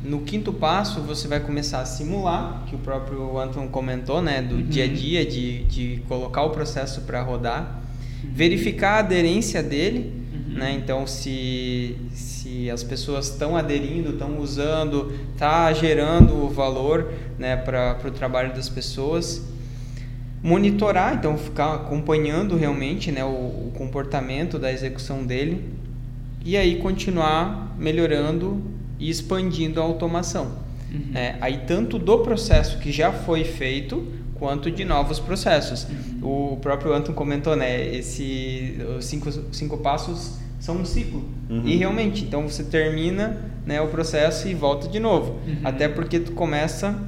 no 0.02 0.20
quinto 0.20 0.52
passo, 0.52 1.00
você 1.00 1.26
vai 1.26 1.40
começar 1.40 1.80
a 1.80 1.86
simular, 1.86 2.64
que 2.66 2.74
o 2.76 2.78
próprio 2.78 3.38
Anton 3.38 3.68
comentou, 3.68 4.20
né, 4.20 4.42
do 4.42 4.56
uhum. 4.56 4.62
dia 4.62 4.84
a 4.84 4.88
dia, 4.88 5.24
de, 5.24 5.64
de 5.64 6.02
colocar 6.06 6.42
o 6.42 6.50
processo 6.50 7.00
para 7.02 7.22
rodar. 7.22 7.83
Verificar 8.32 8.96
a 8.96 8.98
aderência 8.98 9.62
dele, 9.62 10.12
uhum. 10.32 10.54
né, 10.54 10.72
então 10.72 11.06
se, 11.06 11.96
se 12.12 12.70
as 12.70 12.82
pessoas 12.82 13.28
estão 13.28 13.56
aderindo, 13.56 14.10
estão 14.10 14.38
usando, 14.38 15.12
está 15.32 15.72
gerando 15.72 16.34
o 16.34 16.48
valor 16.48 17.12
né, 17.38 17.56
para 17.56 17.98
o 18.06 18.10
trabalho 18.10 18.54
das 18.54 18.68
pessoas. 18.68 19.42
Monitorar, 20.42 21.14
então 21.14 21.38
ficar 21.38 21.74
acompanhando 21.74 22.54
realmente 22.54 23.10
né, 23.10 23.24
o, 23.24 23.28
o 23.28 23.72
comportamento 23.74 24.58
da 24.58 24.70
execução 24.70 25.24
dele 25.24 25.64
e 26.44 26.56
aí 26.56 26.76
continuar 26.76 27.74
melhorando 27.78 28.62
e 28.98 29.08
expandindo 29.08 29.80
a 29.80 29.84
automação. 29.84 30.52
Uhum. 30.92 31.10
É, 31.14 31.36
aí 31.40 31.62
tanto 31.66 31.98
do 31.98 32.18
processo 32.18 32.78
que 32.78 32.92
já 32.92 33.10
foi 33.10 33.42
feito 33.44 34.06
quanto 34.38 34.70
de 34.70 34.84
novos 34.84 35.18
processos. 35.20 35.86
Uhum. 36.22 36.52
O 36.52 36.56
próprio 36.58 36.92
Anton 36.92 37.12
comentou, 37.12 37.56
né? 37.56 37.84
Esse 37.94 38.78
os 38.96 39.04
cinco, 39.04 39.30
cinco 39.52 39.78
passos 39.78 40.38
são 40.60 40.76
um 40.76 40.84
ciclo. 40.84 41.24
Uhum. 41.48 41.66
E 41.66 41.76
realmente, 41.76 42.24
então 42.24 42.48
você 42.48 42.64
termina 42.64 43.36
né, 43.66 43.80
o 43.80 43.88
processo 43.88 44.48
e 44.48 44.54
volta 44.54 44.88
de 44.88 44.98
novo. 44.98 45.40
Uhum. 45.46 45.58
Até 45.62 45.88
porque 45.88 46.18
tu 46.18 46.32
começa 46.32 46.98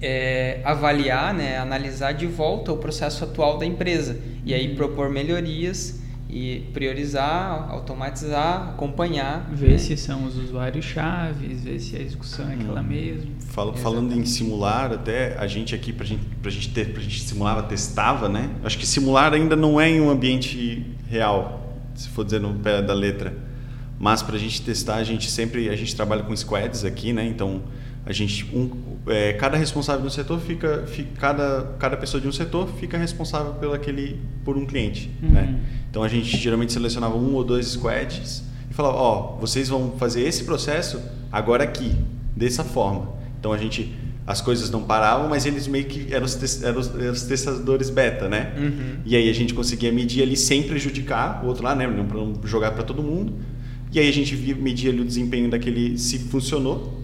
é, 0.00 0.60
avaliar, 0.64 1.34
né, 1.34 1.58
analisar 1.58 2.12
de 2.12 2.26
volta 2.26 2.72
o 2.72 2.78
processo 2.78 3.24
atual 3.24 3.58
da 3.58 3.66
empresa 3.66 4.18
e 4.44 4.52
aí 4.52 4.70
uhum. 4.70 4.76
propor 4.76 5.10
melhorias 5.10 6.02
e 6.32 6.66
priorizar, 6.72 7.70
automatizar, 7.70 8.70
acompanhar. 8.70 9.50
Ver 9.52 9.72
né? 9.72 9.78
se 9.78 9.96
são 9.98 10.24
os 10.24 10.36
usuários 10.38 10.84
chaves, 10.84 11.62
ver 11.62 11.78
se 11.78 11.94
a 11.94 12.00
execução 12.00 12.50
é 12.50 12.54
aquela 12.54 12.80
hum. 12.80 12.84
mesma. 12.84 13.30
Fal 13.52 13.74
falando 13.74 14.14
em 14.14 14.24
simular, 14.24 14.92
até 14.92 15.36
a 15.38 15.46
gente 15.46 15.74
aqui 15.74 15.92
para 15.92 16.06
gente, 16.06 16.22
a 16.42 16.48
gente 16.48 16.70
ter, 16.70 16.90
pra 16.90 17.02
gente 17.02 17.22
simulava, 17.22 17.62
testava, 17.62 18.26
né? 18.26 18.48
Acho 18.64 18.78
que 18.78 18.86
simular 18.86 19.34
ainda 19.34 19.54
não 19.54 19.78
é 19.78 19.90
em 19.90 20.00
um 20.00 20.08
ambiente 20.08 20.86
real, 21.06 21.76
se 21.94 22.08
for 22.08 22.24
dizer 22.24 22.40
no 22.40 22.54
pé 22.54 22.80
da 22.80 22.94
letra. 22.94 23.36
Mas 23.98 24.22
para 24.22 24.36
a 24.36 24.38
gente 24.38 24.62
testar, 24.62 24.96
a 24.96 25.04
gente 25.04 25.30
sempre 25.30 25.68
a 25.68 25.76
gente 25.76 25.94
trabalha 25.94 26.22
com 26.22 26.34
squads 26.34 26.82
aqui, 26.82 27.12
né? 27.12 27.26
Então 27.26 27.60
a 28.06 28.12
gente 28.12 28.46
um, 28.56 28.70
é, 29.06 29.34
cada 29.34 29.58
responsável 29.58 30.02
do 30.02 30.10
setor 30.10 30.40
fica, 30.40 30.84
fica, 30.86 31.10
cada 31.20 31.74
cada 31.78 31.96
pessoa 31.98 32.20
de 32.22 32.26
um 32.26 32.32
setor 32.32 32.66
fica 32.80 32.96
responsável 32.96 33.52
pelo 33.54 33.74
aquele 33.74 34.18
por 34.44 34.56
um 34.56 34.66
cliente 34.66 35.08
uhum. 35.22 35.28
né 35.28 35.60
então 35.88 36.02
a 36.02 36.08
gente 36.08 36.36
geralmente 36.36 36.72
selecionava 36.72 37.14
um 37.16 37.32
ou 37.34 37.44
dois 37.44 37.68
squads 37.68 38.42
e 38.68 38.74
falava 38.74 38.96
ó 38.96 39.36
oh, 39.36 39.40
vocês 39.40 39.68
vão 39.68 39.92
fazer 39.98 40.22
esse 40.22 40.42
processo 40.42 41.00
agora 41.30 41.62
aqui 41.62 41.94
dessa 42.34 42.64
forma 42.64 43.21
então 43.42 43.52
a 43.52 43.58
gente 43.58 43.92
as 44.24 44.40
coisas 44.40 44.70
não 44.70 44.84
paravam 44.84 45.28
mas 45.28 45.44
eles 45.44 45.66
meio 45.66 45.84
que 45.86 46.14
eram 46.14 46.24
os, 46.24 46.62
eram 46.62 46.78
os, 46.78 46.94
eram 46.94 47.12
os 47.12 47.22
testadores 47.22 47.90
beta 47.90 48.28
né 48.28 48.54
uhum. 48.56 49.00
e 49.04 49.16
aí 49.16 49.28
a 49.28 49.34
gente 49.34 49.52
conseguia 49.52 49.90
medir 49.90 50.22
ali 50.22 50.36
sem 50.36 50.62
prejudicar 50.62 51.44
o 51.44 51.48
outro 51.48 51.64
lá 51.64 51.74
né 51.74 51.88
não 51.88 52.06
para 52.06 52.18
não 52.18 52.40
jogar 52.44 52.70
para 52.70 52.84
todo 52.84 53.02
mundo 53.02 53.34
e 53.92 53.98
aí 53.98 54.08
a 54.08 54.12
gente 54.12 54.36
via, 54.36 54.54
media 54.54 54.90
ali 54.90 55.00
o 55.00 55.04
desempenho 55.04 55.50
daquele 55.50 55.98
se 55.98 56.18
funcionou 56.18 57.02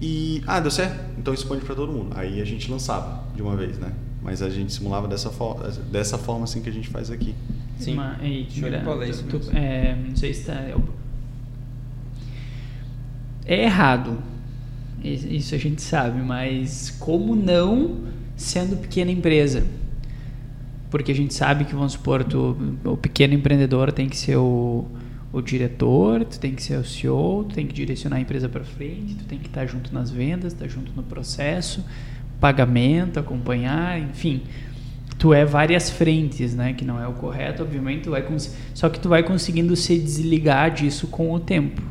e, 0.00 0.42
ah, 0.46 0.58
deu 0.58 0.70
certo? 0.70 0.98
Então 1.18 1.34
expande 1.34 1.64
para 1.64 1.74
todo 1.74 1.92
mundo. 1.92 2.12
Aí 2.16 2.40
a 2.40 2.44
gente 2.44 2.70
lançava 2.70 3.22
de 3.34 3.42
uma 3.42 3.54
vez, 3.54 3.78
né? 3.78 3.92
Mas 4.22 4.40
a 4.40 4.48
gente 4.48 4.72
simulava 4.72 5.06
dessa, 5.06 5.30
forma 5.30 5.68
dessa 5.90 6.16
forma 6.16 6.44
assim 6.44 6.62
que 6.62 6.70
a 6.70 6.72
gente 6.72 6.88
faz 6.88 7.10
aqui. 7.10 7.34
Sim, 7.78 7.94
Uma, 7.94 8.18
e, 8.22 8.44
tira, 8.44 8.82
tu, 9.28 9.38
tu, 9.38 9.56
é, 9.56 9.96
não 9.96 10.16
sei 10.16 10.32
se 10.32 10.40
está... 10.40 10.54
É 13.46 13.64
errado, 13.64 14.18
isso 15.02 15.54
a 15.54 15.58
gente 15.58 15.82
sabe, 15.82 16.20
mas 16.20 16.90
como 16.98 17.34
não 17.34 18.00
sendo 18.36 18.76
pequena 18.76 19.10
empresa? 19.10 19.64
Porque 20.90 21.12
a 21.12 21.14
gente 21.14 21.32
sabe 21.34 21.64
que, 21.64 21.74
vamos 21.74 21.92
supor, 21.92 22.24
tu, 22.24 22.56
o 22.84 22.96
pequeno 22.96 23.34
empreendedor 23.34 23.92
tem 23.92 24.08
que 24.08 24.16
ser 24.16 24.36
o 24.36 24.86
o 25.32 25.40
diretor, 25.40 26.24
tu 26.24 26.40
tem 26.40 26.54
que 26.54 26.62
ser 26.62 26.76
o 26.76 26.84
CEO, 26.84 27.44
tu 27.48 27.54
tem 27.54 27.66
que 27.66 27.72
direcionar 27.72 28.16
a 28.16 28.20
empresa 28.20 28.48
para 28.48 28.64
frente, 28.64 29.14
tu 29.14 29.24
tem 29.24 29.38
que 29.38 29.46
estar 29.46 29.64
junto 29.66 29.94
nas 29.94 30.10
vendas, 30.10 30.52
estar 30.52 30.66
junto 30.66 30.92
no 30.92 31.02
processo, 31.02 31.84
pagamento, 32.40 33.20
acompanhar, 33.20 34.00
enfim. 34.00 34.42
Tu 35.18 35.32
é 35.32 35.44
várias 35.44 35.90
frentes, 35.90 36.54
né, 36.54 36.72
que 36.72 36.84
não 36.84 37.00
é 37.00 37.06
o 37.06 37.12
correto, 37.12 37.62
obviamente, 37.62 38.04
tu 38.04 38.10
vai 38.10 38.24
só 38.74 38.88
que 38.88 38.98
tu 38.98 39.08
vai 39.08 39.22
conseguindo 39.22 39.76
se 39.76 39.98
desligar 39.98 40.72
disso 40.72 41.06
com 41.06 41.32
o 41.32 41.38
tempo, 41.38 41.82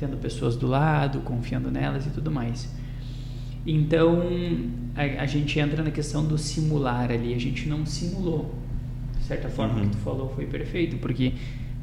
tendo 0.00 0.16
pessoas 0.16 0.56
do 0.56 0.66
lado, 0.66 1.20
confiando 1.20 1.70
nelas 1.70 2.06
e 2.06 2.10
tudo 2.10 2.30
mais. 2.30 2.74
Então, 3.66 4.22
a, 4.96 5.22
a 5.22 5.26
gente 5.26 5.60
entra 5.60 5.82
na 5.82 5.90
questão 5.90 6.24
do 6.24 6.38
simular 6.38 7.10
ali, 7.12 7.34
a 7.34 7.38
gente 7.38 7.68
não 7.68 7.84
simulou. 7.84 8.54
De 9.18 9.24
certa 9.26 9.50
forma, 9.50 9.74
uhum. 9.74 9.80
que 9.82 9.88
tu 9.90 9.98
falou 9.98 10.32
foi 10.34 10.46
perfeito, 10.46 10.96
porque 10.96 11.34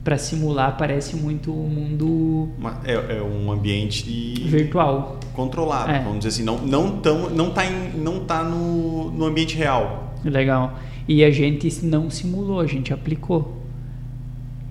para 0.04 0.18
simular 0.18 0.76
parece 0.78 1.16
muito 1.16 1.52
o 1.52 1.70
mundo 1.70 2.50
é, 2.86 3.18
é, 3.18 3.22
um 3.22 3.52
ambiente 3.52 4.10
virtual 4.46 5.20
controlado 5.34 5.92
é. 5.92 6.00
vamos 6.00 6.20
dizer 6.20 6.30
assim 6.30 6.44
não 6.44 6.66
não 6.66 7.02
tão 7.02 7.30
não 7.30 7.52
tá 7.52 7.66
em, 7.66 7.90
não 7.98 8.24
tá 8.24 8.42
no, 8.42 9.12
no 9.12 9.26
ambiente 9.26 9.58
real 9.58 10.16
legal 10.24 10.80
e 11.10 11.26
a 11.26 11.30
gente 11.30 11.84
não 11.84 12.10
simulou 12.10 12.62
a 12.62 12.66
gente 12.66 12.94
aplicou 12.94 13.62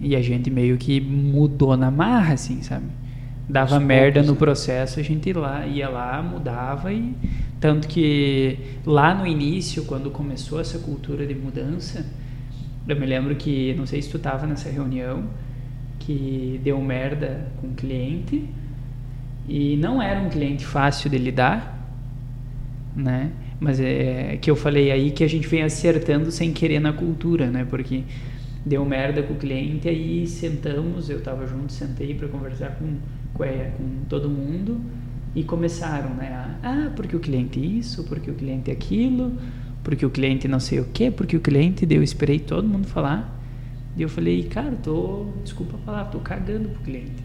e 0.00 0.16
a 0.16 0.22
gente 0.22 0.48
meio 0.48 0.78
que 0.78 1.02
mudou 1.02 1.76
na 1.76 1.90
marra 1.90 2.32
assim 2.32 2.62
sabe 2.62 2.86
dava 3.48 3.78
merda 3.78 4.22
no 4.22 4.34
processo 4.34 4.98
a 4.98 5.02
gente 5.02 5.28
ia 5.28 5.38
lá 5.38 5.66
ia 5.66 5.88
lá 5.88 6.22
mudava 6.22 6.92
e 6.92 7.14
tanto 7.60 7.86
que 7.88 8.58
lá 8.84 9.14
no 9.14 9.26
início 9.26 9.84
quando 9.84 10.10
começou 10.10 10.60
essa 10.60 10.78
cultura 10.78 11.26
de 11.26 11.34
mudança 11.34 12.04
eu 12.88 12.94
me 12.94 13.04
lembro 13.04 13.34
que, 13.34 13.74
não 13.74 13.84
sei 13.84 14.00
se 14.00 14.08
tu 14.08 14.16
estava 14.16 14.46
nessa 14.46 14.70
reunião, 14.70 15.24
que 15.98 16.60
deu 16.62 16.80
merda 16.80 17.48
com 17.60 17.68
um 17.68 17.74
cliente 17.74 18.48
e 19.48 19.76
não 19.76 20.00
era 20.00 20.20
um 20.20 20.28
cliente 20.28 20.64
fácil 20.64 21.10
de 21.10 21.18
lidar, 21.18 21.72
né? 22.94 23.32
Mas 23.58 23.80
é 23.80 24.38
que 24.40 24.48
eu 24.50 24.54
falei 24.54 24.92
aí 24.92 25.10
que 25.10 25.24
a 25.24 25.28
gente 25.28 25.48
vem 25.48 25.62
acertando 25.62 26.30
sem 26.30 26.52
querer 26.52 26.78
na 26.78 26.92
cultura, 26.92 27.50
né? 27.50 27.66
Porque 27.68 28.04
deu 28.64 28.84
merda 28.84 29.22
com 29.22 29.34
o 29.34 29.36
cliente, 29.36 29.88
aí 29.88 30.26
sentamos, 30.26 31.10
eu 31.10 31.18
estava 31.18 31.44
junto, 31.46 31.72
sentei 31.72 32.14
para 32.14 32.28
conversar 32.28 32.76
com, 32.76 32.98
é, 33.44 33.72
com 33.76 34.04
todo 34.08 34.28
mundo 34.28 34.80
e 35.34 35.44
começaram, 35.44 36.14
né? 36.14 36.28
A, 36.62 36.86
ah, 36.86 36.90
porque 36.96 37.14
o 37.14 37.20
cliente 37.20 37.60
isso, 37.60 38.04
porque 38.04 38.30
o 38.30 38.34
cliente 38.34 38.70
aquilo, 38.70 39.32
porque 39.84 40.04
o 40.04 40.10
cliente 40.10 40.48
não 40.48 40.58
sei 40.58 40.80
o 40.80 40.84
quê, 40.86 41.10
porque 41.10 41.36
o 41.36 41.40
cliente, 41.40 41.84
deu 41.84 41.98
eu 41.98 42.02
esperei 42.02 42.38
todo 42.38 42.66
mundo 42.66 42.86
falar. 42.86 43.34
E 43.96 44.02
eu 44.02 44.08
falei, 44.08 44.44
cara, 44.44 44.72
tô, 44.82 45.26
desculpa 45.42 45.78
falar, 45.84 46.06
tô 46.06 46.18
cagando 46.18 46.68
pro 46.70 46.82
cliente. 46.82 47.22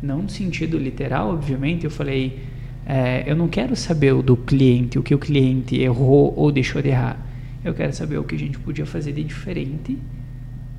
Não 0.00 0.22
no 0.22 0.28
sentido 0.28 0.78
literal, 0.78 1.30
obviamente, 1.30 1.84
eu 1.84 1.90
falei, 1.90 2.40
é, 2.86 3.24
eu 3.26 3.36
não 3.36 3.48
quero 3.48 3.76
saber 3.76 4.12
o 4.12 4.22
do 4.22 4.36
cliente, 4.36 4.98
o 4.98 5.02
que 5.02 5.14
o 5.14 5.18
cliente 5.18 5.76
errou 5.76 6.32
ou 6.36 6.50
deixou 6.50 6.80
de 6.80 6.88
errar. 6.88 7.16
Eu 7.64 7.74
quero 7.74 7.92
saber 7.92 8.18
o 8.18 8.24
que 8.24 8.34
a 8.34 8.38
gente 8.38 8.58
podia 8.58 8.86
fazer 8.86 9.12
de 9.12 9.22
diferente 9.22 9.98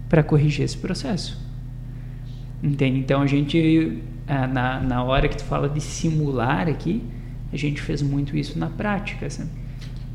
para 0.09 0.23
corrigir 0.23 0.63
esse 0.65 0.77
processo. 0.77 1.42
Entende? 2.63 2.97
Então 2.99 3.21
a 3.21 3.27
gente, 3.27 4.01
é, 4.25 4.47
na, 4.47 4.79
na 4.79 5.03
hora 5.03 5.27
que 5.27 5.35
tu 5.35 5.43
fala 5.43 5.67
de 5.67 5.81
simular 5.81 6.69
aqui, 6.69 7.03
a 7.51 7.57
gente 7.57 7.81
fez 7.81 8.01
muito 8.01 8.37
isso 8.37 8.57
na 8.57 8.67
prática, 8.67 9.29
sabe? 9.29 9.49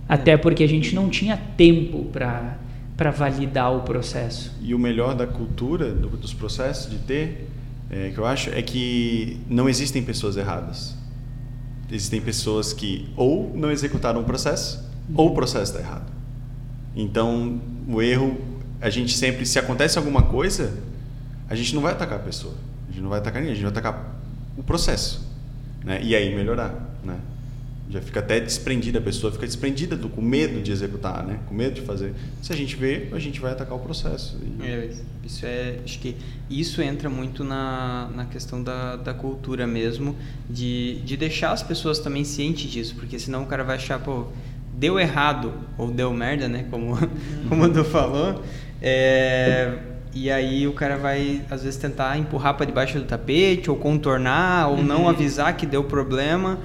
Até 0.09 0.36
porque 0.38 0.64
a 0.64 0.68
gente 0.68 0.94
não 0.94 1.11
tinha 1.11 1.36
tempo 1.36 2.07
para 2.07 2.57
para 2.99 3.12
validar 3.12 3.72
o 3.72 3.82
processo. 3.82 4.53
E 4.61 4.74
o 4.74 4.78
melhor 4.78 5.14
da 5.14 5.24
cultura 5.24 5.92
do, 5.92 6.09
dos 6.09 6.34
processos 6.34 6.90
de 6.90 6.99
ter, 6.99 7.49
é, 7.88 8.11
que 8.11 8.18
eu 8.18 8.26
acho, 8.26 8.51
é 8.51 8.61
que 8.61 9.38
não 9.49 9.68
existem 9.68 10.03
pessoas 10.03 10.36
erradas. 10.36 10.96
Existem 11.88 12.20
pessoas 12.20 12.72
que 12.72 13.09
ou 13.16 13.53
não 13.55 13.70
executaram 13.70 14.20
o 14.20 14.24
processo 14.24 14.84
ou 15.14 15.28
o 15.28 15.34
processo 15.34 15.76
está 15.76 15.78
errado. 15.78 16.11
Então, 16.96 17.61
o 17.86 18.03
erro, 18.03 18.36
a 18.80 18.90
gente 18.90 19.16
sempre, 19.16 19.46
se 19.46 19.61
acontece 19.61 19.96
alguma 19.96 20.22
coisa, 20.22 20.76
a 21.49 21.55
gente 21.55 21.74
não 21.74 21.82
vai 21.82 21.92
atacar 21.92 22.18
a 22.18 22.22
pessoa, 22.22 22.55
a 22.88 22.92
gente 22.92 23.03
não 23.03 23.11
vai 23.11 23.18
atacar 23.18 23.40
ninguém, 23.40 23.53
a 23.53 23.55
gente 23.57 23.64
vai 23.64 23.72
atacar 23.72 24.20
o 24.57 24.62
processo, 24.62 25.26
né? 25.84 26.01
E 26.03 26.14
aí 26.14 26.34
melhorar, 26.34 26.74
né? 27.05 27.18
já 27.90 28.03
fica 28.03 28.20
até 28.20 28.38
desprendida 28.38 28.99
a 28.99 29.03
pessoa 29.03 29.32
fica 29.32 29.46
desprendida 29.46 29.96
do 29.96 30.09
com 30.09 30.20
medo 30.20 30.61
de 30.61 30.70
executar 30.70 31.24
né 31.24 31.38
com 31.46 31.55
medo 31.55 31.74
de 31.74 31.80
fazer 31.80 32.14
se 32.42 32.53
a 32.53 32.57
gente 32.57 32.76
vê 32.76 33.09
a 33.12 33.18
gente 33.18 33.40
vai 33.40 33.53
atacar 33.53 33.74
o 33.74 33.80
processo 33.80 34.38
e... 34.42 34.66
é, 34.66 34.90
isso 35.24 35.46
é 35.46 35.78
acho 35.82 35.99
que 35.99 36.14
isso 36.51 36.82
entra 36.82 37.09
muito 37.09 37.42
na, 37.42 38.11
na 38.14 38.24
questão 38.26 38.62
da, 38.62 38.96
da 38.96 39.14
cultura 39.14 39.66
mesmo 39.66 40.14
de, 40.49 41.01
de 41.01 41.16
deixar 41.16 41.53
as 41.53 41.62
pessoas 41.62 41.99
também 41.99 42.24
cientes 42.24 42.70
disso 42.70 42.94
porque 42.94 43.18
senão 43.18 43.42
o 43.44 43.46
cara 43.46 43.64
vai 43.64 43.76
achar 43.76 43.99
pô 43.99 44.26
deu 44.74 45.01
errado 45.01 45.55
ou 45.78 45.90
deu 45.90 46.12
merda 46.12 46.46
né 46.46 46.66
como 46.70 46.94
como 47.49 47.64
o 47.64 47.68
Du 47.68 47.84
falou 47.84 48.44
é, 48.82 49.78
e 50.24 50.30
aí 50.30 50.66
o 50.66 50.72
cara 50.72 50.96
vai 50.96 51.42
às 51.50 51.62
vezes 51.62 51.78
tentar 51.78 52.18
empurrar 52.18 52.54
para 52.54 52.66
debaixo 52.66 52.98
do 52.98 53.04
tapete 53.04 53.70
ou 53.70 53.76
contornar 53.76 54.68
ou 54.68 54.76
uhum. 54.76 54.82
não 54.82 55.08
avisar 55.08 55.56
que 55.56 55.66
deu 55.66 55.84
problema 55.84 56.58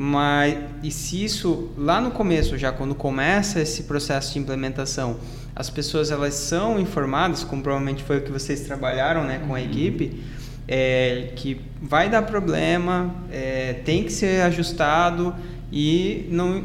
mas 0.00 0.56
e 0.80 0.92
se 0.92 1.24
isso 1.24 1.70
lá 1.76 2.00
no 2.00 2.12
começo, 2.12 2.56
já 2.56 2.70
quando 2.70 2.94
começa 2.94 3.60
esse 3.60 3.82
processo 3.82 4.32
de 4.32 4.38
implementação, 4.38 5.16
as 5.56 5.68
pessoas 5.68 6.12
elas 6.12 6.34
são 6.34 6.78
informadas, 6.78 7.42
como 7.42 7.64
provavelmente 7.64 8.04
foi 8.04 8.18
o 8.18 8.20
que 8.20 8.30
vocês 8.30 8.60
trabalharam, 8.60 9.24
né, 9.24 9.40
com 9.44 9.56
a 9.56 9.58
uhum. 9.58 9.64
equipe, 9.64 10.22
é, 10.68 11.32
que 11.34 11.60
vai 11.82 12.08
dar 12.08 12.22
problema, 12.22 13.12
é, 13.32 13.80
tem 13.84 14.04
que 14.04 14.12
ser 14.12 14.42
ajustado 14.42 15.34
e 15.70 16.26
não, 16.30 16.62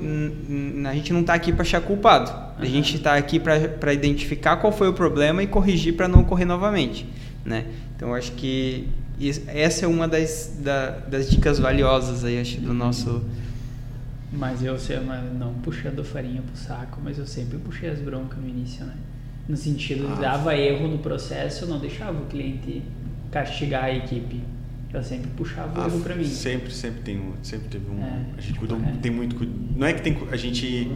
a 0.90 0.94
gente 0.94 1.12
não 1.12 1.22
está 1.22 1.34
aqui 1.34 1.52
para 1.52 1.62
achar 1.62 1.82
culpado. 1.82 2.32
A 2.58 2.66
gente 2.66 2.96
está 2.96 3.16
aqui 3.16 3.40
para 3.40 3.94
identificar 3.94 4.58
qual 4.58 4.72
foi 4.72 4.88
o 4.88 4.94
problema 4.94 5.44
e 5.44 5.48
corrigir 5.48 5.96
para 5.96 6.08
não 6.08 6.22
ocorrer 6.22 6.48
novamente, 6.48 7.06
né? 7.44 7.66
Então 7.96 8.14
acho 8.14 8.32
que 8.34 8.88
essa 9.48 9.86
é 9.86 9.88
uma 9.88 10.08
das, 10.08 10.58
da, 10.60 10.92
das 10.92 11.30
dicas 11.30 11.60
valiosas 11.60 12.24
aí, 12.24 12.40
acho, 12.40 12.60
do 12.62 12.74
nosso. 12.74 13.24
Mas 14.32 14.64
eu 14.64 14.80
sei, 14.80 15.00
não 15.38 15.54
puxando 15.56 16.04
farinha 16.04 16.42
pro 16.42 16.58
saco, 16.58 17.00
mas 17.04 17.20
eu 17.20 17.28
sempre 17.28 17.58
puxei 17.58 17.90
as 17.90 18.00
broncas 18.00 18.40
no 18.40 18.48
início, 18.48 18.86
né? 18.86 18.96
No 19.48 19.58
sentido 19.58 20.08
de 20.08 20.14
ah, 20.14 20.32
dava 20.32 20.56
erro 20.56 20.88
no 20.88 20.98
processo, 21.00 21.66
eu 21.66 21.68
não 21.68 21.78
deixava 21.78 22.18
o 22.18 22.26
cliente 22.26 22.82
castigar 23.30 23.86
a 23.86 23.92
equipe. 23.94 24.42
Eu 24.94 25.04
sempre 25.04 25.30
puxava 25.32 25.80
o 25.80 25.84
ah, 25.84 25.88
erro 25.88 26.00
para 26.02 26.16
mim. 26.16 26.26
Sempre, 26.26 26.72
sempre 26.72 27.02
tem 27.02 27.18
um, 27.18 27.34
sempre 27.42 27.68
teve 27.68 27.90
um. 27.90 28.00
É, 28.04 28.26
a 28.38 28.42
gente 28.42 28.60
cuida, 28.60 28.76
é. 28.76 29.02
tem 29.02 29.12
muito, 29.12 29.36
não 29.76 29.88
é 29.88 29.94
que 29.94 30.02
tem, 30.04 30.16
a 30.32 30.36
gente 30.36 30.92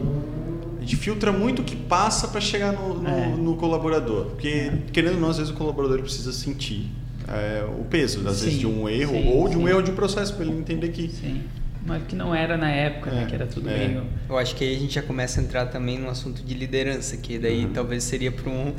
a 0.78 0.80
gente 0.80 0.96
filtra 0.96 1.32
muito 1.32 1.62
o 1.62 1.64
que 1.64 1.74
passa 1.74 2.28
para 2.28 2.40
chegar 2.40 2.72
no, 2.72 3.02
no, 3.02 3.08
é. 3.08 3.26
no, 3.26 3.56
colaborador, 3.56 4.26
porque 4.26 4.48
é. 4.48 4.78
querendo 4.92 5.14
ou 5.14 5.20
não, 5.20 5.30
às 5.30 5.38
vezes 5.38 5.52
o 5.52 5.56
colaborador 5.56 6.00
precisa 6.00 6.32
sentir 6.32 6.88
é, 7.26 7.64
o 7.64 7.84
peso, 7.84 8.26
às 8.28 8.36
sim, 8.36 8.44
vezes, 8.44 8.60
de 8.60 8.66
um 8.66 8.88
erro 8.88 9.12
sim, 9.12 9.28
ou 9.28 9.48
de 9.48 9.56
um 9.56 9.62
sim. 9.62 9.68
erro 9.68 9.82
de 9.82 9.90
um 9.90 9.94
processo, 9.94 10.32
para 10.34 10.44
ele 10.44 10.56
entender 10.56 10.88
que. 10.90 11.08
Sim. 11.08 11.42
Mas 11.84 12.02
que 12.06 12.14
não 12.14 12.34
era 12.34 12.56
na 12.56 12.70
época, 12.70 13.10
né, 13.10 13.16
é, 13.16 13.20
né? 13.22 13.26
Que 13.26 13.34
era 13.34 13.46
tudo 13.46 13.68
é. 13.68 13.78
meio. 13.78 14.04
Eu 14.28 14.36
acho 14.36 14.54
que 14.54 14.62
aí 14.62 14.76
a 14.76 14.78
gente 14.78 14.94
já 14.94 15.02
começa 15.02 15.40
a 15.40 15.44
entrar 15.44 15.66
também 15.66 15.98
no 15.98 16.08
assunto 16.08 16.42
de 16.42 16.54
liderança, 16.54 17.16
que 17.16 17.38
daí 17.38 17.64
uhum. 17.64 17.72
talvez 17.72 18.04
seria 18.04 18.30
para 18.30 18.50
um, 18.50 18.74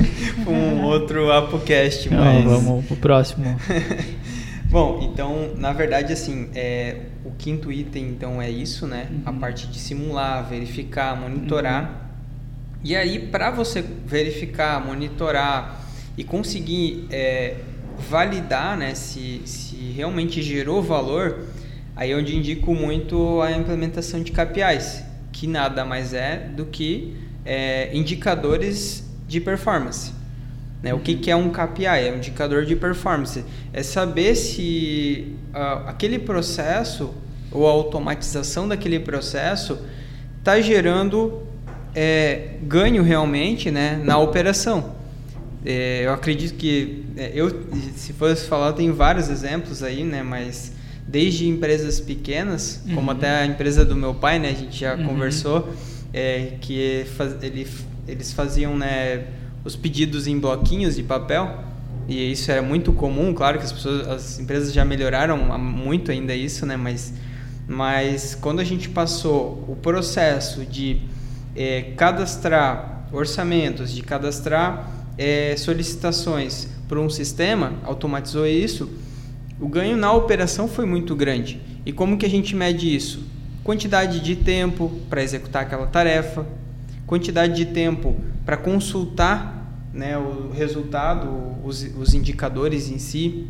um 0.48 0.82
outro 0.82 1.30
ApoCast. 1.30 2.08
Mas... 2.10 2.44
Não, 2.44 2.60
vamos 2.60 2.86
pro 2.86 2.96
próximo. 2.96 3.44
Bom, 4.74 4.98
então, 5.04 5.52
na 5.56 5.72
verdade, 5.72 6.12
assim, 6.12 6.48
é, 6.52 7.02
o 7.24 7.30
quinto 7.30 7.70
item, 7.70 8.08
então, 8.08 8.42
é 8.42 8.50
isso, 8.50 8.88
né? 8.88 9.06
Uhum. 9.08 9.22
A 9.24 9.32
parte 9.32 9.68
de 9.68 9.78
simular, 9.78 10.48
verificar, 10.48 11.14
monitorar. 11.14 11.84
Uhum. 11.84 12.78
E 12.82 12.96
aí, 12.96 13.20
para 13.20 13.52
você 13.52 13.80
verificar, 13.80 14.84
monitorar 14.84 15.80
e 16.18 16.24
conseguir 16.24 17.06
é, 17.12 17.58
validar, 18.10 18.76
né, 18.76 18.96
se, 18.96 19.42
se 19.44 19.76
realmente 19.92 20.42
gerou 20.42 20.82
valor, 20.82 21.44
aí 21.94 22.12
onde 22.12 22.36
indico 22.36 22.74
muito 22.74 23.40
a 23.42 23.52
implementação 23.52 24.24
de 24.24 24.32
KPIs, 24.32 25.04
que 25.30 25.46
nada 25.46 25.84
mais 25.84 26.12
é 26.12 26.48
do 26.48 26.66
que 26.66 27.16
é, 27.44 27.96
indicadores 27.96 29.08
de 29.28 29.40
performance. 29.40 30.23
Né? 30.84 30.92
O 30.92 30.98
que, 30.98 31.14
que 31.14 31.30
é 31.30 31.34
um 31.34 31.48
KPI? 31.48 31.86
É 31.86 32.12
um 32.12 32.18
indicador 32.18 32.66
de 32.66 32.76
performance. 32.76 33.42
É 33.72 33.82
saber 33.82 34.34
se 34.34 35.34
uh, 35.54 35.88
aquele 35.88 36.18
processo 36.18 37.14
ou 37.50 37.66
a 37.66 37.70
automatização 37.70 38.68
daquele 38.68 39.00
processo 39.00 39.78
está 40.38 40.60
gerando 40.60 41.42
é, 41.94 42.56
ganho 42.64 43.02
realmente 43.02 43.70
né, 43.70 43.98
na 44.04 44.18
operação. 44.18 44.94
É, 45.64 46.02
eu 46.04 46.12
acredito 46.12 46.54
que 46.58 47.06
é, 47.16 47.32
eu, 47.34 47.48
se 47.96 48.12
fosse 48.12 48.46
falar, 48.46 48.74
tem 48.74 48.92
vários 48.92 49.30
exemplos 49.30 49.82
aí, 49.82 50.04
né? 50.04 50.22
Mas 50.22 50.72
desde 51.08 51.48
empresas 51.48 51.98
pequenas, 51.98 52.82
uhum. 52.86 52.96
como 52.96 53.10
até 53.10 53.30
a 53.30 53.46
empresa 53.46 53.86
do 53.86 53.96
meu 53.96 54.12
pai, 54.12 54.38
né? 54.38 54.50
A 54.50 54.54
gente 54.54 54.78
já 54.78 54.94
uhum. 54.94 55.06
conversou, 55.06 55.72
é, 56.12 56.58
que 56.60 57.06
faz, 57.16 57.42
ele, 57.42 57.66
eles 58.06 58.34
faziam, 58.34 58.76
né? 58.76 59.24
Os 59.64 59.74
pedidos 59.76 60.26
em 60.26 60.38
bloquinhos 60.38 60.96
de 60.96 61.02
papel 61.02 61.64
e 62.06 62.32
isso 62.32 62.50
era 62.50 62.62
muito 62.62 62.92
comum 62.92 63.32
claro 63.32 63.58
que 63.58 63.64
as 63.64 63.72
pessoas 63.72 64.06
as 64.08 64.38
empresas 64.38 64.72
já 64.72 64.84
melhoraram 64.84 65.38
muito 65.58 66.10
ainda 66.10 66.34
isso 66.34 66.66
né 66.66 66.76
mas 66.76 67.14
mas 67.66 68.34
quando 68.34 68.60
a 68.60 68.64
gente 68.64 68.88
passou 68.90 69.64
o 69.66 69.76
processo 69.76 70.66
de 70.66 71.00
é, 71.56 71.92
cadastrar 71.96 73.06
orçamentos 73.12 73.92
de 73.92 74.02
cadastrar 74.02 74.90
é, 75.16 75.56
solicitações 75.56 76.68
para 76.88 77.00
um 77.00 77.08
sistema 77.08 77.72
automatizou 77.84 78.46
isso 78.46 78.88
o 79.60 79.68
ganho 79.68 79.96
na 79.96 80.12
operação 80.12 80.66
foi 80.66 80.84
muito 80.84 81.14
grande. 81.14 81.60
E 81.86 81.92
como 81.92 82.18
que 82.18 82.26
a 82.26 82.28
gente 82.28 82.56
mede 82.56 82.94
isso? 82.94 83.22
Quantidade 83.62 84.20
de 84.20 84.34
tempo 84.34 84.90
para 85.08 85.22
executar 85.22 85.62
aquela 85.62 85.86
tarefa 85.86 86.44
quantidade 87.06 87.54
de 87.54 87.66
tempo 87.66 88.16
para 88.46 88.56
consultar 88.56 89.53
né, 89.94 90.18
o 90.18 90.50
resultado, 90.50 91.28
os, 91.62 91.82
os 91.96 92.12
indicadores 92.12 92.90
em 92.90 92.98
si, 92.98 93.46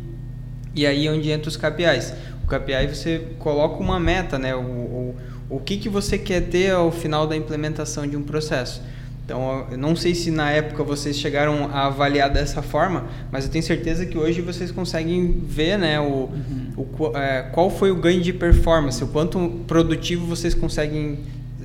e 0.75 0.85
aí 0.85 1.07
é 1.07 1.11
onde 1.11 1.31
entra 1.31 1.49
os 1.49 1.57
KPIs. 1.57 2.13
O 2.43 2.47
KPI 2.47 2.87
você 2.87 3.21
coloca 3.39 3.81
uma 3.81 3.99
meta, 3.99 4.37
né, 4.37 4.55
o, 4.55 4.59
o, 4.59 5.15
o 5.49 5.59
que, 5.59 5.77
que 5.77 5.89
você 5.89 6.17
quer 6.17 6.41
ter 6.41 6.71
ao 6.71 6.91
final 6.91 7.25
da 7.25 7.35
implementação 7.35 8.07
de 8.07 8.15
um 8.15 8.21
processo. 8.21 8.81
Então, 9.25 9.65
eu 9.71 9.77
não 9.77 9.95
sei 9.95 10.13
se 10.13 10.29
na 10.29 10.51
época 10.51 10.83
vocês 10.83 11.17
chegaram 11.17 11.71
a 11.73 11.87
avaliar 11.87 12.29
dessa 12.29 12.61
forma, 12.61 13.05
mas 13.31 13.45
eu 13.45 13.49
tenho 13.49 13.63
certeza 13.63 14.05
que 14.05 14.15
hoje 14.15 14.39
vocês 14.39 14.71
conseguem 14.71 15.43
ver 15.47 15.79
né, 15.79 15.99
o, 15.99 16.29
uhum. 16.29 16.71
o 16.77 17.17
é, 17.17 17.41
qual 17.51 17.71
foi 17.71 17.89
o 17.89 17.95
ganho 17.95 18.21
de 18.21 18.31
performance, 18.31 19.03
o 19.03 19.07
quanto 19.07 19.63
produtivo 19.65 20.27
vocês 20.27 20.53
conseguem 20.53 21.17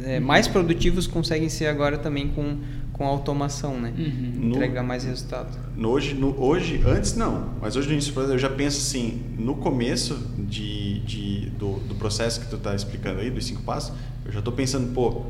é, 0.04 0.18
mais 0.18 0.48
produtivos 0.48 1.06
conseguem 1.06 1.48
ser 1.48 1.66
agora 1.66 1.98
também 1.98 2.28
com, 2.28 2.58
com 3.00 3.06
automação, 3.06 3.80
né? 3.80 3.94
Uhum. 3.96 4.50
Entregar 4.50 4.82
mais 4.82 5.04
resultado. 5.04 5.58
No, 5.74 5.88
hoje, 5.88 6.12
no, 6.12 6.38
hoje, 6.38 6.82
antes 6.86 7.16
não, 7.16 7.54
mas 7.58 7.74
hoje 7.74 7.86
no 7.86 7.94
início 7.94 8.12
eu 8.20 8.38
já 8.38 8.50
penso 8.50 8.76
assim, 8.76 9.22
no 9.38 9.54
começo 9.54 10.18
de, 10.38 11.00
de, 11.00 11.46
do, 11.58 11.76
do 11.78 11.94
processo 11.94 12.42
que 12.42 12.48
tu 12.48 12.56
está 12.56 12.74
explicando 12.74 13.20
aí, 13.20 13.30
dos 13.30 13.46
cinco 13.46 13.62
passos, 13.62 13.94
eu 14.22 14.30
já 14.30 14.40
estou 14.40 14.52
pensando, 14.52 14.92
pô, 14.92 15.22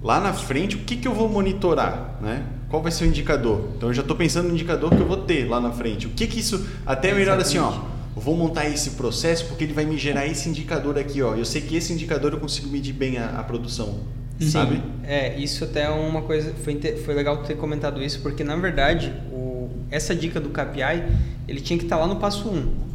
lá 0.00 0.20
na 0.20 0.32
frente, 0.32 0.76
o 0.76 0.78
que, 0.78 0.94
que 0.94 1.08
eu 1.08 1.12
vou 1.12 1.28
monitorar, 1.28 2.20
né? 2.22 2.46
Qual 2.68 2.80
vai 2.80 2.92
ser 2.92 3.02
o 3.02 3.08
indicador? 3.08 3.68
Então 3.76 3.88
eu 3.88 3.94
já 3.94 4.02
estou 4.02 4.16
pensando 4.16 4.46
no 4.46 4.54
indicador 4.54 4.90
que 4.90 5.00
eu 5.00 5.08
vou 5.08 5.16
ter 5.16 5.48
lá 5.48 5.60
na 5.60 5.72
frente. 5.72 6.06
O 6.06 6.10
que 6.10 6.24
que 6.24 6.38
isso, 6.38 6.68
até 6.86 7.12
melhor 7.12 7.36
assim, 7.40 7.58
ó, 7.58 7.80
eu 8.14 8.22
vou 8.22 8.36
montar 8.36 8.68
esse 8.68 8.90
processo 8.90 9.46
porque 9.46 9.64
ele 9.64 9.72
vai 9.72 9.84
me 9.84 9.98
gerar 9.98 10.24
esse 10.24 10.48
indicador 10.48 10.96
aqui, 10.96 11.20
ó. 11.20 11.34
Eu 11.34 11.44
sei 11.44 11.62
que 11.62 11.74
esse 11.74 11.92
indicador 11.92 12.32
eu 12.32 12.38
consigo 12.38 12.68
medir 12.68 12.92
bem 12.92 13.18
a, 13.18 13.40
a 13.40 13.42
produção. 13.42 14.06
Sim. 14.38 14.50
Sabe? 14.50 14.82
É, 15.04 15.36
isso 15.38 15.64
até 15.64 15.82
é 15.82 15.88
uma 15.88 16.22
coisa. 16.22 16.54
Foi, 16.54 16.80
foi 17.04 17.14
legal 17.14 17.38
ter 17.38 17.56
comentado 17.56 18.02
isso, 18.02 18.20
porque 18.20 18.44
na 18.44 18.56
verdade, 18.56 19.12
o, 19.32 19.68
essa 19.90 20.14
dica 20.14 20.40
do 20.40 20.50
KPI, 20.50 21.04
ele 21.48 21.60
tinha 21.60 21.78
que 21.78 21.84
estar 21.84 21.96
tá 21.96 22.02
lá 22.02 22.08
no 22.08 22.20
passo 22.20 22.48
1. 22.48 22.88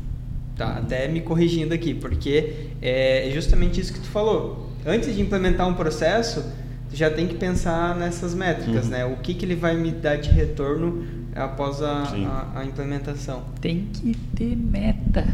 Tá? 0.56 0.78
Até 0.78 1.08
me 1.08 1.22
corrigindo 1.22 1.74
aqui, 1.74 1.94
porque 1.94 2.70
é 2.82 3.30
justamente 3.34 3.82
isso 3.82 3.91
que 3.91 4.00
tu 4.00 4.08
falou. 4.08 4.70
Antes 4.86 5.16
de 5.16 5.22
implementar 5.22 5.68
um 5.68 5.74
processo, 5.74 6.44
tu 6.89 6.96
já 6.96 7.10
tem 7.10 7.28
que 7.28 7.36
pensar 7.36 7.96
nessas 7.96 8.34
métricas, 8.36 8.86
uhum. 8.86 8.91
né? 8.91 9.06
O 9.06 9.18
que, 9.18 9.34
que 9.34 9.46
ele 9.46 9.56
vai 9.56 9.76
me 9.76 9.91
dar 9.91 10.18
de 10.18 10.30
retorno 10.30 11.22
após 11.36 11.82
a, 11.82 12.04
a, 12.04 12.60
a, 12.60 12.66
implementação. 12.66 13.44
Tem 13.60 13.88
que 13.92 14.16
ter 14.36 14.56
meta. 14.56 15.26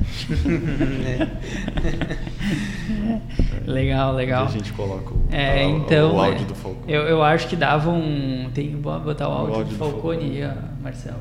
é. 3.66 3.70
legal, 3.70 4.14
legal. 4.14 4.46
a 4.46 4.50
gente 4.50 4.72
coloca 4.74 5.14
o, 5.14 5.28
é, 5.32 5.64
então, 5.64 6.16
o 6.16 6.22
áudio 6.22 6.46
do 6.46 6.56
Falcone. 6.56 6.92
Eu, 6.92 7.02
eu 7.04 7.24
acho 7.24 7.48
que 7.48 7.56
dava 7.56 7.90
um. 7.90 8.50
Tem 8.54 8.70
que 8.72 8.76
botar 8.78 9.28
o 9.28 9.32
áudio, 9.32 9.54
o 9.54 9.58
áudio 9.58 9.74
do, 9.74 9.78
Falcone 9.78 10.24
aí, 10.24 10.44
ó, 10.46 10.54
Marcelo. 10.82 11.20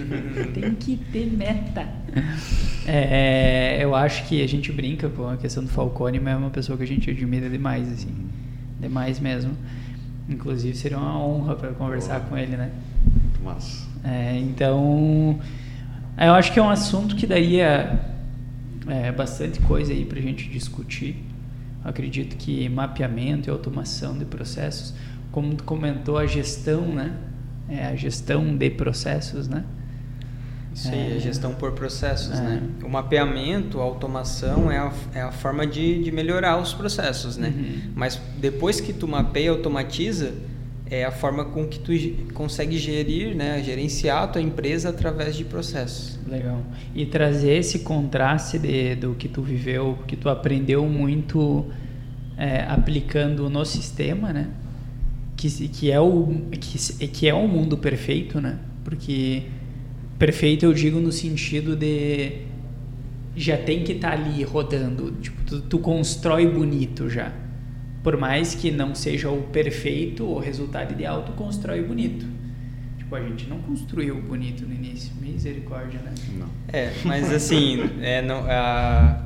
Tem 0.52 0.74
que 0.74 0.96
ter 0.96 1.26
meta. 1.26 1.86
É, 2.86 3.78
eu 3.80 3.94
acho 3.94 4.26
que 4.26 4.42
a 4.42 4.48
gente 4.48 4.70
brinca 4.72 5.08
com 5.08 5.28
a 5.28 5.36
questão 5.36 5.62
do 5.62 5.70
Falcone, 5.70 6.20
mas 6.20 6.34
é 6.34 6.36
uma 6.36 6.50
pessoa 6.50 6.76
que 6.76 6.84
a 6.84 6.86
gente 6.86 7.10
admira 7.10 7.48
demais, 7.48 7.90
assim. 7.90 8.14
Demais 8.78 9.18
mesmo. 9.18 9.52
Inclusive 10.28 10.76
seria 10.76 10.98
uma 10.98 11.18
honra 11.18 11.56
para 11.56 11.70
conversar 11.70 12.20
Boa. 12.20 12.30
com 12.30 12.38
ele, 12.38 12.56
né? 12.56 12.70
Muito 13.04 13.42
massa. 13.42 13.89
É, 14.04 14.38
então, 14.38 15.38
eu 16.18 16.32
acho 16.32 16.52
que 16.52 16.58
é 16.58 16.62
um 16.62 16.70
assunto 16.70 17.16
que 17.16 17.26
daria 17.26 17.98
é, 18.86 19.12
bastante 19.12 19.60
coisa 19.60 19.92
aí 19.92 20.04
para 20.04 20.18
a 20.18 20.22
gente 20.22 20.48
discutir. 20.48 21.24
acredito 21.84 22.36
que 22.36 22.68
mapeamento 22.68 23.48
e 23.48 23.50
automação 23.50 24.18
de 24.18 24.24
processos, 24.24 24.94
como 25.32 25.54
tu 25.54 25.64
comentou, 25.64 26.18
a 26.18 26.26
gestão, 26.26 26.82
né? 26.82 27.14
É 27.68 27.86
a 27.86 27.94
gestão 27.94 28.56
de 28.56 28.70
processos, 28.70 29.48
né? 29.48 29.64
Isso 30.74 30.88
aí, 30.88 31.12
é, 31.12 31.16
a 31.16 31.18
gestão 31.18 31.54
por 31.54 31.72
processos, 31.72 32.38
é. 32.38 32.42
né? 32.42 32.62
O 32.84 32.88
mapeamento, 32.88 33.80
a 33.80 33.82
automação 33.82 34.70
é 34.70 34.78
a, 34.78 34.92
é 35.14 35.22
a 35.22 35.32
forma 35.32 35.66
de, 35.66 36.02
de 36.02 36.12
melhorar 36.12 36.58
os 36.58 36.72
processos, 36.72 37.36
né? 37.36 37.48
Uhum. 37.48 37.92
Mas 37.94 38.20
depois 38.38 38.80
que 38.80 38.92
tu 38.92 39.06
mapeia 39.08 39.46
e 39.46 39.48
automatiza, 39.48 40.32
é 40.90 41.04
a 41.04 41.12
forma 41.12 41.44
com 41.44 41.66
que 41.68 41.78
tu 41.78 41.92
consegue 42.34 42.76
gerir, 42.76 43.36
né, 43.36 43.62
gerenciar 43.62 44.24
a 44.24 44.26
tua 44.26 44.42
empresa 44.42 44.88
através 44.88 45.36
de 45.36 45.44
processos. 45.44 46.18
Legal. 46.28 46.62
E 46.92 47.06
trazer 47.06 47.52
esse 47.58 47.80
contraste 47.80 48.58
de, 48.58 48.96
do 48.96 49.14
que 49.14 49.28
tu 49.28 49.40
viveu, 49.40 49.96
que 50.08 50.16
tu 50.16 50.28
aprendeu 50.28 50.84
muito 50.86 51.64
é, 52.36 52.64
aplicando 52.64 53.48
no 53.48 53.64
sistema, 53.64 54.32
né? 54.32 54.48
Que, 55.36 55.68
que, 55.68 55.90
é 55.90 56.00
o, 56.00 56.42
que, 56.50 57.08
que 57.08 57.28
é 57.28 57.32
o 57.32 57.46
mundo 57.46 57.78
perfeito, 57.78 58.40
né? 58.40 58.58
Porque 58.82 59.44
perfeito 60.18 60.66
eu 60.66 60.74
digo 60.74 60.98
no 60.98 61.12
sentido 61.12 61.76
de 61.76 62.42
já 63.36 63.56
tem 63.56 63.84
que 63.84 63.92
estar 63.92 64.10
tá 64.10 64.14
ali 64.16 64.42
rodando. 64.42 65.12
Tipo, 65.12 65.42
tu, 65.46 65.60
tu 65.62 65.78
constrói 65.78 66.48
bonito 66.48 67.08
já 67.08 67.32
por 68.02 68.16
mais 68.16 68.54
que 68.54 68.70
não 68.70 68.94
seja 68.94 69.30
o 69.30 69.42
perfeito, 69.42 70.24
o 70.24 70.38
resultado 70.38 70.92
ideal, 70.92 71.22
tu 71.22 71.32
constrói 71.32 71.82
bonito. 71.82 72.26
Tipo, 72.98 73.14
a 73.16 73.20
gente 73.20 73.48
não 73.48 73.58
construiu 73.58 74.20
bonito 74.20 74.66
no 74.66 74.74
início. 74.74 75.12
Misericórdia, 75.20 76.00
né? 76.00 76.14
Não. 76.38 76.48
É, 76.72 76.92
mas 77.04 77.30
assim, 77.32 77.78
é, 78.00 78.22
não, 78.22 78.44
a, 78.48 79.22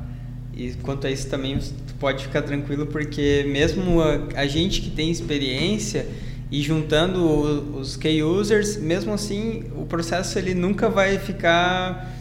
e 0.53 0.73
quanto 0.81 1.07
a 1.07 1.11
isso 1.11 1.29
também, 1.29 1.57
tu 1.57 1.93
pode 1.99 2.23
ficar 2.23 2.41
tranquilo, 2.41 2.87
porque 2.87 3.45
mesmo 3.47 4.01
a, 4.01 4.41
a 4.41 4.47
gente 4.47 4.81
que 4.81 4.89
tem 4.89 5.09
experiência 5.09 6.07
e 6.51 6.61
juntando 6.61 7.77
os 7.77 7.95
key 7.95 8.21
users, 8.21 8.77
mesmo 8.77 9.13
assim, 9.13 9.63
o 9.75 9.85
processo 9.85 10.37
ele 10.37 10.53
nunca 10.53 10.89
vai 10.89 11.17
ficar 11.17 12.13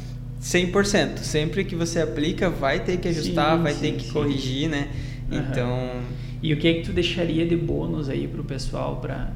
100%. 0.42 1.18
Sempre 1.18 1.64
que 1.64 1.74
você 1.74 2.00
aplica, 2.00 2.48
vai 2.48 2.80
ter 2.80 2.98
que 2.98 3.08
ajustar, 3.08 3.56
sim, 3.56 3.62
vai 3.62 3.72
sim, 3.74 3.80
ter 3.80 3.92
que 3.92 4.04
sim. 4.04 4.12
corrigir, 4.12 4.68
né? 4.68 4.88
Uhum. 5.30 5.38
Então, 5.38 6.02
e 6.44 6.52
o 6.52 6.58
que 6.58 6.68
é 6.68 6.74
que 6.74 6.82
tu 6.82 6.92
deixaria 6.92 7.46
de 7.46 7.56
bônus 7.56 8.10
aí 8.10 8.28
para 8.28 8.42
o 8.42 8.44
pessoal 8.44 8.96
para 8.96 9.32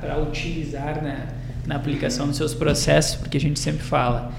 para 0.00 0.18
utilizar 0.18 1.00
né, 1.00 1.28
na 1.64 1.76
aplicação 1.76 2.26
dos 2.26 2.38
seus 2.38 2.52
processos? 2.52 3.14
Porque 3.14 3.36
a 3.36 3.40
gente 3.40 3.60
sempre 3.60 3.84
fala, 3.84 4.32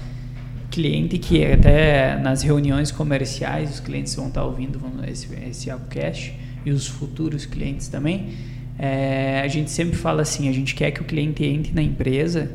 cliente 0.70 1.16
que 1.16 1.42
até 1.46 2.18
nas 2.18 2.42
reuniões 2.42 2.90
comerciais 2.90 3.70
os 3.70 3.80
clientes 3.80 4.14
vão 4.14 4.28
estar 4.28 4.44
ouvindo 4.44 4.78
esse, 5.08 5.26
esse 5.48 5.72
Upcast 5.72 6.38
e 6.66 6.70
os 6.70 6.86
futuros 6.86 7.46
clientes 7.46 7.88
também, 7.88 8.34
é, 8.78 9.40
a 9.40 9.48
gente 9.48 9.70
sempre 9.70 9.96
fala 9.96 10.20
assim, 10.20 10.50
a 10.50 10.52
gente 10.52 10.74
quer 10.74 10.90
que 10.90 11.00
o 11.00 11.04
cliente 11.04 11.42
entre 11.46 11.72
na 11.72 11.82
empresa 11.82 12.50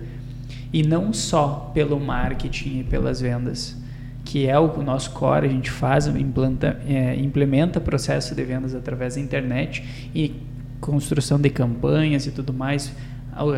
E 0.71 0.83
não 0.83 1.11
só 1.11 1.71
pelo 1.73 1.99
marketing 1.99 2.81
e 2.81 2.83
pelas 2.83 3.19
vendas, 3.19 3.75
que 4.29 4.45
é 4.45 4.59
o 4.59 4.83
nosso 4.83 5.09
core, 5.09 5.47
a 5.47 5.49
gente 5.49 5.71
faz, 5.71 6.05
implanta, 6.05 6.79
é, 6.87 7.15
implementa 7.15 7.81
processo 7.81 8.35
de 8.35 8.43
vendas 8.43 8.75
através 8.75 9.15
da 9.15 9.21
internet 9.21 9.83
e 10.13 10.35
construção 10.79 11.41
de 11.41 11.49
campanhas 11.49 12.27
e 12.27 12.31
tudo 12.31 12.53
mais, 12.53 12.93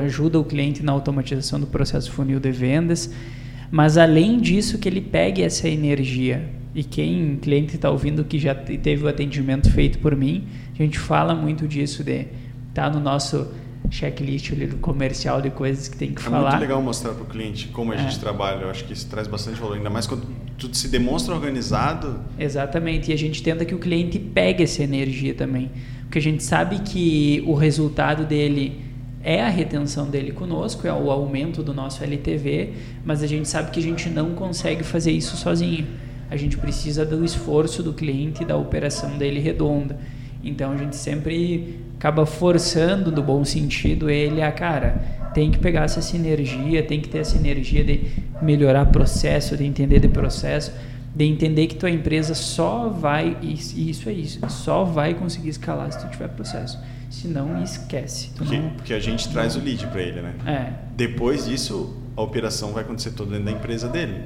ajuda 0.01 0.39
o 0.39 0.45
cliente 0.45 0.81
na 0.81 0.93
automatização 0.93 1.59
do 1.59 1.67
processo 1.67 2.09
funil 2.13 2.39
de 2.39 2.51
vendas, 2.51 3.13
mas 3.69 3.97
além 3.97 4.39
disso 4.39 4.77
que 4.77 4.87
ele 4.87 5.01
pegue 5.01 5.41
essa 5.41 5.67
energia. 5.67 6.49
E 6.73 6.85
quem 6.85 7.35
cliente 7.35 7.75
está 7.75 7.91
ouvindo 7.91 8.23
que 8.23 8.39
já 8.39 8.55
teve 8.55 9.03
o 9.03 9.09
atendimento 9.09 9.69
feito 9.69 9.99
por 9.99 10.15
mim, 10.15 10.45
a 10.73 10.81
gente 10.81 10.97
fala 10.97 11.35
muito 11.35 11.67
disso 11.67 12.01
de 12.01 12.27
tá 12.73 12.89
no 12.89 13.01
nosso 13.01 13.51
checklist 13.89 14.51
ali 14.51 14.67
do 14.67 14.77
comercial 14.77 15.41
de 15.41 15.49
coisas 15.49 15.87
que 15.87 15.97
tem 15.97 16.13
que 16.13 16.21
é 16.21 16.23
falar. 16.23 16.39
É 16.39 16.51
muito 16.51 16.61
legal 16.61 16.81
mostrar 16.81 17.13
para 17.13 17.23
o 17.23 17.25
cliente 17.25 17.67
como 17.69 17.91
a 17.91 17.95
é. 17.95 17.97
gente 17.97 18.19
trabalha. 18.19 18.61
Eu 18.61 18.69
acho 18.69 18.85
que 18.85 18.93
isso 18.93 19.07
traz 19.07 19.27
bastante 19.27 19.59
valor, 19.59 19.77
ainda 19.77 19.89
mais 19.89 20.07
quando 20.07 20.27
tudo 20.57 20.75
se 20.75 20.87
demonstra 20.87 21.33
organizado. 21.33 22.19
Exatamente, 22.37 23.11
e 23.11 23.13
a 23.13 23.17
gente 23.17 23.41
tenta 23.41 23.65
que 23.65 23.73
o 23.73 23.79
cliente 23.79 24.19
pegue 24.19 24.63
essa 24.63 24.83
energia 24.83 25.33
também, 25.33 25.71
porque 26.03 26.19
a 26.19 26.21
gente 26.21 26.43
sabe 26.43 26.79
que 26.79 27.43
o 27.47 27.55
resultado 27.55 28.25
dele 28.25 28.91
é 29.23 29.41
a 29.41 29.49
retenção 29.49 30.09
dele 30.09 30.31
conosco, 30.31 30.87
é 30.87 30.93
o 30.93 31.11
aumento 31.11 31.61
do 31.63 31.73
nosso 31.73 32.03
LTV, 32.03 32.73
mas 33.05 33.21
a 33.21 33.27
gente 33.27 33.47
sabe 33.47 33.71
que 33.71 33.79
a 33.79 33.83
gente 33.83 34.09
não 34.09 34.31
consegue 34.31 34.83
fazer 34.83 35.11
isso 35.11 35.37
sozinho. 35.37 35.87
A 36.29 36.37
gente 36.37 36.57
precisa 36.57 37.05
do 37.05 37.23
esforço 37.25 37.83
do 37.83 37.93
cliente, 37.93 38.45
da 38.45 38.55
operação 38.55 39.17
dele 39.17 39.39
redonda. 39.39 39.99
Então 40.43 40.71
a 40.71 40.77
gente 40.77 40.95
sempre 40.95 41.79
acaba 41.97 42.25
forçando, 42.25 43.11
no 43.11 43.21
bom 43.21 43.45
sentido, 43.45 44.09
ele 44.09 44.41
a 44.41 44.51
cara. 44.51 45.21
Tem 45.33 45.51
que 45.51 45.59
pegar 45.59 45.83
essa 45.83 46.01
sinergia, 46.01 46.83
tem 46.83 46.99
que 46.99 47.07
ter 47.07 47.19
essa 47.19 47.37
energia 47.37 47.83
de 47.83 48.01
melhorar 48.41 48.85
processo, 48.87 49.55
de 49.55 49.63
entender 49.63 49.99
de 49.99 50.07
processo, 50.07 50.73
de 51.15 51.25
entender 51.25 51.67
que 51.67 51.75
tua 51.75 51.89
empresa 51.89 52.33
só 52.33 52.89
vai, 52.89 53.37
isso 53.41 54.09
é 54.09 54.13
isso, 54.13 54.39
só 54.49 54.83
vai 54.83 55.13
conseguir 55.13 55.49
escalar 55.49 55.91
se 55.91 55.99
tu 55.99 56.09
tiver 56.09 56.27
processo. 56.29 56.79
Se 57.09 57.27
não, 57.27 57.61
esquece. 57.61 58.29
Porque, 58.37 58.57
não, 58.57 58.69
porque, 58.69 58.93
a 58.93 58.99
gente 58.99 59.27
traz 59.29 59.57
o 59.57 59.59
lead 59.59 59.85
para 59.87 60.01
ele, 60.01 60.21
né? 60.21 60.33
É. 60.47 60.73
Depois 60.95 61.45
disso, 61.45 61.93
a 62.15 62.21
operação 62.21 62.71
vai 62.71 62.83
acontecer 62.83 63.11
toda 63.11 63.31
dentro 63.31 63.45
da 63.45 63.51
empresa 63.51 63.89
dele. 63.89 64.23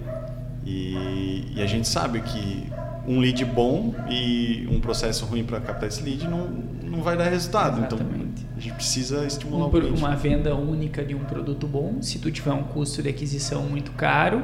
E, 0.64 1.54
e 1.56 1.62
a 1.64 1.66
gente 1.66 1.88
sabe 1.88 2.22
que 2.22 2.70
um 3.08 3.20
lead 3.20 3.44
bom 3.46 3.94
e 4.10 4.68
um 4.70 4.80
processo 4.80 5.26
ruim 5.26 5.44
para 5.44 5.60
captar 5.60 5.88
esse 5.88 6.02
lead 6.04 6.28
não, 6.28 6.48
não 6.84 7.02
vai 7.02 7.18
dar 7.18 7.30
resultado. 7.30 7.82
Então, 7.82 7.98
Exatamente. 7.98 8.42
Então, 8.42 8.58
a 8.58 8.60
gente 8.60 8.74
precisa 8.74 9.26
estimular 9.26 9.66
um, 9.66 9.68
o 9.68 9.72
cliente. 9.72 10.00
Uma 10.00 10.16
venda 10.16 10.56
única 10.56 11.04
de 11.04 11.14
um 11.14 11.20
produto 11.20 11.68
bom, 11.68 12.02
se 12.02 12.20
tu 12.20 12.32
tiver 12.32 12.54
um 12.54 12.64
custo 12.64 13.04
de 13.04 13.10
aquisição 13.10 13.64
muito 13.64 13.92
caro, 13.92 14.42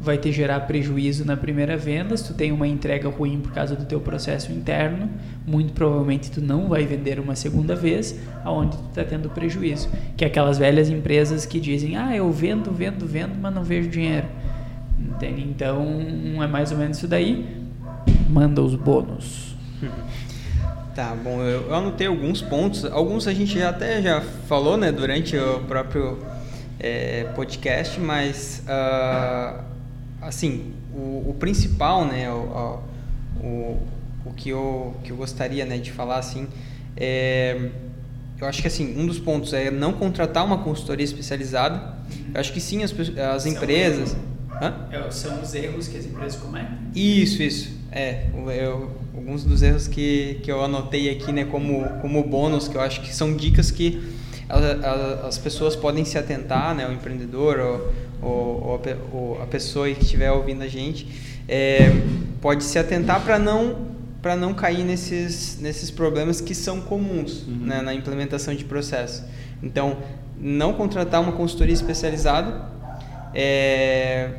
vai 0.00 0.18
te 0.18 0.32
gerar 0.32 0.60
prejuízo 0.60 1.24
na 1.24 1.36
primeira 1.36 1.76
venda. 1.76 2.16
Se 2.16 2.26
tu 2.26 2.34
tem 2.34 2.50
uma 2.50 2.66
entrega 2.66 3.08
ruim 3.08 3.40
por 3.40 3.52
causa 3.52 3.76
do 3.76 3.84
teu 3.84 4.00
processo 4.00 4.50
interno, 4.50 5.08
muito 5.46 5.72
provavelmente 5.72 6.30
tu 6.30 6.40
não 6.40 6.68
vai 6.68 6.84
vender 6.84 7.20
uma 7.20 7.36
segunda 7.36 7.76
vez, 7.76 8.18
aonde 8.44 8.76
tu 8.76 8.88
está 8.88 9.04
tendo 9.04 9.30
prejuízo. 9.30 9.88
Que 10.16 10.24
é 10.24 10.26
aquelas 10.26 10.58
velhas 10.58 10.90
empresas 10.90 11.46
que 11.46 11.60
dizem, 11.60 11.96
ah, 11.96 12.16
eu 12.16 12.32
vendo, 12.32 12.72
vendo, 12.72 13.06
vendo, 13.06 13.34
mas 13.40 13.54
não 13.54 13.62
vejo 13.62 13.88
dinheiro. 13.88 14.26
Entende? 15.22 15.42
Então, 15.42 15.86
é 16.42 16.48
mais 16.48 16.72
ou 16.72 16.78
menos 16.78 16.96
isso 16.96 17.06
daí. 17.06 17.46
Manda 18.28 18.60
os 18.60 18.74
bônus. 18.74 19.54
Tá, 20.94 21.14
bom, 21.14 21.40
eu, 21.40 21.68
eu 21.68 21.74
anotei 21.74 22.06
alguns 22.06 22.42
pontos. 22.42 22.84
Alguns 22.84 23.26
a 23.26 23.32
gente 23.32 23.58
já 23.58 23.70
até 23.70 24.02
já 24.02 24.20
falou, 24.20 24.76
né, 24.76 24.92
durante 24.92 25.34
o 25.38 25.60
próprio 25.60 26.18
é, 26.78 27.24
podcast, 27.34 27.98
mas 27.98 28.62
uh, 28.66 29.58
assim, 30.20 30.74
o, 30.92 31.30
o, 31.30 31.36
principal, 31.40 32.04
né, 32.04 32.30
o, 32.30 32.82
o, 33.40 33.78
o 34.26 34.34
que 34.36 34.50
eu, 34.50 34.94
que 35.02 35.12
eu 35.12 35.16
gostaria, 35.16 35.64
né, 35.64 35.78
de 35.78 35.90
falar, 35.90 36.18
assim, 36.18 36.46
é, 36.94 37.70
eu 38.38 38.46
acho 38.46 38.60
que, 38.60 38.68
assim, 38.68 38.94
um 39.00 39.06
dos 39.06 39.18
pontos 39.18 39.54
é 39.54 39.70
não 39.70 39.94
contratar 39.94 40.44
uma 40.44 40.58
consultoria 40.58 41.04
especializada. 41.04 41.96
Eu 42.34 42.38
acho 42.38 42.52
que 42.52 42.60
sim, 42.60 42.82
as, 42.82 42.94
as 43.34 43.46
empresas... 43.46 44.14
É, 44.60 45.10
são 45.10 45.40
os 45.40 45.54
erros 45.54 45.88
que 45.88 45.96
as 45.96 46.04
empresas 46.04 46.40
cometem? 46.40 46.78
Isso, 46.94 47.42
isso. 47.42 47.76
É, 47.90 48.26
eu, 48.34 48.90
alguns 49.14 49.44
dos 49.44 49.62
erros 49.62 49.88
que, 49.88 50.40
que 50.42 50.50
eu 50.50 50.62
anotei 50.62 51.10
aqui, 51.10 51.32
né, 51.32 51.44
como, 51.44 51.84
como 52.00 52.22
bônus, 52.24 52.68
que 52.68 52.76
eu 52.76 52.80
acho 52.80 53.00
que 53.00 53.14
são 53.14 53.34
dicas 53.34 53.70
que 53.70 54.02
a, 54.48 54.58
a, 54.58 55.28
as 55.28 55.38
pessoas 55.38 55.76
podem 55.76 56.04
se 56.04 56.18
atentar, 56.18 56.74
né, 56.74 56.88
o 56.88 56.92
empreendedor 56.92 57.58
ou, 57.58 58.30
ou, 58.30 58.80
ou 59.12 59.42
a 59.42 59.46
pessoa 59.46 59.90
que 59.90 60.02
estiver 60.02 60.30
ouvindo 60.30 60.62
a 60.62 60.68
gente, 60.68 61.06
é, 61.48 61.90
pode 62.40 62.64
se 62.64 62.78
atentar 62.78 63.22
para 63.22 63.38
não 63.38 63.92
para 64.22 64.36
não 64.36 64.54
cair 64.54 64.84
nesses, 64.84 65.58
nesses 65.60 65.90
problemas 65.90 66.40
que 66.40 66.54
são 66.54 66.80
comuns 66.80 67.42
uhum. 67.42 67.66
né, 67.66 67.82
na 67.82 67.92
implementação 67.92 68.54
de 68.54 68.64
processo. 68.64 69.24
Então, 69.60 69.98
não 70.38 70.72
contratar 70.74 71.20
uma 71.20 71.32
consultoria 71.32 71.74
especializada 71.74 72.70
é, 73.34 74.30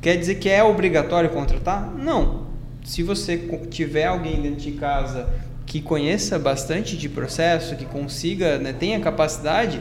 quer 0.00 0.16
dizer 0.16 0.36
que 0.36 0.48
é 0.48 0.62
obrigatório 0.62 1.30
contratar? 1.30 1.92
Não. 1.96 2.46
Se 2.84 3.02
você 3.02 3.36
tiver 3.70 4.06
alguém 4.06 4.40
dentro 4.40 4.60
de 4.60 4.72
casa 4.72 5.28
que 5.64 5.80
conheça 5.80 6.38
bastante 6.38 6.96
de 6.96 7.08
processo, 7.08 7.74
que 7.74 7.84
consiga, 7.84 8.58
né, 8.58 8.72
tenha 8.72 9.00
capacidade, 9.00 9.80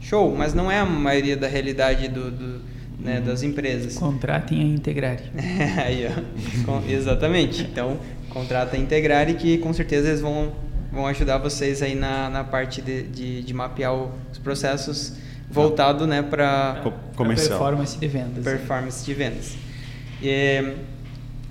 show, 0.00 0.34
mas 0.36 0.52
não 0.52 0.70
é 0.70 0.78
a 0.78 0.84
maioria 0.84 1.36
da 1.36 1.46
realidade 1.46 2.08
do, 2.08 2.30
do 2.30 2.60
né, 3.00 3.18
uhum. 3.18 3.24
das 3.24 3.42
empresas. 3.42 3.94
Contratem 3.94 4.60
a 4.60 4.64
Integrar. 4.64 5.18
Aí, 5.84 6.06
ó. 6.06 6.80
Exatamente. 6.88 7.62
Então, 7.62 7.98
contrata 8.28 8.76
a 8.76 8.78
Integrar 8.78 9.28
e 9.30 9.34
que 9.34 9.58
com 9.58 9.72
certeza 9.72 10.08
eles 10.08 10.20
vão, 10.20 10.52
vão 10.92 11.06
ajudar 11.06 11.38
vocês 11.38 11.82
aí 11.82 11.94
na, 11.94 12.28
na 12.28 12.44
parte 12.44 12.82
de, 12.82 13.02
de, 13.04 13.42
de 13.42 13.54
mapear 13.54 13.94
os 13.94 14.38
processos 14.42 15.14
voltado 15.50 16.06
né, 16.06 16.22
para 16.22 16.82
comercial. 17.16 17.58
performance 17.58 17.98
de 17.98 18.06
vendas. 18.06 18.44
Performance 18.44 19.04
de 19.04 19.14
vendas. 19.14 19.56
E, 20.22 20.74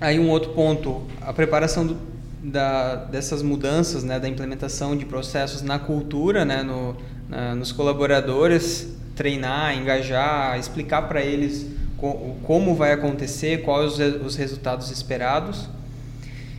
aí 0.00 0.18
um 0.18 0.30
outro 0.30 0.52
ponto, 0.52 1.02
a 1.20 1.32
preparação 1.32 1.86
do, 1.86 1.96
da, 2.42 2.96
dessas 2.96 3.42
mudanças, 3.42 4.02
né, 4.02 4.18
da 4.18 4.28
implementação 4.28 4.96
de 4.96 5.04
processos 5.04 5.62
na 5.62 5.78
cultura, 5.78 6.44
né, 6.44 6.62
no, 6.62 6.96
na, 7.28 7.54
nos 7.54 7.72
colaboradores, 7.72 8.96
treinar, 9.14 9.76
engajar, 9.76 10.58
explicar 10.58 11.02
para 11.02 11.20
eles 11.20 11.66
co 11.98 12.36
como 12.44 12.74
vai 12.74 12.92
acontecer, 12.92 13.62
quais 13.62 13.98
os, 13.98 14.24
os 14.24 14.36
resultados 14.36 14.90
esperados. 14.90 15.68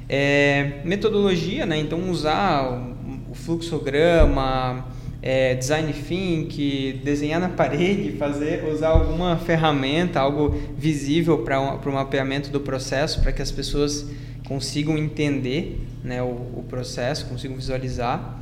É, 0.08 0.82
metodologia, 0.84 1.66
né, 1.66 1.80
então 1.80 2.12
usar 2.12 2.70
o, 2.70 3.32
o 3.32 3.34
fluxograma, 3.34 4.86
é, 5.22 5.54
design 5.54 5.94
think, 5.94 7.00
desenhar 7.04 7.40
na 7.40 7.50
parede, 7.50 8.14
fazer, 8.18 8.66
usar 8.66 8.90
alguma 8.90 9.38
ferramenta, 9.38 10.20
algo 10.20 10.60
visível 10.76 11.40
para 11.40 11.60
o 11.60 11.94
mapeamento 11.94 12.50
do 12.50 12.60
processo, 12.60 13.22
para 13.22 13.32
que 13.32 13.42
as 13.42 13.52
pessoas 13.52 14.08
consigam 14.48 14.98
entender 14.98 15.80
né, 16.04 16.22
o, 16.24 16.26
o 16.26 16.66
processo, 16.68 17.28
consigam 17.28 17.56
visualizar. 17.56 18.40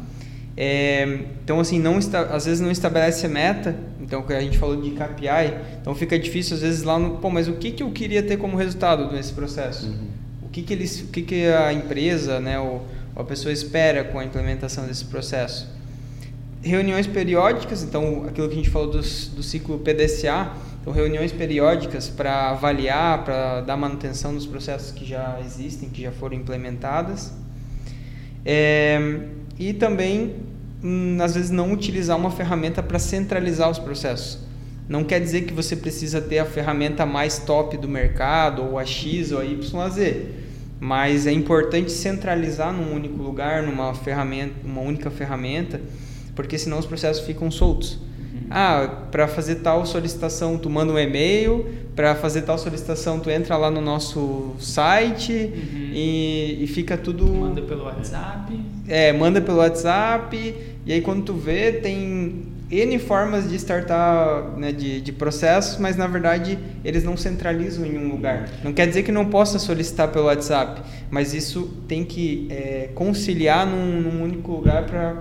É, 0.55 1.19
então, 1.43 1.59
assim, 1.59 1.79
não 1.79 1.99
está, 1.99 2.21
às 2.21 2.45
vezes 2.45 2.59
não 2.61 2.71
estabelece 2.71 3.27
meta, 3.27 3.75
então 4.01 4.25
a 4.27 4.41
gente 4.41 4.57
falou 4.57 4.81
de 4.81 4.91
KPI, 4.91 5.57
então 5.81 5.93
fica 5.93 6.17
difícil 6.17 6.55
às 6.55 6.61
vezes 6.61 6.83
lá 6.83 6.97
no, 6.97 7.17
pô, 7.17 7.29
mas 7.29 7.47
o 7.47 7.53
que, 7.53 7.71
que 7.71 7.83
eu 7.83 7.91
queria 7.91 8.23
ter 8.23 8.37
como 8.37 8.57
resultado 8.57 9.11
nesse 9.13 9.31
processo? 9.33 9.87
Uhum. 9.87 10.07
O 10.43 10.49
que 10.49 10.63
que 10.63 10.73
eles, 10.73 11.01
o 11.01 11.07
que 11.07 11.21
que 11.21 11.45
a 11.45 11.71
empresa, 11.71 12.39
né, 12.39 12.59
ou 12.59 12.85
a 13.15 13.23
pessoa 13.23 13.53
espera 13.53 14.03
com 14.03 14.19
a 14.19 14.25
implementação 14.25 14.85
desse 14.85 15.05
processo? 15.05 15.78
Reuniões 16.61 17.07
periódicas, 17.07 17.83
então 17.83 18.25
aquilo 18.27 18.47
que 18.47 18.53
a 18.53 18.57
gente 18.57 18.69
falou 18.69 18.89
do, 18.89 18.99
do 18.99 19.43
ciclo 19.43 19.79
PDCA, 19.79 20.51
então 20.81 20.93
reuniões 20.93 21.31
periódicas 21.31 22.09
para 22.09 22.51
avaliar, 22.51 23.23
para 23.23 23.61
dar 23.61 23.77
manutenção 23.77 24.33
dos 24.33 24.45
processos 24.45 24.91
que 24.91 25.05
já 25.05 25.39
existem, 25.45 25.89
que 25.89 26.01
já 26.01 26.11
foram 26.11 26.35
implementadas. 26.35 27.33
É, 28.45 28.99
e 29.57 29.73
também, 29.73 30.35
hum, 30.83 31.17
às 31.21 31.35
vezes, 31.35 31.51
não 31.51 31.71
utilizar 31.71 32.17
uma 32.17 32.31
ferramenta 32.31 32.81
para 32.81 32.99
centralizar 32.99 33.69
os 33.69 33.79
processos. 33.79 34.39
Não 34.87 35.03
quer 35.03 35.19
dizer 35.19 35.41
que 35.41 35.53
você 35.53 35.75
precisa 35.75 36.19
ter 36.19 36.39
a 36.39 36.45
ferramenta 36.45 37.05
mais 37.05 37.39
top 37.39 37.77
do 37.77 37.87
mercado, 37.87 38.63
ou 38.63 38.79
a 38.79 38.85
X 38.85 39.31
ou 39.31 39.39
a 39.39 39.45
Y 39.45 39.89
Z, 39.89 40.25
mas 40.79 41.27
é 41.27 41.31
importante 41.31 41.91
centralizar 41.91 42.73
num 42.73 42.95
único 42.95 43.21
lugar, 43.21 43.61
numa 43.61 43.93
ferramenta, 43.93 44.55
uma 44.63 44.81
única 44.81 45.11
ferramenta, 45.11 45.79
porque 46.39 46.57
senão 46.57 46.79
os 46.79 46.85
processos 46.85 47.25
ficam 47.25 47.51
soltos. 47.51 47.95
Uhum. 47.95 48.47
Ah, 48.49 49.07
para 49.11 49.27
fazer 49.27 49.55
tal 49.55 49.85
solicitação 49.85 50.57
tu 50.57 50.69
manda 50.69 50.93
um 50.93 50.97
e-mail, 50.97 51.65
para 51.93 52.15
fazer 52.15 52.43
tal 52.43 52.57
solicitação 52.57 53.19
tu 53.19 53.29
entra 53.29 53.57
lá 53.57 53.69
no 53.69 53.81
nosso 53.81 54.55
site 54.57 55.33
uhum. 55.33 55.91
e, 55.91 56.63
e, 56.63 56.67
fica 56.67 56.97
tudo... 56.97 57.25
Manda 57.25 57.61
pelo 57.61 57.83
WhatsApp. 57.83 58.57
É, 58.87 59.11
manda 59.11 59.41
pelo 59.41 59.57
WhatsApp 59.57 60.55
e 60.85 60.93
aí 60.93 61.01
quando 61.01 61.23
tu 61.23 61.33
vê 61.33 61.73
tem 61.73 62.45
N 62.71 62.99
formas 62.99 63.49
de 63.49 63.55
startar 63.55 64.51
né, 64.55 64.71
de, 64.71 65.01
de 65.01 65.11
processos, 65.11 65.77
mas 65.77 65.97
na 65.97 66.05
verdade 66.05 66.57
eles 66.85 67.03
não 67.03 67.17
centralizam 67.17 67.85
em 67.85 67.97
um 67.97 68.09
lugar. 68.09 68.47
Não 68.63 68.71
quer 68.71 68.87
dizer 68.87 69.03
que 69.03 69.11
não 69.11 69.25
possa 69.25 69.57
solicitar 69.57 70.07
pelo 70.07 70.27
WhatsApp, 70.27 70.81
mas 71.09 71.33
isso 71.33 71.69
tem 71.87 72.05
que 72.05 72.47
é, 72.51 72.89
conciliar 72.93 73.65
num, 73.65 74.01
num, 74.01 74.23
único 74.23 74.51
lugar 74.51 74.85
para 74.85 75.15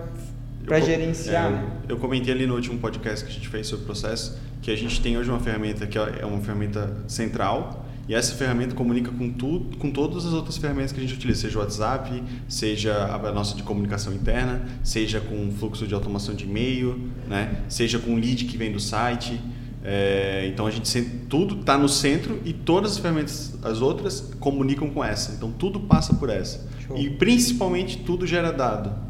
gerenciar. 0.80 1.46
É, 1.46 1.50
né? 1.50 1.70
eu, 1.88 1.96
comentei 1.96 2.32
ali 2.32 2.46
no 2.46 2.54
último 2.54 2.78
podcast 2.78 3.24
que 3.24 3.30
a 3.30 3.34
gente 3.34 3.48
fez 3.48 3.66
sobre 3.66 3.84
processo 3.84 4.38
que 4.60 4.70
a 4.70 4.76
gente 4.76 5.00
tem 5.00 5.16
hoje 5.16 5.30
uma 5.30 5.40
ferramenta 5.40 5.86
que 5.86 5.96
é 5.98 6.26
uma 6.26 6.40
ferramenta 6.40 6.96
central 7.06 7.86
e 8.08 8.14
essa 8.14 8.34
ferramenta 8.34 8.74
comunica 8.74 9.10
com 9.10 9.30
tudo, 9.30 9.76
com 9.76 9.90
todas 9.90 10.24
as 10.24 10.32
outras 10.32 10.56
ferramentas 10.56 10.92
que 10.92 10.98
a 10.98 11.02
gente 11.02 11.12
utiliza, 11.12 11.42
seja 11.42 11.58
o 11.58 11.60
WhatsApp, 11.60 12.22
seja 12.48 13.04
a 13.04 13.32
nossa 13.32 13.54
de 13.54 13.62
comunicação 13.62 14.14
interna, 14.14 14.62
seja 14.82 15.20
com 15.20 15.50
fluxo 15.52 15.86
de 15.86 15.92
automação 15.92 16.34
de 16.34 16.44
e-mail, 16.44 16.98
né? 17.28 17.64
seja 17.68 17.98
com 17.98 18.14
lead 18.14 18.46
que 18.46 18.56
vem 18.56 18.72
do 18.72 18.80
site. 18.80 19.38
É, 19.84 20.46
então 20.52 20.66
a 20.66 20.70
gente 20.70 21.00
tudo 21.28 21.60
está 21.60 21.76
no 21.76 21.88
centro 21.88 22.40
e 22.46 22.52
todas 22.54 22.92
as 22.92 22.98
ferramentas, 22.98 23.58
as 23.62 23.82
outras, 23.82 24.32
comunicam 24.40 24.88
com 24.88 25.04
essa. 25.04 25.32
Então 25.32 25.52
tudo 25.52 25.78
passa 25.78 26.14
por 26.14 26.30
essa. 26.30 26.66
Show. 26.86 26.96
E 26.96 27.10
principalmente 27.10 27.98
tudo 27.98 28.26
gera 28.26 28.50
dado. 28.50 29.07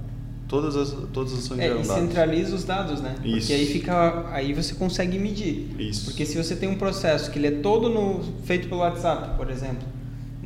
Todas 0.48 0.76
as, 0.76 0.96
todas 1.12 1.34
as 1.34 1.40
ações 1.40 1.60
é, 1.60 1.62
geram 1.64 1.80
e 1.82 1.86
dados. 1.86 2.02
centraliza 2.02 2.56
os 2.56 2.64
dados, 2.64 3.00
né? 3.02 3.14
Isso. 3.22 3.40
Porque 3.40 3.52
aí 3.52 3.66
fica, 3.66 4.26
aí 4.30 4.52
você 4.54 4.74
consegue 4.74 5.18
medir. 5.18 5.68
Isso. 5.78 6.06
Porque 6.06 6.24
se 6.24 6.36
você 6.36 6.56
tem 6.56 6.68
um 6.68 6.76
processo 6.76 7.30
que 7.30 7.38
ele 7.38 7.48
é 7.48 7.50
todo 7.50 7.90
no, 7.90 8.24
feito 8.44 8.66
pelo 8.66 8.80
WhatsApp, 8.80 9.36
por 9.36 9.50
exemplo, 9.50 9.86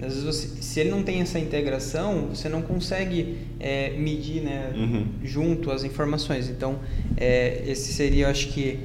às 0.04 0.14
vezes 0.14 0.24
você, 0.24 0.48
se 0.60 0.80
ele 0.80 0.90
não 0.90 1.04
tem 1.04 1.20
essa 1.20 1.38
integração, 1.38 2.30
você 2.34 2.48
não 2.48 2.60
consegue 2.62 3.36
é, 3.60 3.90
medir, 3.90 4.42
né, 4.42 4.72
uhum. 4.74 5.06
junto 5.22 5.70
as 5.70 5.84
informações. 5.84 6.48
Então, 6.48 6.80
é, 7.16 7.62
esse 7.66 7.92
seria, 7.92 8.28
acho 8.28 8.48
que, 8.48 8.80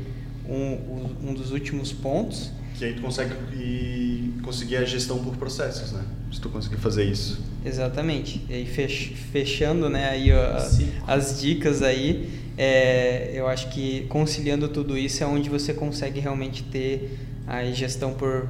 um, 0.48 1.30
um 1.30 1.34
dos 1.34 1.52
últimos 1.52 1.92
pontos. 1.92 2.52
Que 2.78 2.86
aí 2.86 2.94
tu 2.94 3.02
consegue 3.02 3.34
e 3.54 4.34
conseguir 4.44 4.78
a 4.78 4.86
gestão 4.86 5.18
por 5.24 5.36
processos, 5.36 5.92
né? 5.92 6.04
Se 6.32 6.40
tu 6.40 6.50
conseguir 6.50 6.78
fazer 6.78 7.06
isso. 7.06 7.42
Exatamente. 7.66 8.42
E 8.50 8.54
aí 8.54 8.66
fechando, 8.66 9.90
né, 9.90 10.10
aí 10.10 10.32
a, 10.32 10.70
as 11.08 11.42
dicas 11.42 11.82
aí, 11.82 12.30
é, 12.58 13.32
eu 13.34 13.48
acho 13.48 13.70
que 13.70 14.06
conciliando 14.10 14.68
tudo 14.70 14.98
isso 14.98 15.24
é 15.24 15.28
onde 15.28 15.50
você 15.50 15.74
consegue 15.74 16.20
realmente 16.20 16.64
ter 16.64 17.18
a 17.48 17.64
gestão 17.66 18.14
por 18.14 18.50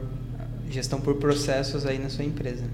gestão 0.70 1.00
por 1.00 1.16
processos 1.16 1.86
aí 1.86 1.98
na 1.98 2.10
sua 2.10 2.26
empresa. 2.26 2.66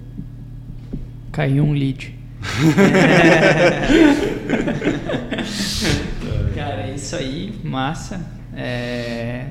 Caiu 1.32 1.64
um 1.64 1.74
lead. 1.74 2.16
Cara, 6.56 6.88
é 6.88 6.96
isso 6.96 7.16
aí, 7.16 7.54
massa. 7.64 8.20
É, 8.56 9.50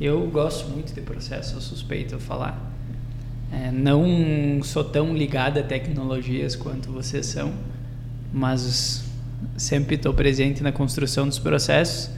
eu 0.00 0.28
gosto 0.28 0.68
muito 0.68 0.94
de 0.94 1.00
processo, 1.00 1.52
sou 1.52 1.60
suspeito 1.60 2.16
a 2.16 2.18
falar. 2.18 2.72
É, 3.50 3.70
não 3.72 4.60
sou 4.62 4.84
tão 4.84 5.16
ligado 5.16 5.58
a 5.58 5.62
tecnologias 5.62 6.54
quanto 6.54 6.92
vocês 6.92 7.26
são, 7.26 7.52
mas 8.32 9.04
sempre 9.56 9.96
estou 9.96 10.12
presente 10.12 10.62
na 10.62 10.70
construção 10.70 11.26
dos 11.26 11.38
processos. 11.38 12.10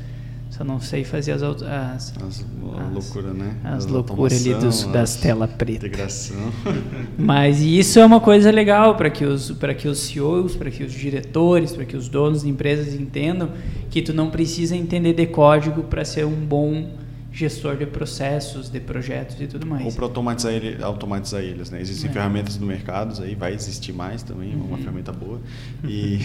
Só 0.51 0.65
não 0.65 0.81
sei 0.81 1.05
fazer 1.05 1.31
as 1.33 1.43
as, 1.43 1.63
as, 1.63 2.15
as 2.21 2.45
loucura, 2.93 3.33
né? 3.33 3.57
As 3.63 3.87
loucuras 3.87 4.45
ali 4.45 4.55
dos, 4.55 4.83
das 4.85 5.15
telas 5.15 5.49
pretas. 5.53 5.85
Integração. 5.85 6.53
Mas 7.17 7.63
isso 7.63 8.01
é 8.01 8.05
uma 8.05 8.19
coisa 8.19 8.51
legal 8.51 8.97
para 8.97 9.09
que 9.11 9.25
os 9.25 9.53
para 9.53 9.73
que 9.73 9.87
os 9.87 10.01
CEOs, 10.01 10.57
para 10.57 10.69
que 10.69 10.83
os 10.83 10.93
diretores, 10.93 11.71
para 11.71 11.85
que 11.85 11.97
os 11.97 12.09
donos 12.09 12.43
de 12.43 12.49
empresas 12.49 12.93
entendam 12.95 13.51
que 13.91 14.03
tu 14.03 14.13
não 14.13 14.29
precisa 14.29 14.75
entender 14.75 15.13
de 15.13 15.27
código 15.27 15.85
para 15.85 16.05
ser 16.05 16.27
um 16.27 16.45
bom 16.45 16.85
gestor 17.33 17.77
de 17.77 17.87
processos, 17.87 18.69
de 18.69 18.81
projetos 18.81 19.41
e 19.41 19.47
tudo 19.47 19.67
mais. 19.67 19.85
Ou 19.85 19.93
para 19.93 20.05
automatizar, 20.05 20.53
ele, 20.53 20.83
automatizar 20.83 21.41
eles, 21.41 21.71
né? 21.71 21.81
Existem 21.81 22.11
é. 22.11 22.13
ferramentas 22.13 22.59
no 22.59 22.67
mercado, 22.67 23.23
aí 23.23 23.35
vai 23.35 23.55
existir 23.55 23.93
mais 23.93 24.23
também, 24.23 24.55
uhum. 24.55 24.67
uma 24.67 24.79
ferramenta 24.79 25.13
boa. 25.13 25.41
E 25.85 26.19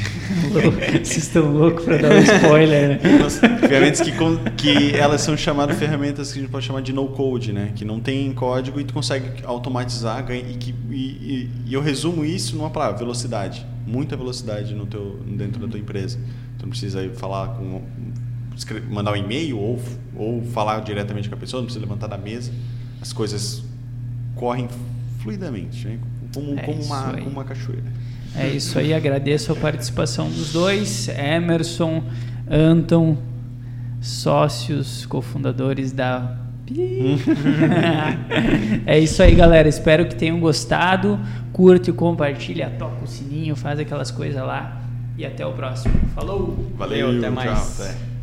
vocês 1.03 1.17
estão 1.17 1.51
loucos 1.51 1.85
para 1.85 1.97
dar 1.97 2.11
um 2.15 2.19
spoiler, 2.19 2.89
né? 2.89 2.99
ferramentas 3.67 4.01
que, 4.01 4.11
que 4.57 4.95
elas 4.95 5.21
são 5.21 5.37
chamadas 5.37 5.77
ferramentas 5.77 6.31
que 6.31 6.39
a 6.39 6.41
gente 6.41 6.51
pode 6.51 6.65
chamar 6.65 6.81
de 6.81 6.91
no 6.91 7.07
code, 7.07 7.53
né? 7.53 7.71
Que 7.75 7.85
não 7.85 7.99
tem 7.99 8.33
código 8.33 8.79
e 8.79 8.83
tu 8.83 8.93
consegue 8.93 9.43
automatizar 9.45 10.25
e, 10.31 10.57
que, 10.57 10.73
e, 10.91 11.49
e 11.65 11.73
eu 11.73 11.81
resumo 11.81 12.25
isso 12.25 12.55
numa 12.55 12.69
palavra, 12.69 12.97
velocidade. 12.97 13.65
Muita 13.85 14.17
velocidade 14.17 14.73
no 14.73 14.85
teu, 14.85 15.19
dentro 15.25 15.61
da 15.61 15.67
tua 15.67 15.79
empresa. 15.79 16.19
Tu 16.57 16.63
não 16.63 16.69
precisa 16.69 17.07
falar 17.13 17.49
com 17.49 17.81
mandar 18.89 19.11
um 19.13 19.15
e-mail 19.15 19.57
ou, 19.57 19.79
ou 20.15 20.43
falar 20.45 20.79
diretamente 20.81 21.29
com 21.29 21.35
a 21.35 21.37
pessoa, 21.37 21.61
não 21.61 21.65
precisa 21.65 21.85
levantar 21.85 22.07
da 22.07 22.17
mesa. 22.17 22.51
As 23.01 23.11
coisas 23.11 23.63
correm 24.35 24.67
fluidamente, 25.19 25.87
né? 25.87 25.99
como, 26.33 26.59
é 26.59 26.63
como, 26.63 26.83
uma, 26.83 27.13
como 27.13 27.29
uma 27.29 27.43
cachoeira. 27.43 27.83
É 28.35 28.47
isso 28.49 28.77
aí, 28.77 28.93
agradeço 28.93 29.51
a 29.53 29.55
participação 29.55 30.29
dos 30.29 30.51
dois, 30.51 31.07
Emerson, 31.07 32.03
Anton, 32.49 33.17
sócios, 34.01 35.05
cofundadores 35.05 35.91
da. 35.93 36.37
é 38.85 38.99
isso 38.99 39.23
aí, 39.23 39.35
galera. 39.35 39.69
Espero 39.69 40.07
que 40.07 40.15
tenham 40.15 40.39
gostado. 40.39 41.19
Curte, 41.53 41.93
compartilha, 41.93 42.71
toca 42.77 43.05
o 43.05 43.07
sininho, 43.07 43.55
faz 43.55 43.79
aquelas 43.79 44.11
coisas 44.11 44.41
lá. 44.41 44.81
E 45.17 45.25
até 45.25 45.45
o 45.45 45.53
próximo. 45.53 45.93
Falou! 46.13 46.73
Valeu, 46.75 47.17
até 47.17 47.29
mais. 47.29 47.51
Tchau, 47.51 47.85
até. 47.85 48.14